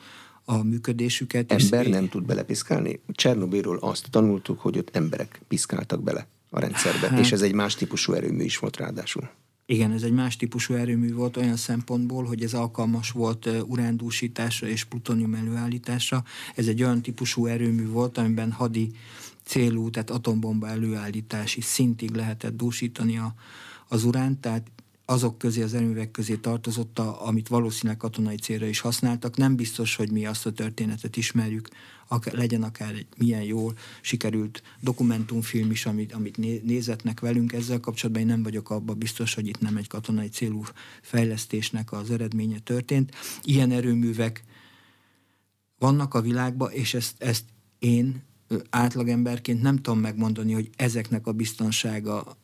a 0.46 0.64
működésüket. 0.64 1.52
Ember 1.52 1.86
és... 1.86 1.92
nem 1.92 2.10
tud 2.10 2.26
belepiszkálni? 2.26 3.00
Csernobyról 3.12 3.78
azt 3.78 4.08
tanultuk, 4.10 4.60
hogy 4.60 4.78
ott 4.78 4.96
emberek 4.96 5.42
piszkáltak 5.48 6.04
bele 6.04 6.28
a 6.50 6.60
rendszerbe, 6.60 7.10
hát, 7.10 7.20
és 7.20 7.32
ez 7.32 7.42
egy 7.42 7.54
más 7.54 7.76
típusú 7.76 8.14
erőmű 8.14 8.44
is 8.44 8.58
volt 8.58 8.78
ráadásul. 8.78 9.30
Igen, 9.66 9.92
ez 9.92 10.04
egy 10.04 10.12
más 10.12 10.36
típusú 10.36 10.74
erőmű 10.74 11.14
volt 11.14 11.38
olyan 11.38 11.56
szempontból, 11.56 12.24
hogy 12.24 12.44
ez 12.44 12.54
alkalmas 12.54 13.12
volt 13.12 13.50
urándúsításra 13.68 14.68
és 14.68 14.84
plutonium 14.84 15.34
előállításra. 15.34 16.24
Ez 16.56 16.68
egy 16.68 16.84
olyan 16.84 17.02
típusú 17.02 17.46
erőmű 17.46 17.88
volt, 17.88 18.18
amiben 18.18 18.52
hadi 18.52 18.92
célú, 19.50 19.90
tehát 19.90 20.10
atombomba 20.10 20.68
előállítási 20.68 21.62
szintig 21.62 22.12
lehetett 22.12 22.58
dúsítani 22.58 23.18
a, 23.18 23.34
az 23.88 24.04
uránt, 24.04 24.40
tehát 24.40 24.72
azok 25.06 25.38
közé, 25.38 25.62
az 25.62 25.74
erőművek 25.74 26.12
közé 26.12 26.36
tartozott, 26.36 27.00
a, 27.00 27.28
amit 27.28 27.48
valószínűleg 27.48 27.98
katonai 27.98 28.36
célra 28.36 28.66
is 28.66 28.80
használtak. 28.80 29.38
Nem 29.38 29.56
biztos, 29.56 29.96
hogy 29.96 30.12
mi 30.12 30.26
azt 30.26 30.46
a 30.46 30.52
történetet 30.52 31.18
ismerjük, 31.18 31.70
akár, 32.08 32.34
legyen 32.34 32.64
akár 32.64 32.94
egy 32.94 33.08
milyen 33.18 33.42
jól 33.42 33.78
sikerült 34.02 34.64
dokumentumfilm 34.82 35.72
is, 35.72 35.86
amit, 35.86 36.14
amit 36.14 36.64
nézetnek 36.64 37.20
velünk 37.20 37.54
ezzel 37.54 37.80
kapcsolatban. 37.80 38.22
Én 38.22 38.28
nem 38.28 38.44
vagyok 38.44 38.70
abban 38.70 38.98
biztos, 38.98 39.34
hogy 39.34 39.48
itt 39.48 39.60
nem 39.60 39.78
egy 39.78 39.88
katonai 39.88 40.28
célú 40.28 40.64
fejlesztésnek 41.02 41.92
az 41.92 42.12
eredménye 42.12 42.60
történt. 42.60 43.16
Ilyen 43.44 43.72
erőművek 43.72 44.44
vannak 45.78 46.14
a 46.14 46.22
világban, 46.22 46.72
és 46.72 46.94
ezt, 46.94 47.24
ezt 47.24 47.44
én 47.80 48.28
átlagemberként 48.70 49.62
nem 49.62 49.76
tudom 49.76 50.00
megmondani, 50.00 50.54
hogy 50.54 50.70
ezeknek 50.76 51.28
a 51.28 51.32
biztonsága 51.32 52.38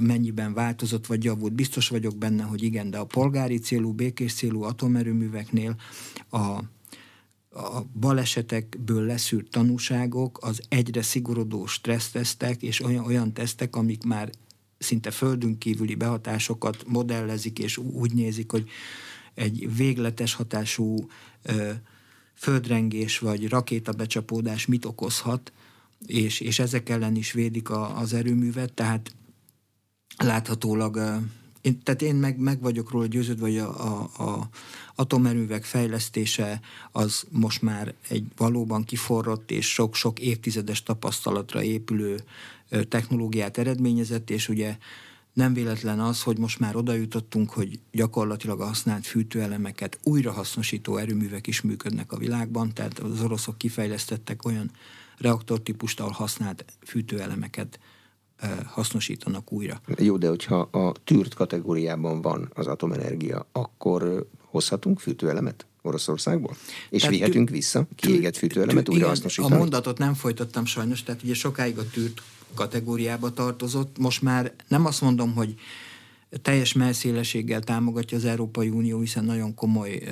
mennyiben 0.00 0.54
változott 0.54 1.06
vagy 1.06 1.24
javult. 1.24 1.52
Biztos 1.52 1.88
vagyok 1.88 2.16
benne, 2.16 2.42
hogy 2.42 2.62
igen, 2.62 2.90
de 2.90 2.98
a 2.98 3.04
polgári 3.04 3.58
célú, 3.58 3.92
békés 3.92 4.34
célú 4.34 4.62
atomerőműveknél 4.62 5.76
a, 6.28 6.38
a 7.58 7.84
balesetekből 8.00 9.06
leszűrt 9.06 9.50
tanúságok, 9.50 10.38
az 10.42 10.60
egyre 10.68 11.02
szigorodó 11.02 11.66
stressztesztek 11.66 12.62
és 12.62 12.80
olyan, 12.80 13.04
olyan 13.04 13.32
tesztek, 13.32 13.76
amik 13.76 14.02
már 14.04 14.30
szinte 14.78 15.10
földünk 15.10 15.58
kívüli 15.58 15.94
behatásokat 15.94 16.84
modellezik, 16.86 17.58
és 17.58 17.76
úgy 17.78 18.12
nézik, 18.12 18.50
hogy 18.50 18.68
egy 19.34 19.76
végletes 19.76 20.34
hatású 20.34 21.06
ö, 21.42 21.70
földrengés 22.36 23.18
vagy 23.18 23.48
rakétabecsapódás 23.48 24.66
mit 24.66 24.84
okozhat, 24.84 25.52
és, 26.06 26.40
és 26.40 26.58
ezek 26.58 26.88
ellen 26.88 27.16
is 27.16 27.32
védik 27.32 27.70
a, 27.70 27.98
az 27.98 28.12
erőművet, 28.12 28.72
tehát 28.72 29.12
láthatólag, 30.16 31.20
én, 31.60 31.82
tehát 31.82 32.02
én 32.02 32.14
meg, 32.14 32.38
meg 32.38 32.60
vagyok 32.60 32.90
róla 32.90 33.06
győződve, 33.06 33.46
hogy 33.46 33.58
a, 33.58 34.00
a, 34.00 34.22
a 34.24 34.48
atomerőművek 34.94 35.64
fejlesztése 35.64 36.60
az 36.92 37.24
most 37.30 37.62
már 37.62 37.94
egy 38.08 38.24
valóban 38.36 38.84
kiforrott 38.84 39.50
és 39.50 39.72
sok-sok 39.72 40.20
évtizedes 40.20 40.82
tapasztalatra 40.82 41.62
épülő 41.62 42.20
technológiát 42.88 43.58
eredményezett, 43.58 44.30
és 44.30 44.48
ugye 44.48 44.76
nem 45.36 45.54
véletlen 45.54 46.00
az, 46.00 46.22
hogy 46.22 46.38
most 46.38 46.58
már 46.58 46.76
oda 46.76 46.92
jutottunk, 46.92 47.50
hogy 47.50 47.80
gyakorlatilag 47.92 48.60
a 48.60 48.64
használt 48.64 49.06
fűtőelemeket 49.06 49.98
újrahasznosító 50.02 50.96
erőművek 50.96 51.46
is 51.46 51.60
működnek 51.60 52.12
a 52.12 52.16
világban, 52.16 52.72
tehát 52.74 52.98
az 52.98 53.22
oroszok 53.22 53.58
kifejlesztettek 53.58 54.44
olyan 54.44 54.70
reaktortípust, 55.18 56.00
ahol 56.00 56.12
használt 56.12 56.64
fűtőelemeket 56.84 57.78
hasznosítanak 58.66 59.52
újra. 59.52 59.80
Jó, 59.98 60.16
de 60.16 60.28
hogyha 60.28 60.58
a 60.58 60.92
tűrt 61.04 61.34
kategóriában 61.34 62.20
van 62.20 62.50
az 62.54 62.66
atomenergia, 62.66 63.46
akkor 63.52 64.28
hozhatunk 64.44 65.00
fűtőelemet? 65.00 65.66
Oroszországból? 65.82 66.56
És 66.90 67.00
tehát 67.00 67.16
vihetünk 67.16 67.48
tű, 67.48 67.54
vissza 67.54 67.86
kiégett 67.94 68.36
fűtőelemet 68.36 68.88
újra 68.88 69.06
hasznosítani? 69.06 69.54
A 69.54 69.58
mondatot 69.58 69.98
nem 69.98 70.14
folytattam 70.14 70.64
sajnos, 70.64 71.02
tehát 71.02 71.22
ugye 71.22 71.34
sokáig 71.34 71.78
a 71.78 71.88
tűrt 71.90 72.22
kategóriába 72.54 73.32
tartozott. 73.32 73.98
Most 73.98 74.22
már 74.22 74.54
nem 74.68 74.86
azt 74.86 75.00
mondom, 75.00 75.34
hogy 75.34 75.54
teljes 76.42 76.72
melszélességgel 76.72 77.60
támogatja 77.60 78.16
az 78.16 78.24
Európai 78.24 78.68
Unió, 78.68 79.00
hiszen 79.00 79.24
nagyon 79.24 79.54
komoly 79.54 80.02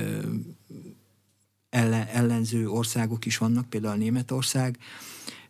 ellen, 1.70 2.06
ellenző 2.06 2.68
országok 2.68 3.24
is 3.26 3.38
vannak, 3.38 3.68
például 3.68 3.96
Németország, 3.96 4.78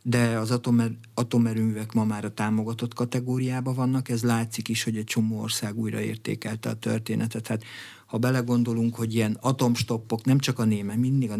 de 0.02 0.38
az 0.38 0.50
atomer, 0.50 0.90
atomerőművek 1.14 1.92
ma 1.92 2.04
már 2.04 2.24
a 2.24 2.34
támogatott 2.34 2.94
kategóriában 2.94 3.74
vannak, 3.74 4.08
ez 4.08 4.22
látszik 4.22 4.68
is, 4.68 4.82
hogy 4.82 4.96
egy 4.96 5.04
csomó 5.04 5.40
ország 5.40 5.78
újra 5.78 6.00
értékelte 6.00 6.68
a 6.68 6.74
történetet. 6.74 7.46
Hát 7.46 7.64
ha 8.06 8.18
belegondolunk, 8.18 8.94
hogy 8.94 9.14
ilyen 9.14 9.38
atomstoppok, 9.40 10.24
nem 10.24 10.38
csak 10.38 10.58
a 10.58 10.64
német, 10.64 10.96
mindig 10.96 11.30
a 11.30 11.36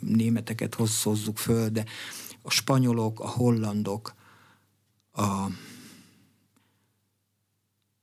németeket 0.00 0.74
hozzuk 0.74 1.38
föl, 1.38 1.68
de 1.68 1.84
a 2.42 2.50
spanyolok, 2.50 3.20
a 3.20 3.28
hollandok, 3.28 4.14
a 5.16 5.50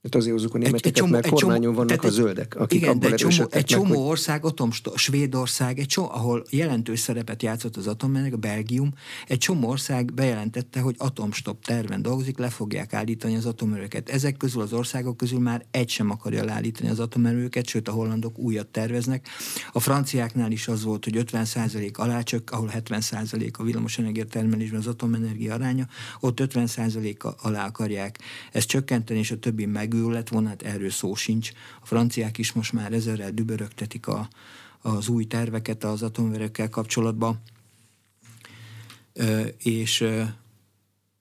Hát 0.03 0.15
azért 0.15 0.33
hozzuk 0.33 0.53
a 0.53 0.57
németeket, 0.57 0.85
egy, 0.85 0.91
egy 0.91 0.97
csomó, 0.97 1.11
mert 1.11 1.25
egy 1.25 1.31
kormányon 1.31 1.61
csomó, 1.61 1.75
vannak 1.75 2.03
a 2.03 2.09
zöldek, 2.09 2.55
akik 2.55 2.81
igen, 2.81 2.99
de 2.99 3.07
egy 3.07 3.15
csomó, 3.15 3.47
egy 3.49 3.63
csomó 3.63 3.89
meg, 3.89 3.97
ország, 3.97 4.45
atomsto, 4.45 4.97
Svédország, 4.97 5.79
egy 5.79 5.85
csomó, 5.85 6.09
ahol 6.11 6.43
jelentős 6.49 6.99
szerepet 6.99 7.43
játszott 7.43 7.75
az 7.75 7.87
atomenergia, 7.87 8.37
Belgium, 8.37 8.93
egy 9.27 9.37
csomó 9.37 9.67
ország 9.67 10.13
bejelentette, 10.13 10.79
hogy 10.79 10.95
atomstop 10.97 11.65
terven 11.65 12.01
dolgozik, 12.01 12.37
le 12.37 12.49
fogják 12.49 12.93
állítani 12.93 13.35
az 13.35 13.45
atomerőket. 13.45 14.09
Ezek 14.09 14.37
közül 14.37 14.61
az 14.61 14.73
országok 14.73 15.17
közül 15.17 15.39
már 15.39 15.65
egy 15.71 15.89
sem 15.89 16.09
akarja 16.09 16.43
leállítani 16.43 16.89
az 16.89 16.99
atomerőket, 16.99 17.67
sőt 17.67 17.87
a 17.87 17.91
hollandok 17.91 18.37
újat 18.37 18.67
terveznek. 18.67 19.27
A 19.71 19.79
franciáknál 19.79 20.51
is 20.51 20.67
az 20.67 20.83
volt, 20.83 21.03
hogy 21.03 21.23
50% 21.31 21.93
alá 21.93 22.21
csak, 22.21 22.51
ahol 22.51 22.71
70% 22.73 23.51
a 23.57 23.63
villamosenergia 23.63 24.25
termelésben 24.25 24.79
az 24.79 24.87
atomenergia 24.87 25.53
aránya, 25.53 25.87
ott 26.19 26.39
50% 26.41 27.35
alá 27.41 27.65
akarják 27.65 28.19
ezt 28.51 28.67
csökkenteni, 28.67 29.19
és 29.19 29.31
a 29.31 29.39
többi 29.39 29.65
meg 29.65 29.91
megül 29.93 30.11
lett 30.11 30.29
volna, 30.29 30.47
hát 30.47 30.61
erről 30.61 30.89
szó 30.89 31.15
sincs. 31.15 31.51
A 31.81 31.85
franciák 31.85 32.37
is 32.37 32.53
most 32.53 32.73
már 32.73 32.93
ezerrel 32.93 33.31
dübörögtetik 33.31 34.07
a, 34.07 34.27
az 34.81 35.07
új 35.07 35.25
terveket 35.25 35.83
az 35.83 36.01
atomverőkkel 36.01 36.69
kapcsolatban, 36.69 37.41
és 39.57 40.05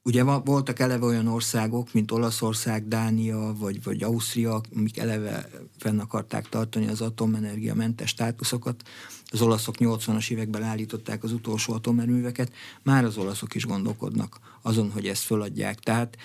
Ugye 0.05 0.23
voltak 0.23 0.79
eleve 0.79 1.05
olyan 1.05 1.27
országok, 1.27 1.93
mint 1.93 2.11
Olaszország, 2.11 2.87
Dánia 2.87 3.55
vagy, 3.57 3.83
vagy 3.83 4.03
Ausztria, 4.03 4.61
amik 4.75 4.97
eleve 4.97 5.49
fenn 5.77 5.99
akarták 5.99 6.49
tartani 6.49 6.87
az 6.87 7.01
atomenergia 7.01 7.75
mentes 7.75 8.09
státuszokat. 8.09 8.83
Az 9.25 9.41
olaszok 9.41 9.75
80-as 9.79 10.31
években 10.31 10.63
állították 10.63 11.23
az 11.23 11.31
utolsó 11.31 11.73
atomerőműveket, 11.73 12.51
már 12.81 13.05
az 13.05 13.17
olaszok 13.17 13.55
is 13.55 13.65
gondolkodnak 13.65 14.39
azon, 14.61 14.91
hogy 14.91 15.07
ezt 15.07 15.23
föladják. 15.23 15.79
Tehát 15.79 16.17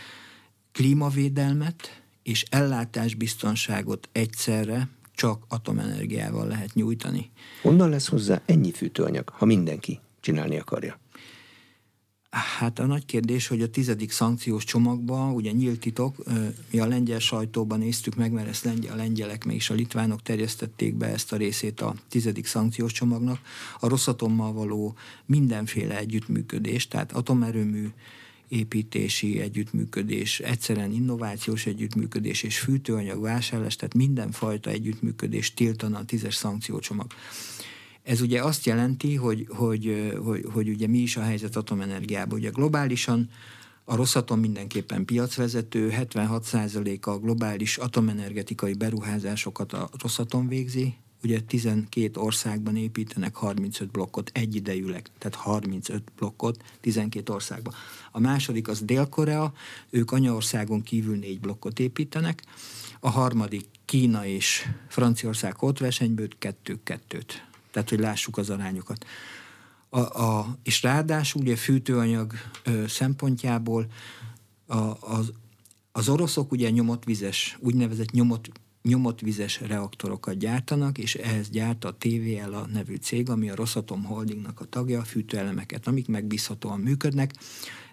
klímavédelmet 0.72 2.02
és 2.28 2.44
ellátásbiztonságot 2.50 4.08
egyszerre 4.12 4.88
csak 5.14 5.44
atomenergiával 5.48 6.46
lehet 6.46 6.74
nyújtani. 6.74 7.30
Honnan 7.62 7.88
lesz 7.88 8.08
hozzá 8.08 8.42
ennyi 8.46 8.72
fűtőanyag, 8.72 9.28
ha 9.28 9.44
mindenki 9.44 10.00
csinálni 10.20 10.58
akarja? 10.58 10.98
Hát 12.30 12.78
a 12.78 12.86
nagy 12.86 13.04
kérdés, 13.04 13.46
hogy 13.46 13.62
a 13.62 13.70
tizedik 13.70 14.10
szankciós 14.10 14.64
csomagban, 14.64 15.34
ugye 15.34 15.50
nyílt 15.50 15.80
titok, 15.80 16.16
mi 16.70 16.78
a 16.78 16.86
lengyel 16.86 17.18
sajtóban 17.18 17.78
néztük 17.78 18.14
meg, 18.14 18.32
mert 18.32 18.48
ezt 18.48 18.64
lengyel, 18.64 18.92
a 18.92 18.96
lengyelek 18.96 19.44
meg 19.44 19.54
is 19.54 19.70
a 19.70 19.74
litvánok 19.74 20.22
terjesztették 20.22 20.94
be 20.94 21.06
ezt 21.06 21.32
a 21.32 21.36
részét 21.36 21.80
a 21.80 21.94
tizedik 22.08 22.46
szankciós 22.46 22.92
csomagnak, 22.92 23.40
a 23.80 23.88
rosszatommal 23.88 24.52
való 24.52 24.94
mindenféle 25.26 25.98
együttműködés, 25.98 26.88
tehát 26.88 27.12
atomerőmű, 27.12 27.88
építési 28.48 29.40
együttműködés, 29.40 30.40
egyszerűen 30.40 30.92
innovációs 30.92 31.66
együttműködés 31.66 32.42
és 32.42 32.58
fűtőanyag 32.58 33.20
vásárlás, 33.20 33.76
tehát 33.76 33.94
mindenfajta 33.94 34.70
együttműködés 34.70 35.54
tiltana 35.54 35.98
a 35.98 36.04
tízes 36.04 36.34
szankciócsomag. 36.34 37.06
Ez 38.02 38.20
ugye 38.20 38.42
azt 38.42 38.66
jelenti, 38.66 39.14
hogy, 39.14 39.46
hogy, 39.48 40.12
hogy, 40.24 40.46
hogy 40.52 40.68
ugye 40.68 40.86
mi 40.86 40.98
is 40.98 41.16
a 41.16 41.22
helyzet 41.22 41.56
atomenergiában. 41.56 42.38
Ugye 42.38 42.50
globálisan 42.50 43.30
a 43.84 43.96
Rosszatom 43.96 44.40
mindenképpen 44.40 45.04
piacvezető, 45.04 45.92
76% 45.92 47.00
a 47.00 47.18
globális 47.18 47.76
atomenergetikai 47.76 48.74
beruházásokat 48.74 49.72
a 49.72 49.88
Rosszatom 50.02 50.48
végzi, 50.48 50.94
ugye 51.22 51.40
12 51.40 52.20
országban 52.20 52.76
építenek 52.76 53.36
35 53.36 53.90
blokkot 53.90 54.30
egyidejűleg, 54.34 55.08
tehát 55.18 55.38
35 55.38 56.02
blokkot 56.16 56.64
12 56.80 57.32
országban. 57.32 57.74
A 58.12 58.20
második 58.20 58.68
az 58.68 58.82
Dél-Korea, 58.82 59.52
ők 59.90 60.12
anyaországon 60.12 60.82
kívül 60.82 61.16
négy 61.16 61.40
blokkot 61.40 61.78
építenek, 61.78 62.42
a 63.00 63.10
harmadik 63.10 63.64
Kína 63.84 64.26
és 64.26 64.68
Franciaország 64.88 65.62
ott 65.62 65.78
versenyből 65.78 66.28
kettő-kettőt. 66.38 67.46
Tehát, 67.70 67.88
hogy 67.88 67.98
lássuk 67.98 68.38
az 68.38 68.50
arányokat. 68.50 69.06
A, 69.88 69.98
a, 69.98 70.56
és 70.62 70.82
ráadásul 70.82 71.42
ugye 71.42 71.56
fűtőanyag 71.56 72.32
ö, 72.64 72.84
szempontjából 72.86 73.86
a, 74.66 74.76
az, 75.00 75.32
az 75.92 76.08
oroszok 76.08 76.52
ugye 76.52 76.70
nyomott 76.70 77.04
vizes, 77.04 77.58
úgynevezett 77.60 78.10
nyomott 78.10 78.50
nyomott 78.82 79.20
vizes 79.20 79.60
reaktorokat 79.60 80.38
gyártanak, 80.38 80.98
és 80.98 81.14
ehhez 81.14 81.50
gyárt 81.50 81.84
a 81.84 81.96
TVL 81.98 82.54
a 82.54 82.66
nevű 82.66 82.94
cég, 82.94 83.30
ami 83.30 83.50
a 83.50 83.54
Rosatom 83.54 84.04
Holdingnak 84.04 84.60
a 84.60 84.64
tagja, 84.64 85.00
a 85.00 85.04
fűtőelemeket, 85.04 85.86
amik 85.86 86.08
megbízhatóan 86.08 86.80
működnek. 86.80 87.32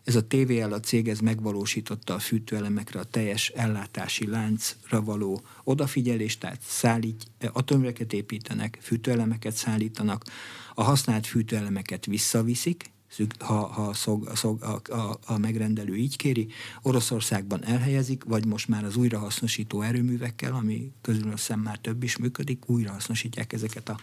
Ez 0.03 0.15
a 0.15 0.25
TVL 0.25 0.73
a 0.73 0.79
cég 0.79 1.07
ez 1.07 1.19
megvalósította 1.19 2.13
a 2.13 2.19
fűtőelemekre 2.19 2.99
a 2.99 3.03
teljes 3.03 3.49
ellátási 3.49 4.27
láncra 4.27 5.01
való 5.01 5.41
odafigyelést, 5.63 6.39
tehát 6.39 6.61
szállít, 6.61 7.31
atomreket 7.53 8.13
építenek, 8.13 8.77
fűtőelemeket 8.81 9.55
szállítanak, 9.55 10.23
a 10.73 10.83
használt 10.83 11.27
fűtőelemeket 11.27 12.05
visszaviszik, 12.05 12.93
ha, 13.39 13.53
ha 13.53 13.93
szog, 13.93 14.31
szog, 14.35 14.63
a, 14.63 14.93
a, 14.93 15.19
a 15.25 15.37
megrendelő 15.37 15.95
így 15.95 16.15
kéri. 16.15 16.47
Oroszországban 16.81 17.63
elhelyezik, 17.63 18.23
vagy 18.23 18.45
most 18.45 18.67
már 18.67 18.83
az 18.83 18.95
újrahasznosító 18.95 19.81
erőművekkel, 19.81 20.53
ami 20.53 20.91
közül 21.01 21.31
a 21.31 21.37
szem 21.37 21.59
már 21.59 21.77
több 21.77 22.03
is 22.03 22.17
működik, 22.17 22.69
újrahasznosítják 22.69 23.53
ezeket 23.53 23.89
a 23.89 23.99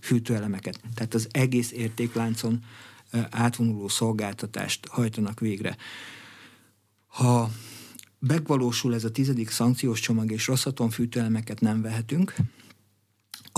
fűtőelemeket. 0.00 0.80
Tehát 0.94 1.14
az 1.14 1.28
egész 1.30 1.72
értékláncon 1.72 2.64
átvonuló 3.30 3.88
szolgáltatást 3.88 4.86
hajtanak 4.88 5.40
végre. 5.40 5.76
Ha 7.06 7.50
megvalósul 8.18 8.94
ez 8.94 9.04
a 9.04 9.10
tizedik 9.10 9.50
szankciós 9.50 10.00
csomag, 10.00 10.32
és 10.32 10.46
rosszaton 10.46 10.90
fűtőelemeket 10.90 11.60
nem 11.60 11.82
vehetünk, 11.82 12.34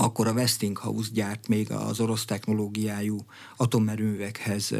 akkor 0.03 0.27
a 0.27 0.31
Westinghouse 0.31 1.09
gyárt 1.13 1.47
még 1.47 1.71
az 1.71 1.99
orosz 1.99 2.25
technológiájú 2.25 3.17
atomerőművekhez 3.57 4.73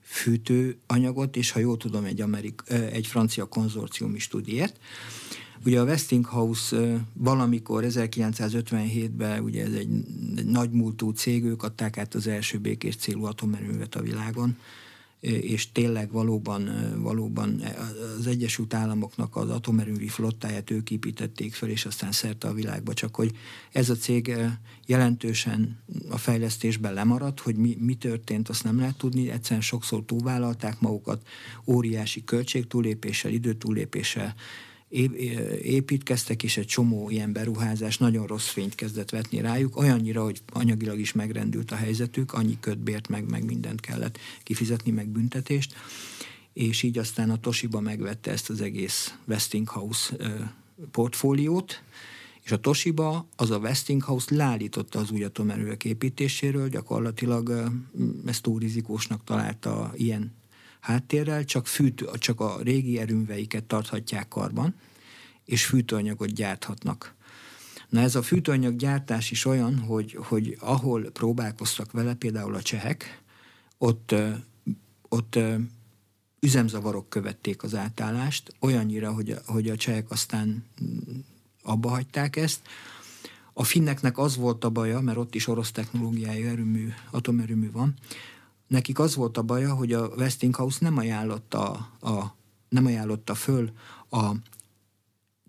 fűtőanyagot, 0.00 1.36
és 1.36 1.50
ha 1.50 1.58
jól 1.58 1.76
tudom, 1.76 2.04
egy, 2.04 2.20
Amerik, 2.20 2.62
egy 2.68 3.06
francia 3.06 3.44
konzorcium 3.44 4.14
is 4.14 4.28
tud 4.28 4.48
ilyet. 4.48 4.78
Ugye 5.64 5.80
a 5.80 5.84
Westinghouse 5.84 7.00
valamikor 7.12 7.84
1957-ben, 7.88 9.42
ugye 9.42 9.64
ez 9.64 9.72
egy, 9.72 9.88
egy 10.36 10.46
nagy 10.46 10.70
múltú 10.70 11.10
cég, 11.10 11.44
ők 11.44 11.62
adták 11.62 11.98
át 11.98 12.14
az 12.14 12.26
első 12.26 12.58
békés 12.58 12.96
célú 12.96 13.24
atomerőművet 13.24 13.94
a 13.94 14.02
világon, 14.02 14.56
és 15.24 15.72
tényleg 15.72 16.10
valóban, 16.12 16.92
valóban 16.98 17.62
az 18.18 18.26
Egyesült 18.26 18.74
Államoknak 18.74 19.36
az 19.36 19.50
atomerőmű 19.50 20.06
flottáját 20.06 20.70
ők 20.70 20.90
építették 20.90 21.54
fel, 21.54 21.68
és 21.68 21.84
aztán 21.84 22.12
szerte 22.12 22.48
a 22.48 22.52
világba, 22.52 22.94
csak 22.94 23.14
hogy 23.14 23.32
ez 23.72 23.90
a 23.90 23.94
cég 23.94 24.36
jelentősen 24.86 25.78
a 26.10 26.18
fejlesztésben 26.18 26.94
lemaradt, 26.94 27.40
hogy 27.40 27.56
mi, 27.56 27.76
mi 27.80 27.94
történt, 27.94 28.48
azt 28.48 28.64
nem 28.64 28.78
lehet 28.78 28.96
tudni, 28.96 29.30
egyszerűen 29.30 29.60
sokszor 29.60 30.04
túlvállalták 30.04 30.80
magukat, 30.80 31.26
óriási 31.66 32.24
költségtúlépéssel, 32.24 33.30
időtúlépéssel, 33.30 34.34
építkeztek, 35.62 36.42
és 36.42 36.56
egy 36.56 36.66
csomó 36.66 37.10
ilyen 37.10 37.32
beruházás 37.32 37.98
nagyon 37.98 38.26
rossz 38.26 38.48
fényt 38.48 38.74
kezdett 38.74 39.10
vetni 39.10 39.40
rájuk, 39.40 39.76
olyannyira, 39.76 40.22
hogy 40.22 40.42
anyagilag 40.52 40.98
is 40.98 41.12
megrendült 41.12 41.70
a 41.70 41.74
helyzetük, 41.74 42.32
annyi 42.32 42.56
kötbért, 42.60 43.08
meg, 43.08 43.30
meg 43.30 43.44
mindent 43.44 43.80
kellett 43.80 44.18
kifizetni, 44.42 44.90
meg 44.90 45.08
büntetést, 45.08 45.74
és 46.52 46.82
így 46.82 46.98
aztán 46.98 47.30
a 47.30 47.40
Toshiba 47.40 47.80
megvette 47.80 48.30
ezt 48.30 48.50
az 48.50 48.60
egész 48.60 49.14
Westinghouse 49.26 50.16
portfóliót, 50.90 51.82
és 52.42 52.52
a 52.52 52.60
Toshiba, 52.60 53.26
az 53.36 53.50
a 53.50 53.58
Westinghouse 53.58 54.34
leállította 54.34 54.98
az 54.98 55.10
új 55.10 55.24
atomerőek 55.24 55.84
építéséről, 55.84 56.68
gyakorlatilag 56.68 57.70
ezt 58.26 58.42
túl 58.42 58.58
rizikósnak 58.58 59.24
találta 59.24 59.92
ilyen 59.96 60.32
háttérrel, 60.84 61.44
csak, 61.44 61.66
fűtő, 61.66 62.06
csak 62.18 62.40
a 62.40 62.58
régi 62.62 62.98
erőműveiket 62.98 63.64
tarthatják 63.64 64.28
karban, 64.28 64.74
és 65.44 65.64
fűtőanyagot 65.64 66.32
gyárthatnak. 66.32 67.14
Na 67.88 68.00
ez 68.00 68.14
a 68.14 68.22
fűtőanyag 68.22 68.76
gyártás 68.76 69.30
is 69.30 69.44
olyan, 69.44 69.78
hogy, 69.78 70.18
hogy 70.22 70.56
ahol 70.60 71.02
próbálkoztak 71.02 71.92
vele, 71.92 72.14
például 72.14 72.54
a 72.54 72.62
csehek, 72.62 73.22
ott, 73.78 74.14
ott 75.08 75.38
üzemzavarok 76.40 77.08
követték 77.08 77.62
az 77.62 77.74
átállást, 77.74 78.54
olyannyira, 78.60 79.12
hogy 79.12 79.30
a, 79.30 79.38
hogy 79.46 79.68
a 79.68 79.76
csehek 79.76 80.10
aztán 80.10 80.64
mm, 80.82 81.18
abba 81.62 81.88
hagyták 81.88 82.36
ezt. 82.36 82.60
A 83.52 83.64
finneknek 83.64 84.18
az 84.18 84.36
volt 84.36 84.64
a 84.64 84.70
baja, 84.70 85.00
mert 85.00 85.18
ott 85.18 85.34
is 85.34 85.46
orosz 85.46 85.70
technológiájú 85.70 86.46
erőmű, 86.46 86.92
atomerőmű 87.10 87.70
van, 87.70 87.94
nekik 88.74 88.98
az 88.98 89.14
volt 89.14 89.36
a 89.36 89.42
baja, 89.42 89.74
hogy 89.74 89.92
a 89.92 90.06
Westinghouse 90.06 90.78
nem 90.80 90.98
ajánlotta, 90.98 91.62
a, 92.00 92.34
nem 92.68 92.86
ajánlotta 92.86 93.34
föl 93.34 93.70
a 94.10 94.30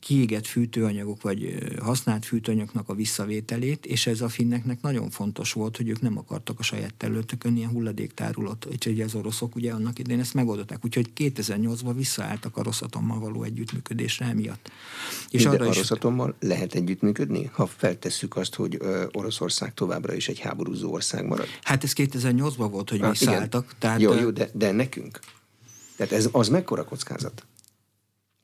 kiégett 0.05 0.45
fűtőanyagok, 0.45 1.21
vagy 1.21 1.57
használt 1.81 2.25
fűtőanyagoknak 2.25 2.89
a 2.89 2.93
visszavételét, 2.93 3.85
és 3.85 4.07
ez 4.07 4.21
a 4.21 4.29
finneknek 4.29 4.81
nagyon 4.81 5.09
fontos 5.09 5.53
volt, 5.53 5.77
hogy 5.77 5.89
ők 5.89 6.01
nem 6.01 6.17
akartak 6.17 6.59
a 6.59 6.63
saját 6.63 6.93
területükön 6.93 7.57
ilyen 7.57 7.69
hulladéktárulót, 7.69 8.65
úgyhogy 8.65 9.01
az 9.01 9.15
oroszok 9.15 9.55
ugye 9.55 9.71
annak 9.71 9.99
idején 9.99 10.19
ezt 10.19 10.33
megoldották, 10.33 10.85
úgyhogy 10.85 11.09
2008-ban 11.17 11.93
visszaálltak 11.95 12.57
a 12.57 12.63
rosszatommal 12.63 13.19
való 13.19 13.43
együttműködésre 13.43 14.25
emiatt. 14.25 14.71
És 15.29 15.43
De 15.43 15.49
arra 15.49 15.65
a 15.65 15.73
rosszatommal 15.73 16.35
is... 16.39 16.47
lehet 16.47 16.73
együttműködni, 16.73 17.49
ha 17.53 17.67
feltesszük 17.67 18.35
azt, 18.35 18.55
hogy 18.55 18.79
Oroszország 19.11 19.73
továbbra 19.73 20.13
is 20.13 20.27
egy 20.27 20.39
háborúzó 20.39 20.91
ország 20.91 21.25
marad? 21.25 21.47
Hát 21.63 21.83
ez 21.83 21.93
2008-ban 21.95 22.67
volt, 22.71 22.89
hogy 22.89 23.01
ah, 23.01 23.09
visszaálltak. 23.09 23.75
Tehát, 23.79 24.01
jó, 24.01 24.13
jó, 24.13 24.29
de, 24.29 24.49
de 24.53 24.71
nekünk? 24.71 25.19
Tehát 25.95 26.13
ez 26.13 26.29
az 26.31 26.49
mekkora 26.49 26.83
kockázat? 26.83 27.45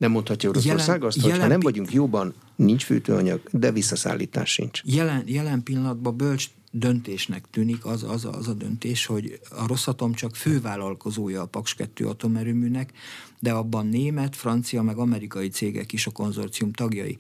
Nem 0.02 0.12
mondhatja 0.12 0.50
Oroszország 0.50 1.04
azt, 1.04 1.22
hogy 1.22 1.38
ha 1.38 1.48
nem 1.48 1.60
vagyunk 1.60 1.94
jóban, 1.94 2.34
nincs 2.56 2.84
fűtőanyag, 2.84 3.42
de 3.52 3.72
visszaszállítás 3.72 4.52
sincs. 4.52 4.82
Jelen, 4.84 5.24
jelen 5.26 5.64
pillanatban 5.64 6.18
bölcs 6.18 6.50
döntésnek 6.72 7.46
tűnik 7.50 7.86
az, 7.86 8.04
az, 8.04 8.26
az 8.26 8.48
a 8.48 8.54
döntés, 8.54 9.06
hogy 9.06 9.40
a 9.50 9.68
Rosszatom 9.68 10.14
csak 10.14 10.36
fővállalkozója 10.36 11.42
a 11.42 11.46
Paks 11.46 11.74
2 11.74 12.08
atomerőműnek, 12.08 12.92
de 13.40 13.52
abban 13.52 13.88
német, 13.88 14.36
francia, 14.36 14.82
meg 14.82 14.98
amerikai 14.98 15.50
cégek 15.50 15.92
is 15.92 16.08
a 16.08 16.12
konzorcium 16.12 16.72
tagjai 16.72 17.18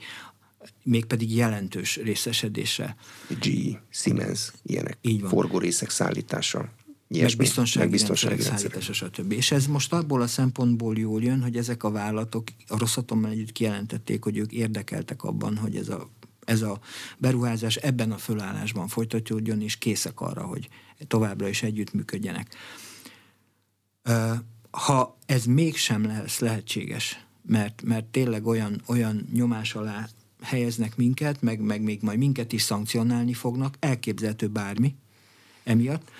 mégpedig 0.83 1.35
jelentős 1.35 1.95
részesedése. 1.95 2.95
GE, 3.39 3.83
Siemens, 3.89 4.51
ilyenek. 4.63 4.97
Így 5.01 5.21
van. 5.21 5.29
Forgórészek 5.29 5.89
szállítása. 5.89 6.69
Ilyesmi, 7.13 7.37
meg 7.37 7.45
biztonsági, 7.45 7.85
meg 7.85 7.89
biztonsági 7.89 8.43
rendszerek, 8.43 8.59
szállítása, 8.59 8.93
stb. 8.93 9.31
És 9.31 9.51
ez 9.51 9.67
most 9.67 9.93
abból 9.93 10.21
a 10.21 10.27
szempontból 10.27 10.97
jól 10.97 11.23
jön, 11.23 11.41
hogy 11.41 11.57
ezek 11.57 11.83
a 11.83 11.91
vállalatok 11.91 12.47
a 12.67 12.77
Rosszatommal 12.77 13.31
együtt 13.31 13.51
kijelentették, 13.51 14.23
hogy 14.23 14.37
ők 14.37 14.51
érdekeltek 14.51 15.23
abban, 15.23 15.57
hogy 15.57 15.75
ez 15.75 15.89
a 15.89 16.09
ez 16.45 16.61
a 16.61 16.79
beruházás 17.17 17.75
ebben 17.75 18.11
a 18.11 18.17
fölállásban 18.17 18.87
folytatódjon, 18.87 19.61
és 19.61 19.77
készek 19.77 20.21
arra, 20.21 20.43
hogy 20.43 20.69
továbbra 21.07 21.47
is 21.47 21.63
együttműködjenek. 21.63 22.55
Ha 24.71 25.17
ez 25.25 25.45
mégsem 25.45 26.05
lesz 26.05 26.39
lehetséges, 26.39 27.25
mert, 27.41 27.81
mert 27.81 28.05
tényleg 28.05 28.45
olyan, 28.45 28.81
olyan 28.85 29.27
nyomás 29.33 29.75
alá 29.75 30.09
helyeznek 30.41 30.95
minket, 30.95 31.41
meg, 31.41 31.59
meg 31.59 31.81
még 31.81 32.01
majd 32.01 32.17
minket 32.17 32.53
is 32.53 32.61
szankcionálni 32.61 33.33
fognak, 33.33 33.75
elképzelhető 33.79 34.47
bármi 34.47 34.95
emiatt, 35.63 36.11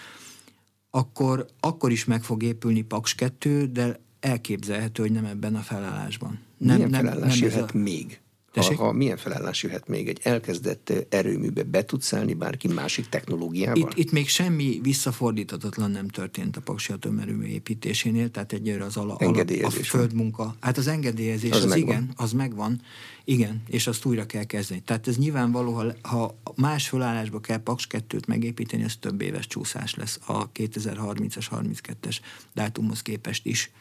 akkor, 0.91 1.45
akkor 1.59 1.91
is 1.91 2.05
meg 2.05 2.23
fog 2.23 2.43
épülni 2.43 2.81
Paks 2.81 3.15
2, 3.15 3.65
de 3.65 3.99
elképzelhető, 4.19 5.01
hogy 5.01 5.11
nem 5.11 5.25
ebben 5.25 5.55
a 5.55 5.59
felállásban. 5.59 6.39
Nem, 6.57 6.75
Milyen 6.75 6.89
nem, 6.89 7.05
felállás 7.05 7.39
nem 7.39 7.49
jöhet 7.49 7.71
a... 7.71 7.77
még? 7.77 8.21
Ha, 8.53 8.75
ha 8.75 8.91
milyen 8.91 9.17
felállás 9.17 9.63
jöhet 9.63 9.87
még? 9.87 10.07
Egy 10.07 10.19
elkezdett 10.23 10.93
erőműbe 11.09 11.63
be 11.63 11.85
tudsz 11.85 12.05
szállni 12.05 12.33
bárki 12.33 12.67
másik 12.67 13.09
technológiával? 13.09 13.77
Itt, 13.77 13.97
itt 13.97 14.11
még 14.11 14.29
semmi 14.29 14.79
visszafordíthatatlan 14.83 15.91
nem 15.91 16.07
történt 16.07 16.57
a 16.57 16.61
Paksi 16.61 16.93
atomerőmű 16.93 17.45
építésénél, 17.45 18.31
tehát 18.31 18.53
egyre 18.53 18.83
az 18.83 18.97
ala, 18.97 19.15
ala, 19.15 19.43
a 19.61 19.69
földmunka. 19.69 20.55
Hát 20.59 20.77
az 20.77 20.87
engedélyezés 20.87 21.51
az, 21.51 21.63
az 21.63 21.75
igen, 21.75 22.11
az 22.15 22.31
megvan, 22.31 22.81
igen, 23.23 23.63
és 23.67 23.87
azt 23.87 24.05
újra 24.05 24.25
kell 24.25 24.43
kezdeni. 24.43 24.81
Tehát 24.81 25.07
ez 25.07 25.17
nyilvánvaló, 25.17 25.73
ha, 25.73 25.93
ha 26.01 26.35
más 26.55 26.89
felállásba 26.89 27.39
kell 27.39 27.57
Paks 27.57 27.87
2-t 27.89 28.27
megépíteni, 28.27 28.83
az 28.83 28.95
több 28.99 29.21
éves 29.21 29.47
csúszás 29.47 29.95
lesz 29.95 30.19
a 30.25 30.51
2030-as, 30.51 31.45
32-es 31.51 32.17
dátumhoz 32.53 33.01
képest 33.01 33.45
is. 33.45 33.71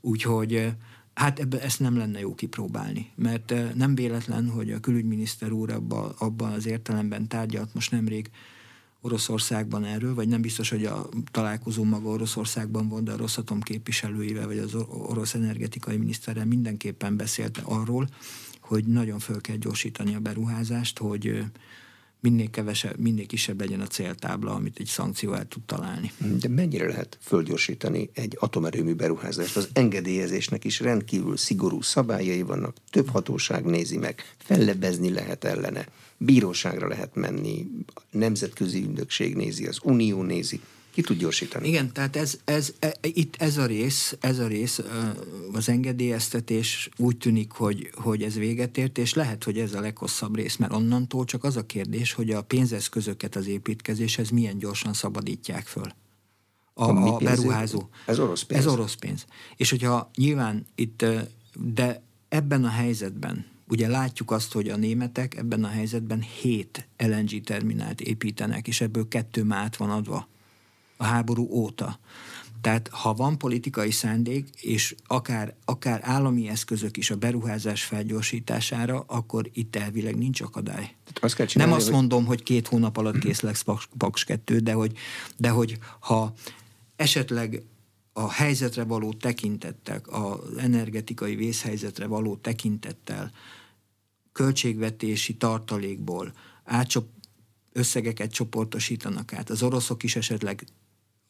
Úgyhogy 0.00 0.68
Hát 1.14 1.38
ebbe, 1.38 1.60
ezt 1.62 1.80
nem 1.80 1.96
lenne 1.96 2.20
jó 2.20 2.34
kipróbálni, 2.34 3.10
mert 3.14 3.50
eh, 3.50 3.70
nem 3.74 3.94
véletlen, 3.94 4.48
hogy 4.48 4.70
a 4.72 4.80
külügyminiszter 4.80 5.52
úr 5.52 5.70
abba, 5.70 6.14
abban 6.18 6.52
az 6.52 6.66
értelemben 6.66 7.28
tárgyalt 7.28 7.74
most 7.74 7.90
nemrég 7.90 8.30
Oroszországban 9.00 9.84
erről, 9.84 10.14
vagy 10.14 10.28
nem 10.28 10.40
biztos, 10.40 10.70
hogy 10.70 10.84
a 10.84 11.08
találkozó 11.30 11.84
maga 11.84 12.08
Oroszországban 12.08 12.88
volt, 12.88 13.04
de 13.04 13.12
a 13.12 13.16
Rosszatom 13.16 13.60
képviselőivel, 13.60 14.46
vagy 14.46 14.58
az 14.58 14.74
orosz 14.88 15.34
energetikai 15.34 15.96
miniszterrel 15.96 16.44
mindenképpen 16.44 17.16
beszélt 17.16 17.58
arról, 17.64 18.08
hogy 18.60 18.84
nagyon 18.84 19.18
föl 19.18 19.40
kell 19.40 19.56
gyorsítani 19.56 20.14
a 20.14 20.20
beruházást, 20.20 20.98
hogy 20.98 21.26
eh, 21.26 21.44
minél 22.24 22.50
kevesebb, 22.50 22.98
minél 22.98 23.26
kisebb 23.26 23.60
legyen 23.60 23.80
a 23.80 23.86
céltábla, 23.86 24.54
amit 24.54 24.78
egy 24.78 24.86
szankció 24.86 25.32
el 25.32 25.48
tud 25.48 25.62
találni. 25.62 26.12
De 26.40 26.48
mennyire 26.48 26.86
lehet 26.86 27.18
földgyorsítani 27.20 28.10
egy 28.14 28.36
atomerőmű 28.40 28.94
beruházást? 28.94 29.56
Az 29.56 29.68
engedélyezésnek 29.72 30.64
is 30.64 30.80
rendkívül 30.80 31.36
szigorú 31.36 31.82
szabályai 31.82 32.42
vannak, 32.42 32.76
több 32.90 33.08
hatóság 33.08 33.64
nézi 33.64 33.96
meg, 33.96 34.22
fellebezni 34.36 35.10
lehet 35.10 35.44
ellene, 35.44 35.86
bíróságra 36.16 36.88
lehet 36.88 37.14
menni, 37.14 37.66
nemzetközi 38.10 38.78
ügynökség 38.78 39.34
nézi, 39.34 39.66
az 39.66 39.78
unió 39.82 40.22
nézi. 40.22 40.60
Ki 40.94 41.02
tud 41.02 41.18
gyorsítani? 41.18 41.68
Igen, 41.68 41.92
tehát 41.92 42.16
ez, 42.16 42.38
ez, 42.44 42.72
e, 42.78 42.94
itt 43.02 43.34
ez 43.38 43.56
a 43.56 43.66
rész, 43.66 44.16
ez 44.20 44.38
a 44.38 44.46
rész, 44.46 44.80
az 45.52 45.68
engedélyeztetés 45.68 46.88
úgy 46.96 47.16
tűnik, 47.16 47.52
hogy, 47.52 47.90
hogy 47.94 48.22
ez 48.22 48.34
véget 48.34 48.78
ért, 48.78 48.98
és 48.98 49.14
lehet, 49.14 49.44
hogy 49.44 49.58
ez 49.58 49.74
a 49.74 49.80
leghosszabb 49.80 50.36
rész, 50.36 50.56
mert 50.56 50.72
onnantól 50.72 51.24
csak 51.24 51.44
az 51.44 51.56
a 51.56 51.66
kérdés, 51.66 52.12
hogy 52.12 52.30
a 52.30 52.42
pénzeszközöket 52.42 53.36
az 53.36 53.46
építkezéshez 53.46 54.30
milyen 54.30 54.58
gyorsan 54.58 54.92
szabadítják 54.92 55.66
föl. 55.66 55.92
A, 56.74 56.84
a, 56.84 57.14
a 57.14 57.18
beruházó. 57.18 57.88
Ez 58.06 58.18
orosz 58.18 58.42
pénz. 58.42 58.60
Ez 58.60 58.72
orosz 58.72 58.94
pénz. 58.94 59.24
És 59.56 59.70
hogyha 59.70 60.10
nyilván 60.14 60.66
itt, 60.74 61.04
de 61.74 62.02
ebben 62.28 62.64
a 62.64 62.70
helyzetben, 62.70 63.46
ugye 63.68 63.88
látjuk 63.88 64.30
azt, 64.30 64.52
hogy 64.52 64.68
a 64.68 64.76
németek 64.76 65.36
ebben 65.36 65.64
a 65.64 65.68
helyzetben 65.68 66.20
hét 66.20 66.88
LNG 66.98 67.40
terminált 67.40 68.00
építenek, 68.00 68.68
és 68.68 68.80
ebből 68.80 69.08
kettő 69.08 69.42
már 69.42 69.64
át 69.64 69.76
van 69.76 69.90
adva 69.90 70.32
a 70.96 71.04
háború 71.04 71.48
óta. 71.50 71.98
Tehát 72.64 72.88
ha 72.88 73.14
van 73.14 73.38
politikai 73.38 73.90
szándék, 73.90 74.48
és 74.60 74.94
akár, 75.06 75.54
akár 75.64 76.00
állami 76.02 76.48
eszközök 76.48 76.96
is 76.96 77.10
a 77.10 77.16
beruházás 77.16 77.84
felgyorsítására, 77.84 79.04
akkor 79.06 79.50
itt 79.52 79.76
elvileg 79.76 80.16
nincs 80.16 80.40
akadály. 80.40 80.94
Azt 81.20 81.34
kell 81.34 81.46
csinálni, 81.46 81.72
Nem 81.72 81.80
azt 81.80 81.90
hogy... 81.90 81.98
mondom, 81.98 82.24
hogy 82.24 82.42
két 82.42 82.68
hónap 82.68 82.96
alatt 82.96 83.18
kész 83.18 83.40
lesz 83.40 83.62
Paks, 83.62 83.88
Paks 83.98 84.24
2, 84.24 84.58
de 84.58 84.72
hogy, 84.72 84.96
de 85.36 85.48
hogy 85.48 85.78
ha 85.98 86.32
esetleg 86.96 87.62
a 88.12 88.30
helyzetre 88.30 88.84
való 88.84 89.12
tekintettel, 89.12 90.00
az 90.04 90.56
energetikai 90.56 91.36
vészhelyzetre 91.36 92.06
való 92.06 92.36
tekintettel, 92.36 93.32
költségvetési 94.32 95.34
tartalékból 95.34 96.32
átcsop, 96.64 97.06
összegeket 97.72 98.32
csoportosítanak 98.32 99.32
át. 99.32 99.50
Az 99.50 99.62
oroszok 99.62 100.02
is 100.02 100.16
esetleg 100.16 100.64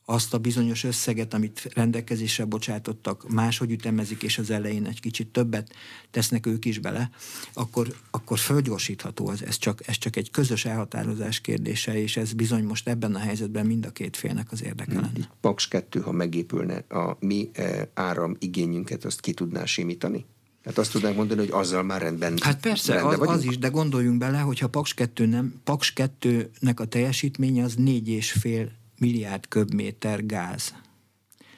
azt 0.05 0.35
a 0.35 0.39
bizonyos 0.39 0.85
összeget, 0.85 1.35
amit 1.35 1.71
rendelkezésre 1.75 2.45
bocsátottak, 2.45 3.29
máshogy 3.29 3.71
ütemezik, 3.71 4.23
és 4.23 4.39
az 4.39 4.51
elején 4.51 4.87
egy 4.87 5.01
kicsit 5.01 5.29
többet 5.29 5.75
tesznek 6.11 6.47
ők 6.47 6.65
is 6.65 6.79
bele, 6.79 7.11
akkor, 7.53 7.95
akkor 8.11 8.39
fölgyorsítható 8.39 9.29
az. 9.29 9.45
Ez 9.45 9.57
csak, 9.57 9.89
ez 9.89 9.99
csak 9.99 10.17
egy 10.17 10.31
közös 10.31 10.65
elhatározás 10.65 11.41
kérdése, 11.41 12.01
és 12.01 12.17
ez 12.17 12.33
bizony 12.33 12.65
most 12.65 12.89
ebben 12.89 13.15
a 13.15 13.19
helyzetben 13.19 13.67
mind 13.67 13.87
a 13.87 13.91
két 13.91 14.17
félnek 14.17 14.53
az 14.53 14.65
érdeke 14.65 14.95
lenne. 14.95 15.31
Paks 15.41 15.69
2, 15.69 16.01
ha 16.01 16.13
megépülne, 16.13 16.77
a 16.77 17.17
mi 17.21 17.51
e, 17.53 17.91
áram 17.95 18.37
igényünket 18.39 19.05
azt 19.05 19.21
ki 19.21 19.33
tudná 19.33 19.65
simítani? 19.65 20.25
Tehát 20.63 20.79
azt 20.79 20.93
tudnánk 20.93 21.17
mondani, 21.17 21.41
hogy 21.41 21.51
azzal 21.53 21.83
már 21.83 22.01
rendben 22.01 22.35
Hát 22.41 22.61
persze, 22.61 23.07
az, 23.07 23.19
az 23.21 23.45
is, 23.45 23.59
de 23.59 23.69
gondoljunk 23.69 24.19
bele, 24.19 24.39
hogyha 24.39 24.69
Paks 24.69 24.95
2 24.95 25.27
nem, 25.27 25.55
Paks 25.65 25.93
2-nek 25.97 26.77
a 26.77 26.85
teljesítménye 26.85 27.65
az 27.65 27.75
négy 27.75 28.09
és 28.09 28.33
fél 28.33 28.73
milliárd 28.99 29.49
köbméter 29.49 30.27
gáz. 30.27 30.75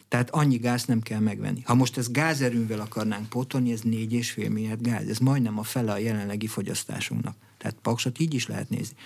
Tehát 0.09 0.31
annyi 0.31 0.57
gáz 0.57 0.85
nem 0.85 1.01
kell 1.01 1.21
megvenni. 1.21 1.61
Ha 1.65 1.75
most 1.75 1.97
ezt 1.97 2.13
gázerővel 2.13 2.81
akarnánk 2.81 3.29
pótolni, 3.29 3.73
ez 3.73 3.81
4,5 3.81 4.51
milliárd 4.51 4.83
gáz. 4.83 5.09
Ez 5.09 5.19
majdnem 5.19 5.59
a 5.59 5.63
fele 5.63 5.93
a 5.93 5.99
jelenlegi 5.99 6.47
fogyasztásunknak. 6.47 7.37
Tehát 7.59 7.77
paksot 7.83 8.19
így 8.19 8.35
is 8.35 8.47
lehet 8.47 8.69
nézni. 8.69 8.97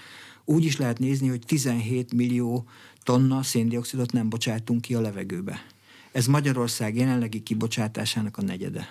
Úgy 0.44 0.64
is 0.64 0.76
lehet 0.76 0.98
nézni, 0.98 1.28
hogy 1.28 1.42
17 1.46 2.12
millió 2.12 2.64
tonna 3.02 3.42
széndiokszidot 3.42 4.12
nem 4.12 4.28
bocsátunk 4.28 4.80
ki 4.80 4.94
a 4.94 5.00
levegőbe. 5.00 5.66
Ez 6.12 6.26
Magyarország 6.26 6.96
jelenlegi 6.96 7.42
kibocsátásának 7.42 8.36
a 8.36 8.42
negyede. 8.42 8.88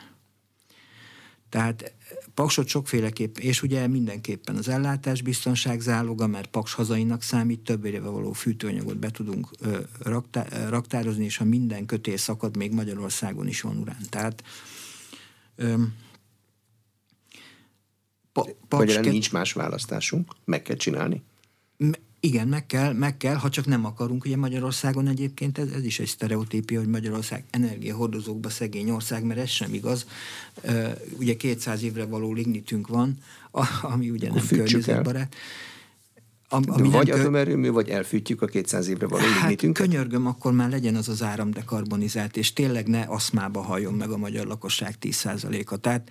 Tehát 1.49 1.93
Paksot 2.33 2.67
sokféleképp, 2.67 3.37
és 3.37 3.61
ugye 3.61 3.87
mindenképpen 3.87 4.55
az 4.55 4.67
ellátás 4.67 5.21
biztonság 5.21 5.79
záloga, 5.79 6.27
mert 6.27 6.47
Paks 6.47 6.73
hazainak 6.73 7.21
számít, 7.21 7.59
több 7.59 7.85
éve 7.85 8.09
való 8.09 8.31
fűtőanyagot 8.31 8.97
be 8.97 9.09
tudunk 9.09 9.49
ö, 9.59 9.79
raktá, 9.99 10.45
raktározni, 10.69 11.25
és 11.25 11.37
ha 11.37 11.43
minden 11.43 11.85
kötél 11.85 12.17
szakad, 12.17 12.57
még 12.57 12.73
Magyarországon 12.73 13.47
is 13.47 13.61
van 13.61 13.77
urán. 13.77 14.01
Tehát 14.09 14.43
ö, 15.55 15.73
pa, 18.31 18.43
Paks 18.67 18.85
Magyarán 18.85 19.11
nincs 19.11 19.31
más 19.31 19.53
választásunk, 19.53 20.31
meg 20.45 20.61
kell 20.61 20.75
csinálni. 20.75 21.23
Igen, 22.19 22.47
meg 22.47 22.65
kell, 22.65 22.93
meg 22.93 23.17
kell, 23.17 23.35
ha 23.35 23.49
csak 23.49 23.65
nem 23.65 23.85
akarunk. 23.85 24.25
Ugye 24.25 24.37
Magyarországon 24.37 25.07
egyébként 25.07 25.57
ez, 25.57 25.71
ez 25.71 25.83
is 25.83 25.99
egy 25.99 26.07
sztereotípia, 26.07 26.79
hogy 26.79 26.87
Magyarország 26.87 27.43
energiahordozókba 27.49 28.49
szegény 28.49 28.89
ország, 28.89 29.23
mert 29.23 29.39
ez 29.39 29.49
sem 29.49 29.73
igaz. 29.73 30.05
Ugye 31.19 31.35
200 31.35 31.83
évre 31.83 32.05
való 32.05 32.33
lignitünk 32.33 32.87
van, 32.87 33.17
ami 33.81 34.09
ugye 34.09 34.27
Akkor 34.27 34.41
nem 34.41 34.47
környezetbarát. 34.47 35.35
Am, 36.51 36.63
ami 36.67 36.89
vagy 36.89 37.09
kö... 37.09 37.19
atomerőmű, 37.19 37.69
vagy 37.69 37.89
elfűtjük 37.89 38.41
a 38.41 38.45
200 38.45 38.87
évre 38.87 39.07
való 39.07 39.23
hát, 39.23 39.71
könyörgöm, 39.73 40.27
akkor 40.27 40.53
már 40.53 40.69
legyen 40.69 40.95
az 40.95 41.09
az 41.09 41.23
áram 41.23 41.51
dekarbonizált, 41.51 42.37
és 42.37 42.53
tényleg 42.53 42.87
ne 42.87 43.01
aszmába 43.01 43.61
halljon 43.61 43.93
meg 43.93 44.09
a 44.09 44.17
magyar 44.17 44.45
lakosság 44.47 44.95
10%-a. 45.01 45.77
Tehát 45.77 46.09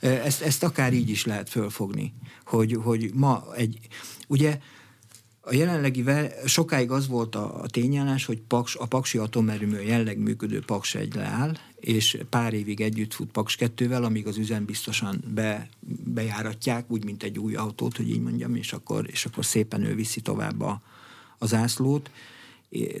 ezt, 0.00 0.42
ezt 0.42 0.62
akár 0.62 0.92
így 0.92 1.08
is 1.08 1.24
lehet 1.24 1.48
fölfogni, 1.48 2.12
hogy, 2.44 2.78
hogy 2.82 3.10
ma 3.14 3.44
egy, 3.56 3.78
ugye 4.28 4.58
a 5.40 5.54
jelenlegi, 5.54 6.04
sokáig 6.44 6.90
az 6.90 7.06
volt 7.06 7.34
a, 7.34 7.62
a 7.62 7.66
tényállás, 7.66 8.24
hogy 8.24 8.40
Paks, 8.40 8.76
a 8.76 8.86
Paksi 8.86 9.18
atomerőmű 9.18 9.76
a 9.76 9.80
jelleg 9.80 10.18
működő 10.18 10.60
Paks 10.60 10.94
egy 10.94 11.14
leáll, 11.14 11.56
és 11.76 12.18
pár 12.28 12.52
évig 12.52 12.80
együtt 12.80 13.14
fut 13.14 13.30
Paks 13.30 13.56
2-vel, 13.60 14.04
amíg 14.04 14.26
az 14.26 14.36
üzem 14.36 14.64
biztosan 14.64 15.24
be, 15.34 15.68
bejáratják, 16.04 16.90
úgy, 16.90 17.04
mint 17.04 17.22
egy 17.22 17.38
új 17.38 17.54
autót, 17.54 17.96
hogy 17.96 18.10
így 18.10 18.20
mondjam, 18.20 18.54
és 18.54 18.72
akkor, 18.72 19.06
és 19.10 19.24
akkor 19.24 19.44
szépen 19.44 19.84
ő 19.84 19.94
viszi 19.94 20.20
tovább 20.20 20.60
a, 20.60 20.82
az 21.38 21.54
ászlót. 21.54 22.10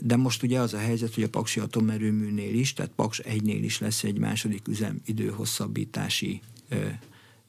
De 0.00 0.16
most 0.16 0.42
ugye 0.42 0.60
az 0.60 0.74
a 0.74 0.78
helyzet, 0.78 1.14
hogy 1.14 1.24
a 1.24 1.28
Paksi 1.28 1.60
atomerőműnél 1.60 2.54
is, 2.54 2.72
tehát 2.72 2.92
Paks 2.96 3.20
1-nél 3.24 3.60
is 3.62 3.78
lesz 3.78 4.04
egy 4.04 4.18
második 4.18 4.68
üzem 4.68 5.00
időhosszabbítási 5.04 6.40
ö, 6.68 6.76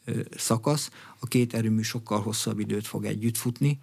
ö, 0.06 0.20
szakasz. 0.38 0.92
A 1.20 1.28
két 1.28 1.54
erőmű 1.54 1.82
sokkal 1.82 2.22
hosszabb 2.22 2.60
időt 2.60 2.88
fog 2.88 3.06
együtt 3.06 3.38
futni, 3.38 3.80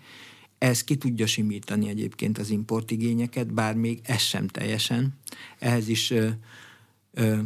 ez 0.58 0.84
ki 0.84 0.96
tudja 0.96 1.26
simítani 1.26 1.88
egyébként 1.88 2.38
az 2.38 2.50
importigényeket, 2.50 3.54
bár 3.54 3.74
még 3.74 4.00
ez 4.02 4.20
sem 4.20 4.46
teljesen. 4.46 5.14
Ehhez 5.58 5.88
is 5.88 6.10
ö, 6.10 6.28
ö, 7.12 7.38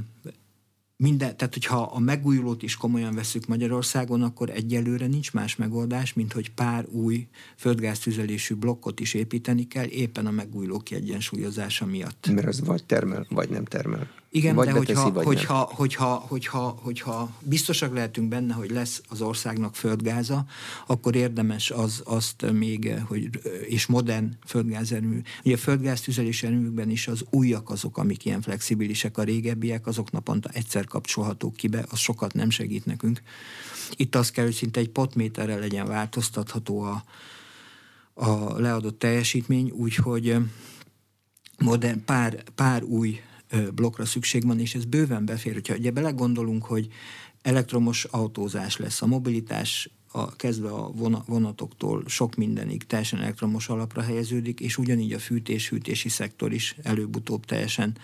minden, 0.97 1.37
tehát 1.37 1.53
hogyha 1.53 1.83
a 1.83 1.99
megújulót 1.99 2.63
is 2.63 2.77
komolyan 2.77 3.15
veszük 3.15 3.47
Magyarországon, 3.47 4.23
akkor 4.23 4.51
egyelőre 4.51 5.07
nincs 5.07 5.33
más 5.33 5.57
megoldás, 5.57 6.13
mint 6.13 6.33
hogy 6.33 6.51
pár 6.51 6.87
új 6.89 7.27
földgáztüzelésű 7.57 8.55
blokkot 8.55 9.01
is 9.01 9.15
építeni 9.15 9.67
kell, 9.67 9.87
éppen 9.87 10.27
a 10.27 10.31
megújuló 10.31 10.79
kiegyensúlyozása 10.79 11.87
miatt. 11.87 12.29
Mert 12.33 12.47
az 12.47 12.61
vagy 12.61 12.85
termel, 12.85 13.27
vagy 13.31 13.49
nem 13.49 13.65
termel. 13.65 14.22
Igen, 14.35 14.55
vagy 14.55 14.67
de 14.67 14.73
beteszi, 14.73 14.93
hogyha, 14.93 15.13
vagy 15.13 15.25
hogyha, 15.25 15.55
nem. 15.55 15.67
hogyha, 15.67 16.15
hogyha, 16.15 16.79
hogyha 16.83 17.31
biztosak 17.41 17.95
lehetünk 17.95 18.29
benne, 18.29 18.55
hogy 18.55 18.71
lesz 18.71 19.03
az 19.09 19.21
országnak 19.21 19.77
földgáza, 19.77 20.45
akkor 20.87 21.15
érdemes 21.15 21.71
az, 21.71 22.03
azt 22.05 22.53
még, 22.53 22.95
hogy, 23.07 23.31
és 23.69 23.87
modern 23.87 24.37
földgázerőmű. 24.47 25.21
Ugye 25.45 25.55
a 25.55 25.59
földgáztüzelési 25.59 26.47
erőműkben 26.47 26.91
is 26.91 27.09
az 27.09 27.25
újak 27.31 27.71
azok, 27.71 27.99
amik 27.99 28.25
ilyen 28.25 28.41
flexibilisek, 28.41 29.19
a 29.19 29.23
régebbiek, 29.23 29.87
azok 29.87 30.11
naponta 30.11 30.49
egyszer 30.53 30.85
kapcsolhatók 30.85 31.57
ki 31.57 31.69
be, 31.69 31.85
az 31.91 31.99
sokat 31.99 32.35
nem 32.35 32.51
segít 32.51 32.87
nekünk. 32.87 33.23
Itt 33.97 34.15
az 34.15 34.31
kell, 34.31 34.45
hogy 34.45 34.55
szinte 34.55 34.81
egy 34.81 34.91
potméterrel 34.91 35.59
legyen 35.59 35.87
változtatható 35.87 36.81
a, 36.81 37.05
a 38.15 38.61
leadott 38.61 38.99
teljesítmény, 38.99 39.71
úgyhogy 39.71 40.37
modern, 41.59 42.05
pár, 42.05 42.43
pár 42.55 42.83
új 42.83 43.21
blokkra 43.75 44.05
szükség 44.05 44.47
van, 44.47 44.59
és 44.59 44.75
ez 44.75 44.85
bőven 44.85 45.25
befér. 45.25 45.53
Hogyha 45.53 45.75
ugye 45.75 45.91
belegondolunk, 45.91 46.65
hogy 46.65 46.89
elektromos 47.43 48.05
autózás 48.05 48.77
lesz, 48.77 49.03
a 49.03 49.07
mobilitás 49.07 49.91
a, 50.13 50.37
kezdve 50.37 50.69
a 50.69 50.93
vonatoktól 51.27 52.05
sok 52.07 52.35
mindenig 52.35 52.87
teljesen 52.87 53.21
elektromos 53.21 53.69
alapra 53.69 54.03
helyeződik, 54.03 54.61
és 54.61 54.79
ugyanígy 54.79 55.13
a 55.13 55.19
fűtés-hűtési 55.19 56.09
szektor 56.09 56.53
is 56.53 56.77
előbb-utóbb 56.83 57.45
teljesen 57.45 57.97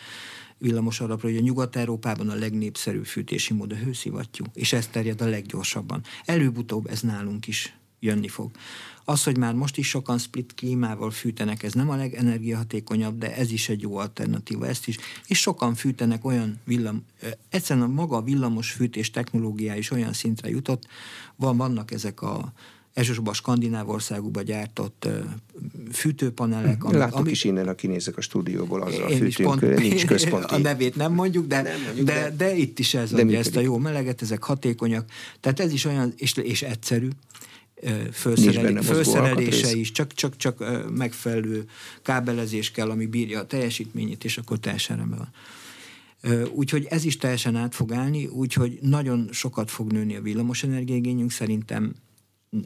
villamos 0.59 1.01
alapra, 1.01 1.28
hogy 1.28 1.36
a 1.36 1.40
Nyugat-Európában 1.40 2.28
a 2.28 2.34
legnépszerűbb 2.34 3.07
fűtési 3.07 3.55
mód 3.55 3.72
a 3.72 3.76
hőszivattyú, 3.76 4.44
és 4.55 4.72
ez 4.72 4.86
terjed 4.86 5.20
a 5.20 5.26
leggyorsabban. 5.28 6.03
Előbb-utóbb 6.24 6.86
ez 6.86 7.01
nálunk 7.01 7.46
is 7.46 7.78
jönni 8.01 8.28
fog. 8.28 8.51
Az, 9.05 9.24
hogy 9.24 9.38
már 9.38 9.55
most 9.55 9.76
is 9.76 9.88
sokan 9.88 10.18
split 10.18 10.55
klímával 10.55 11.11
fűtenek, 11.11 11.62
ez 11.62 11.72
nem 11.72 11.90
a 11.90 11.96
legenergiahatékonyabb, 11.96 13.18
de 13.18 13.36
ez 13.36 13.51
is 13.51 13.68
egy 13.68 13.80
jó 13.80 13.96
alternatíva, 13.96 14.66
ezt 14.66 14.88
is. 14.88 14.96
És 15.26 15.38
sokan 15.38 15.74
fűtenek 15.74 16.24
olyan 16.24 16.61
villam, 16.64 17.05
egyszerűen 17.49 17.86
a 17.86 17.92
maga 17.92 18.22
villamos 18.22 18.70
fűtés 18.70 19.11
technológiá 19.11 19.76
is 19.76 19.90
olyan 19.90 20.12
szintre 20.12 20.49
jutott, 20.49 20.86
van, 21.36 21.57
vannak 21.57 21.90
ezek 21.90 22.22
a 22.22 22.53
elsősorban 22.99 23.32
a 23.32 23.36
skandináv 23.36 23.88
országokban 23.88 24.44
gyártott 24.44 25.09
fűtőpanelek. 25.92 26.84
Amik, 26.84 26.99
Látok 26.99 27.18
amik, 27.18 27.32
is 27.32 27.44
innen, 27.44 27.68
a 27.68 27.74
kinézek 27.74 28.16
a 28.16 28.20
stúdióból, 28.20 28.82
azzal 28.82 29.09
fűtünk, 29.09 29.49
pont, 29.49 29.78
nincs 29.78 30.07
központi. 30.14 30.55
A 30.55 30.59
nevét 30.59 30.96
nem 30.96 31.12
mondjuk, 31.12 31.46
de, 31.46 31.62
nem 31.62 31.80
mondjuk, 31.84 32.07
de, 32.07 32.12
de, 32.12 32.34
de 32.36 32.57
itt 32.57 32.78
is 32.78 32.94
ez 32.94 33.12
adja 33.12 33.38
ezt 33.38 33.57
a 33.57 33.61
jó 33.61 33.78
meleget, 33.78 34.22
ezek 34.22 34.42
hatékonyak. 34.42 35.11
Tehát 35.40 35.61
ez 35.61 35.72
is 35.72 35.84
olyan, 35.84 36.12
és, 36.16 36.36
és 36.36 36.62
egyszerű, 36.62 37.09
felszerelé, 38.11 38.81
felszerelése 38.81 39.76
is, 39.76 39.93
csak, 39.93 40.14
csak, 40.14 40.37
csak 40.37 40.64
megfelelő 40.91 41.64
kábelezés 42.03 42.70
kell, 42.70 42.91
ami 42.91 43.07
bírja 43.07 43.41
a 43.41 43.47
teljesítményét, 43.47 44.24
és 44.24 44.39
akkor 44.39 44.59
teljesen 44.59 44.97
rendben 44.97 45.18
van. 45.18 45.33
Úgyhogy 46.53 46.87
ez 46.91 47.05
is 47.05 47.16
teljesen 47.16 47.57
át 47.57 47.74
fog 47.74 47.93
állni, 47.93 48.26
úgyhogy 48.26 48.79
nagyon 48.83 49.29
sokat 49.33 49.70
fog 49.70 49.93
nőni 49.93 50.16
a 50.16 50.22
villamos 50.22 50.62
energiaigényünk, 50.62 51.31
szerintem 51.31 51.95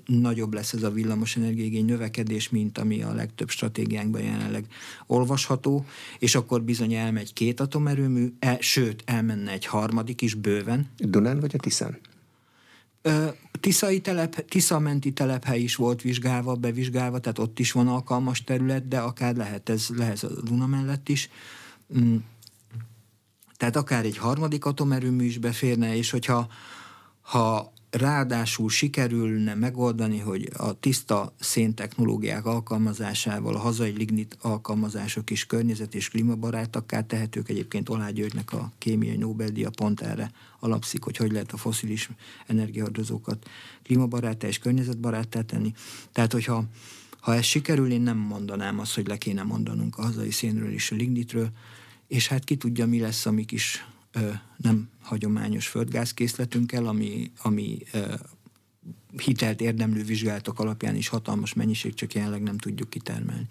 nagyobb 0.07 0.55
lesz 0.55 0.73
ez 0.73 0.83
a 0.83 0.91
villamos 0.91 1.37
energiaigény 1.37 1.85
növekedés, 1.85 2.49
mint 2.49 2.79
ami 2.79 3.03
a 3.03 3.13
legtöbb 3.13 3.49
stratégiánkban 3.49 4.23
jelenleg 4.23 4.65
olvasható, 5.07 5.87
és 6.19 6.35
akkor 6.35 6.63
bizony 6.63 6.93
elmegy 6.93 7.33
két 7.33 7.61
atomerőmű, 7.61 8.33
el, 8.39 8.57
sőt, 8.61 9.03
elmenne 9.07 9.51
egy 9.51 9.67
harmadik 9.67 10.21
is 10.21 10.35
bőven. 10.35 10.91
Dunán 10.97 11.41
vagy 11.41 11.55
a 11.55 11.59
Tiszán? 11.59 11.99
Tiszai 13.63 14.01
telep, 14.01 14.49
Tiszamenti 14.49 15.13
telephely 15.13 15.61
is 15.61 15.77
volt 15.77 16.03
vizsgálva, 16.03 16.55
bevizsgálva, 16.55 17.19
tehát 17.19 17.39
ott 17.39 17.59
is 17.59 17.73
van 17.73 17.89
alkalmas 17.89 18.45
terület, 18.45 18.89
de 18.89 18.99
akár 18.99 19.35
lehet 19.35 19.69
ez, 19.69 19.89
lehet 19.89 20.23
a 20.23 20.43
Duna 20.43 20.67
mellett 20.67 21.09
is. 21.09 21.29
Mm. 21.99 22.17
Tehát 23.57 23.77
akár 23.77 24.05
egy 24.05 24.17
harmadik 24.17 24.65
atomerőmű 24.65 25.25
is 25.25 25.39
beférne, 25.39 25.97
és 25.97 26.11
hogyha 26.11 26.49
ha 27.21 27.73
ráadásul 27.93 28.69
sikerülne 28.69 29.55
megoldani, 29.55 30.19
hogy 30.19 30.51
a 30.57 30.73
tiszta 30.73 31.35
széntechnológiák 31.41 32.47
alkalmazásával 32.47 33.55
a 33.55 33.59
hazai 33.59 33.91
lignit 33.91 34.37
alkalmazások 34.41 35.31
is 35.31 35.47
környezet 35.47 35.95
és 35.95 36.09
klímabarátakká 36.09 37.01
tehetők. 37.01 37.49
Egyébként 37.49 37.89
Olá 37.89 38.11
Györgynek 38.11 38.53
a 38.53 38.73
kémiai 38.79 39.17
Nobel-díja 39.17 39.71
pont 39.71 40.01
erre 40.01 40.31
alapszik, 40.61 41.03
hogy 41.03 41.17
hogy 41.17 41.33
lehet 41.33 41.53
a 41.53 41.57
foszilis 41.57 42.11
energiahordozókat 42.47 43.49
klímabarátá 43.83 44.47
és 44.47 44.59
környezetbarátá 44.59 45.41
tenni. 45.41 45.73
Tehát, 46.13 46.33
hogyha 46.33 46.65
ha 47.21 47.35
ez 47.35 47.45
sikerül, 47.45 47.93
én 47.93 48.01
nem 48.01 48.19
mondanám 48.19 48.79
azt, 48.79 48.95
hogy 48.95 49.07
le 49.09 49.19
kéne 49.19 49.43
mondanunk 49.43 49.99
a 49.99 50.03
hazai 50.03 50.31
szénről 50.31 50.73
és 50.73 50.91
a 50.91 50.95
lignitről, 50.95 51.49
és 52.09 52.29
hát 52.29 52.45
ki 52.45 52.57
tudja, 52.57 52.87
mi 52.87 53.01
lesz 53.01 53.27
a 53.27 53.31
mi 53.31 53.45
kis 53.45 53.87
nem 54.57 54.89
hagyományos 55.01 55.67
földgázkészletünkkel, 55.67 56.87
ami, 56.87 57.31
ami 57.43 57.79
hitelt 59.17 59.61
érdemlő 59.61 60.03
vizsgálatok 60.03 60.59
alapján 60.59 60.95
is 60.95 61.09
hatalmas 61.09 61.55
mennyiség, 61.55 61.95
csak 61.95 62.15
jelenleg 62.15 62.43
nem 62.43 62.59
tudjuk 62.59 62.91
kitermelni. 62.91 63.49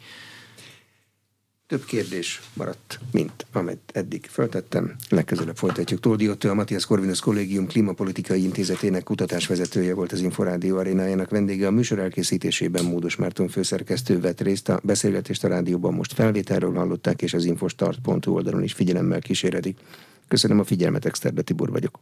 Több 1.72 1.86
kérdés 1.86 2.42
maradt, 2.54 3.00
mint 3.12 3.46
amit 3.52 3.80
eddig 3.94 4.26
föltettem. 4.26 4.96
Legközelebb 5.10 5.58
folytatjuk. 5.58 6.00
Toldi 6.00 6.30
Otto, 6.30 6.50
a 6.50 6.54
Matthias 6.54 6.86
Corvinus 6.86 7.20
Kollégium 7.20 7.68
Klímapolitikai 7.68 8.44
Intézetének 8.44 9.04
kutatásvezetője 9.04 9.94
volt 9.94 10.12
az 10.12 10.20
Inforádió 10.20 10.78
arénájának 10.78 11.30
vendége. 11.30 11.68
A 11.68 11.72
műsor 11.72 12.00
elkészítésében 12.00 12.86
Módos 12.86 13.16
Márton 13.16 13.48
főszerkesztő 13.48 14.20
vett 14.20 14.42
részt. 14.42 14.70
A 14.70 14.80
beszélgetést 14.84 15.44
a 15.44 15.48
rádióban 15.48 15.94
most 15.94 16.14
felvételről 16.14 16.74
hallották, 16.74 17.22
és 17.22 17.34
az 17.34 17.46
infostart.hu 17.46 18.34
oldalon 18.34 18.64
is 18.64 18.74
figyelemmel 18.74 19.20
kíséretik. 19.20 19.78
Köszönöm 20.28 20.60
a 20.60 20.64
figyelmet, 20.64 21.06
Exterde 21.06 21.42
Tibor 21.42 21.70
vagyok. 21.70 22.00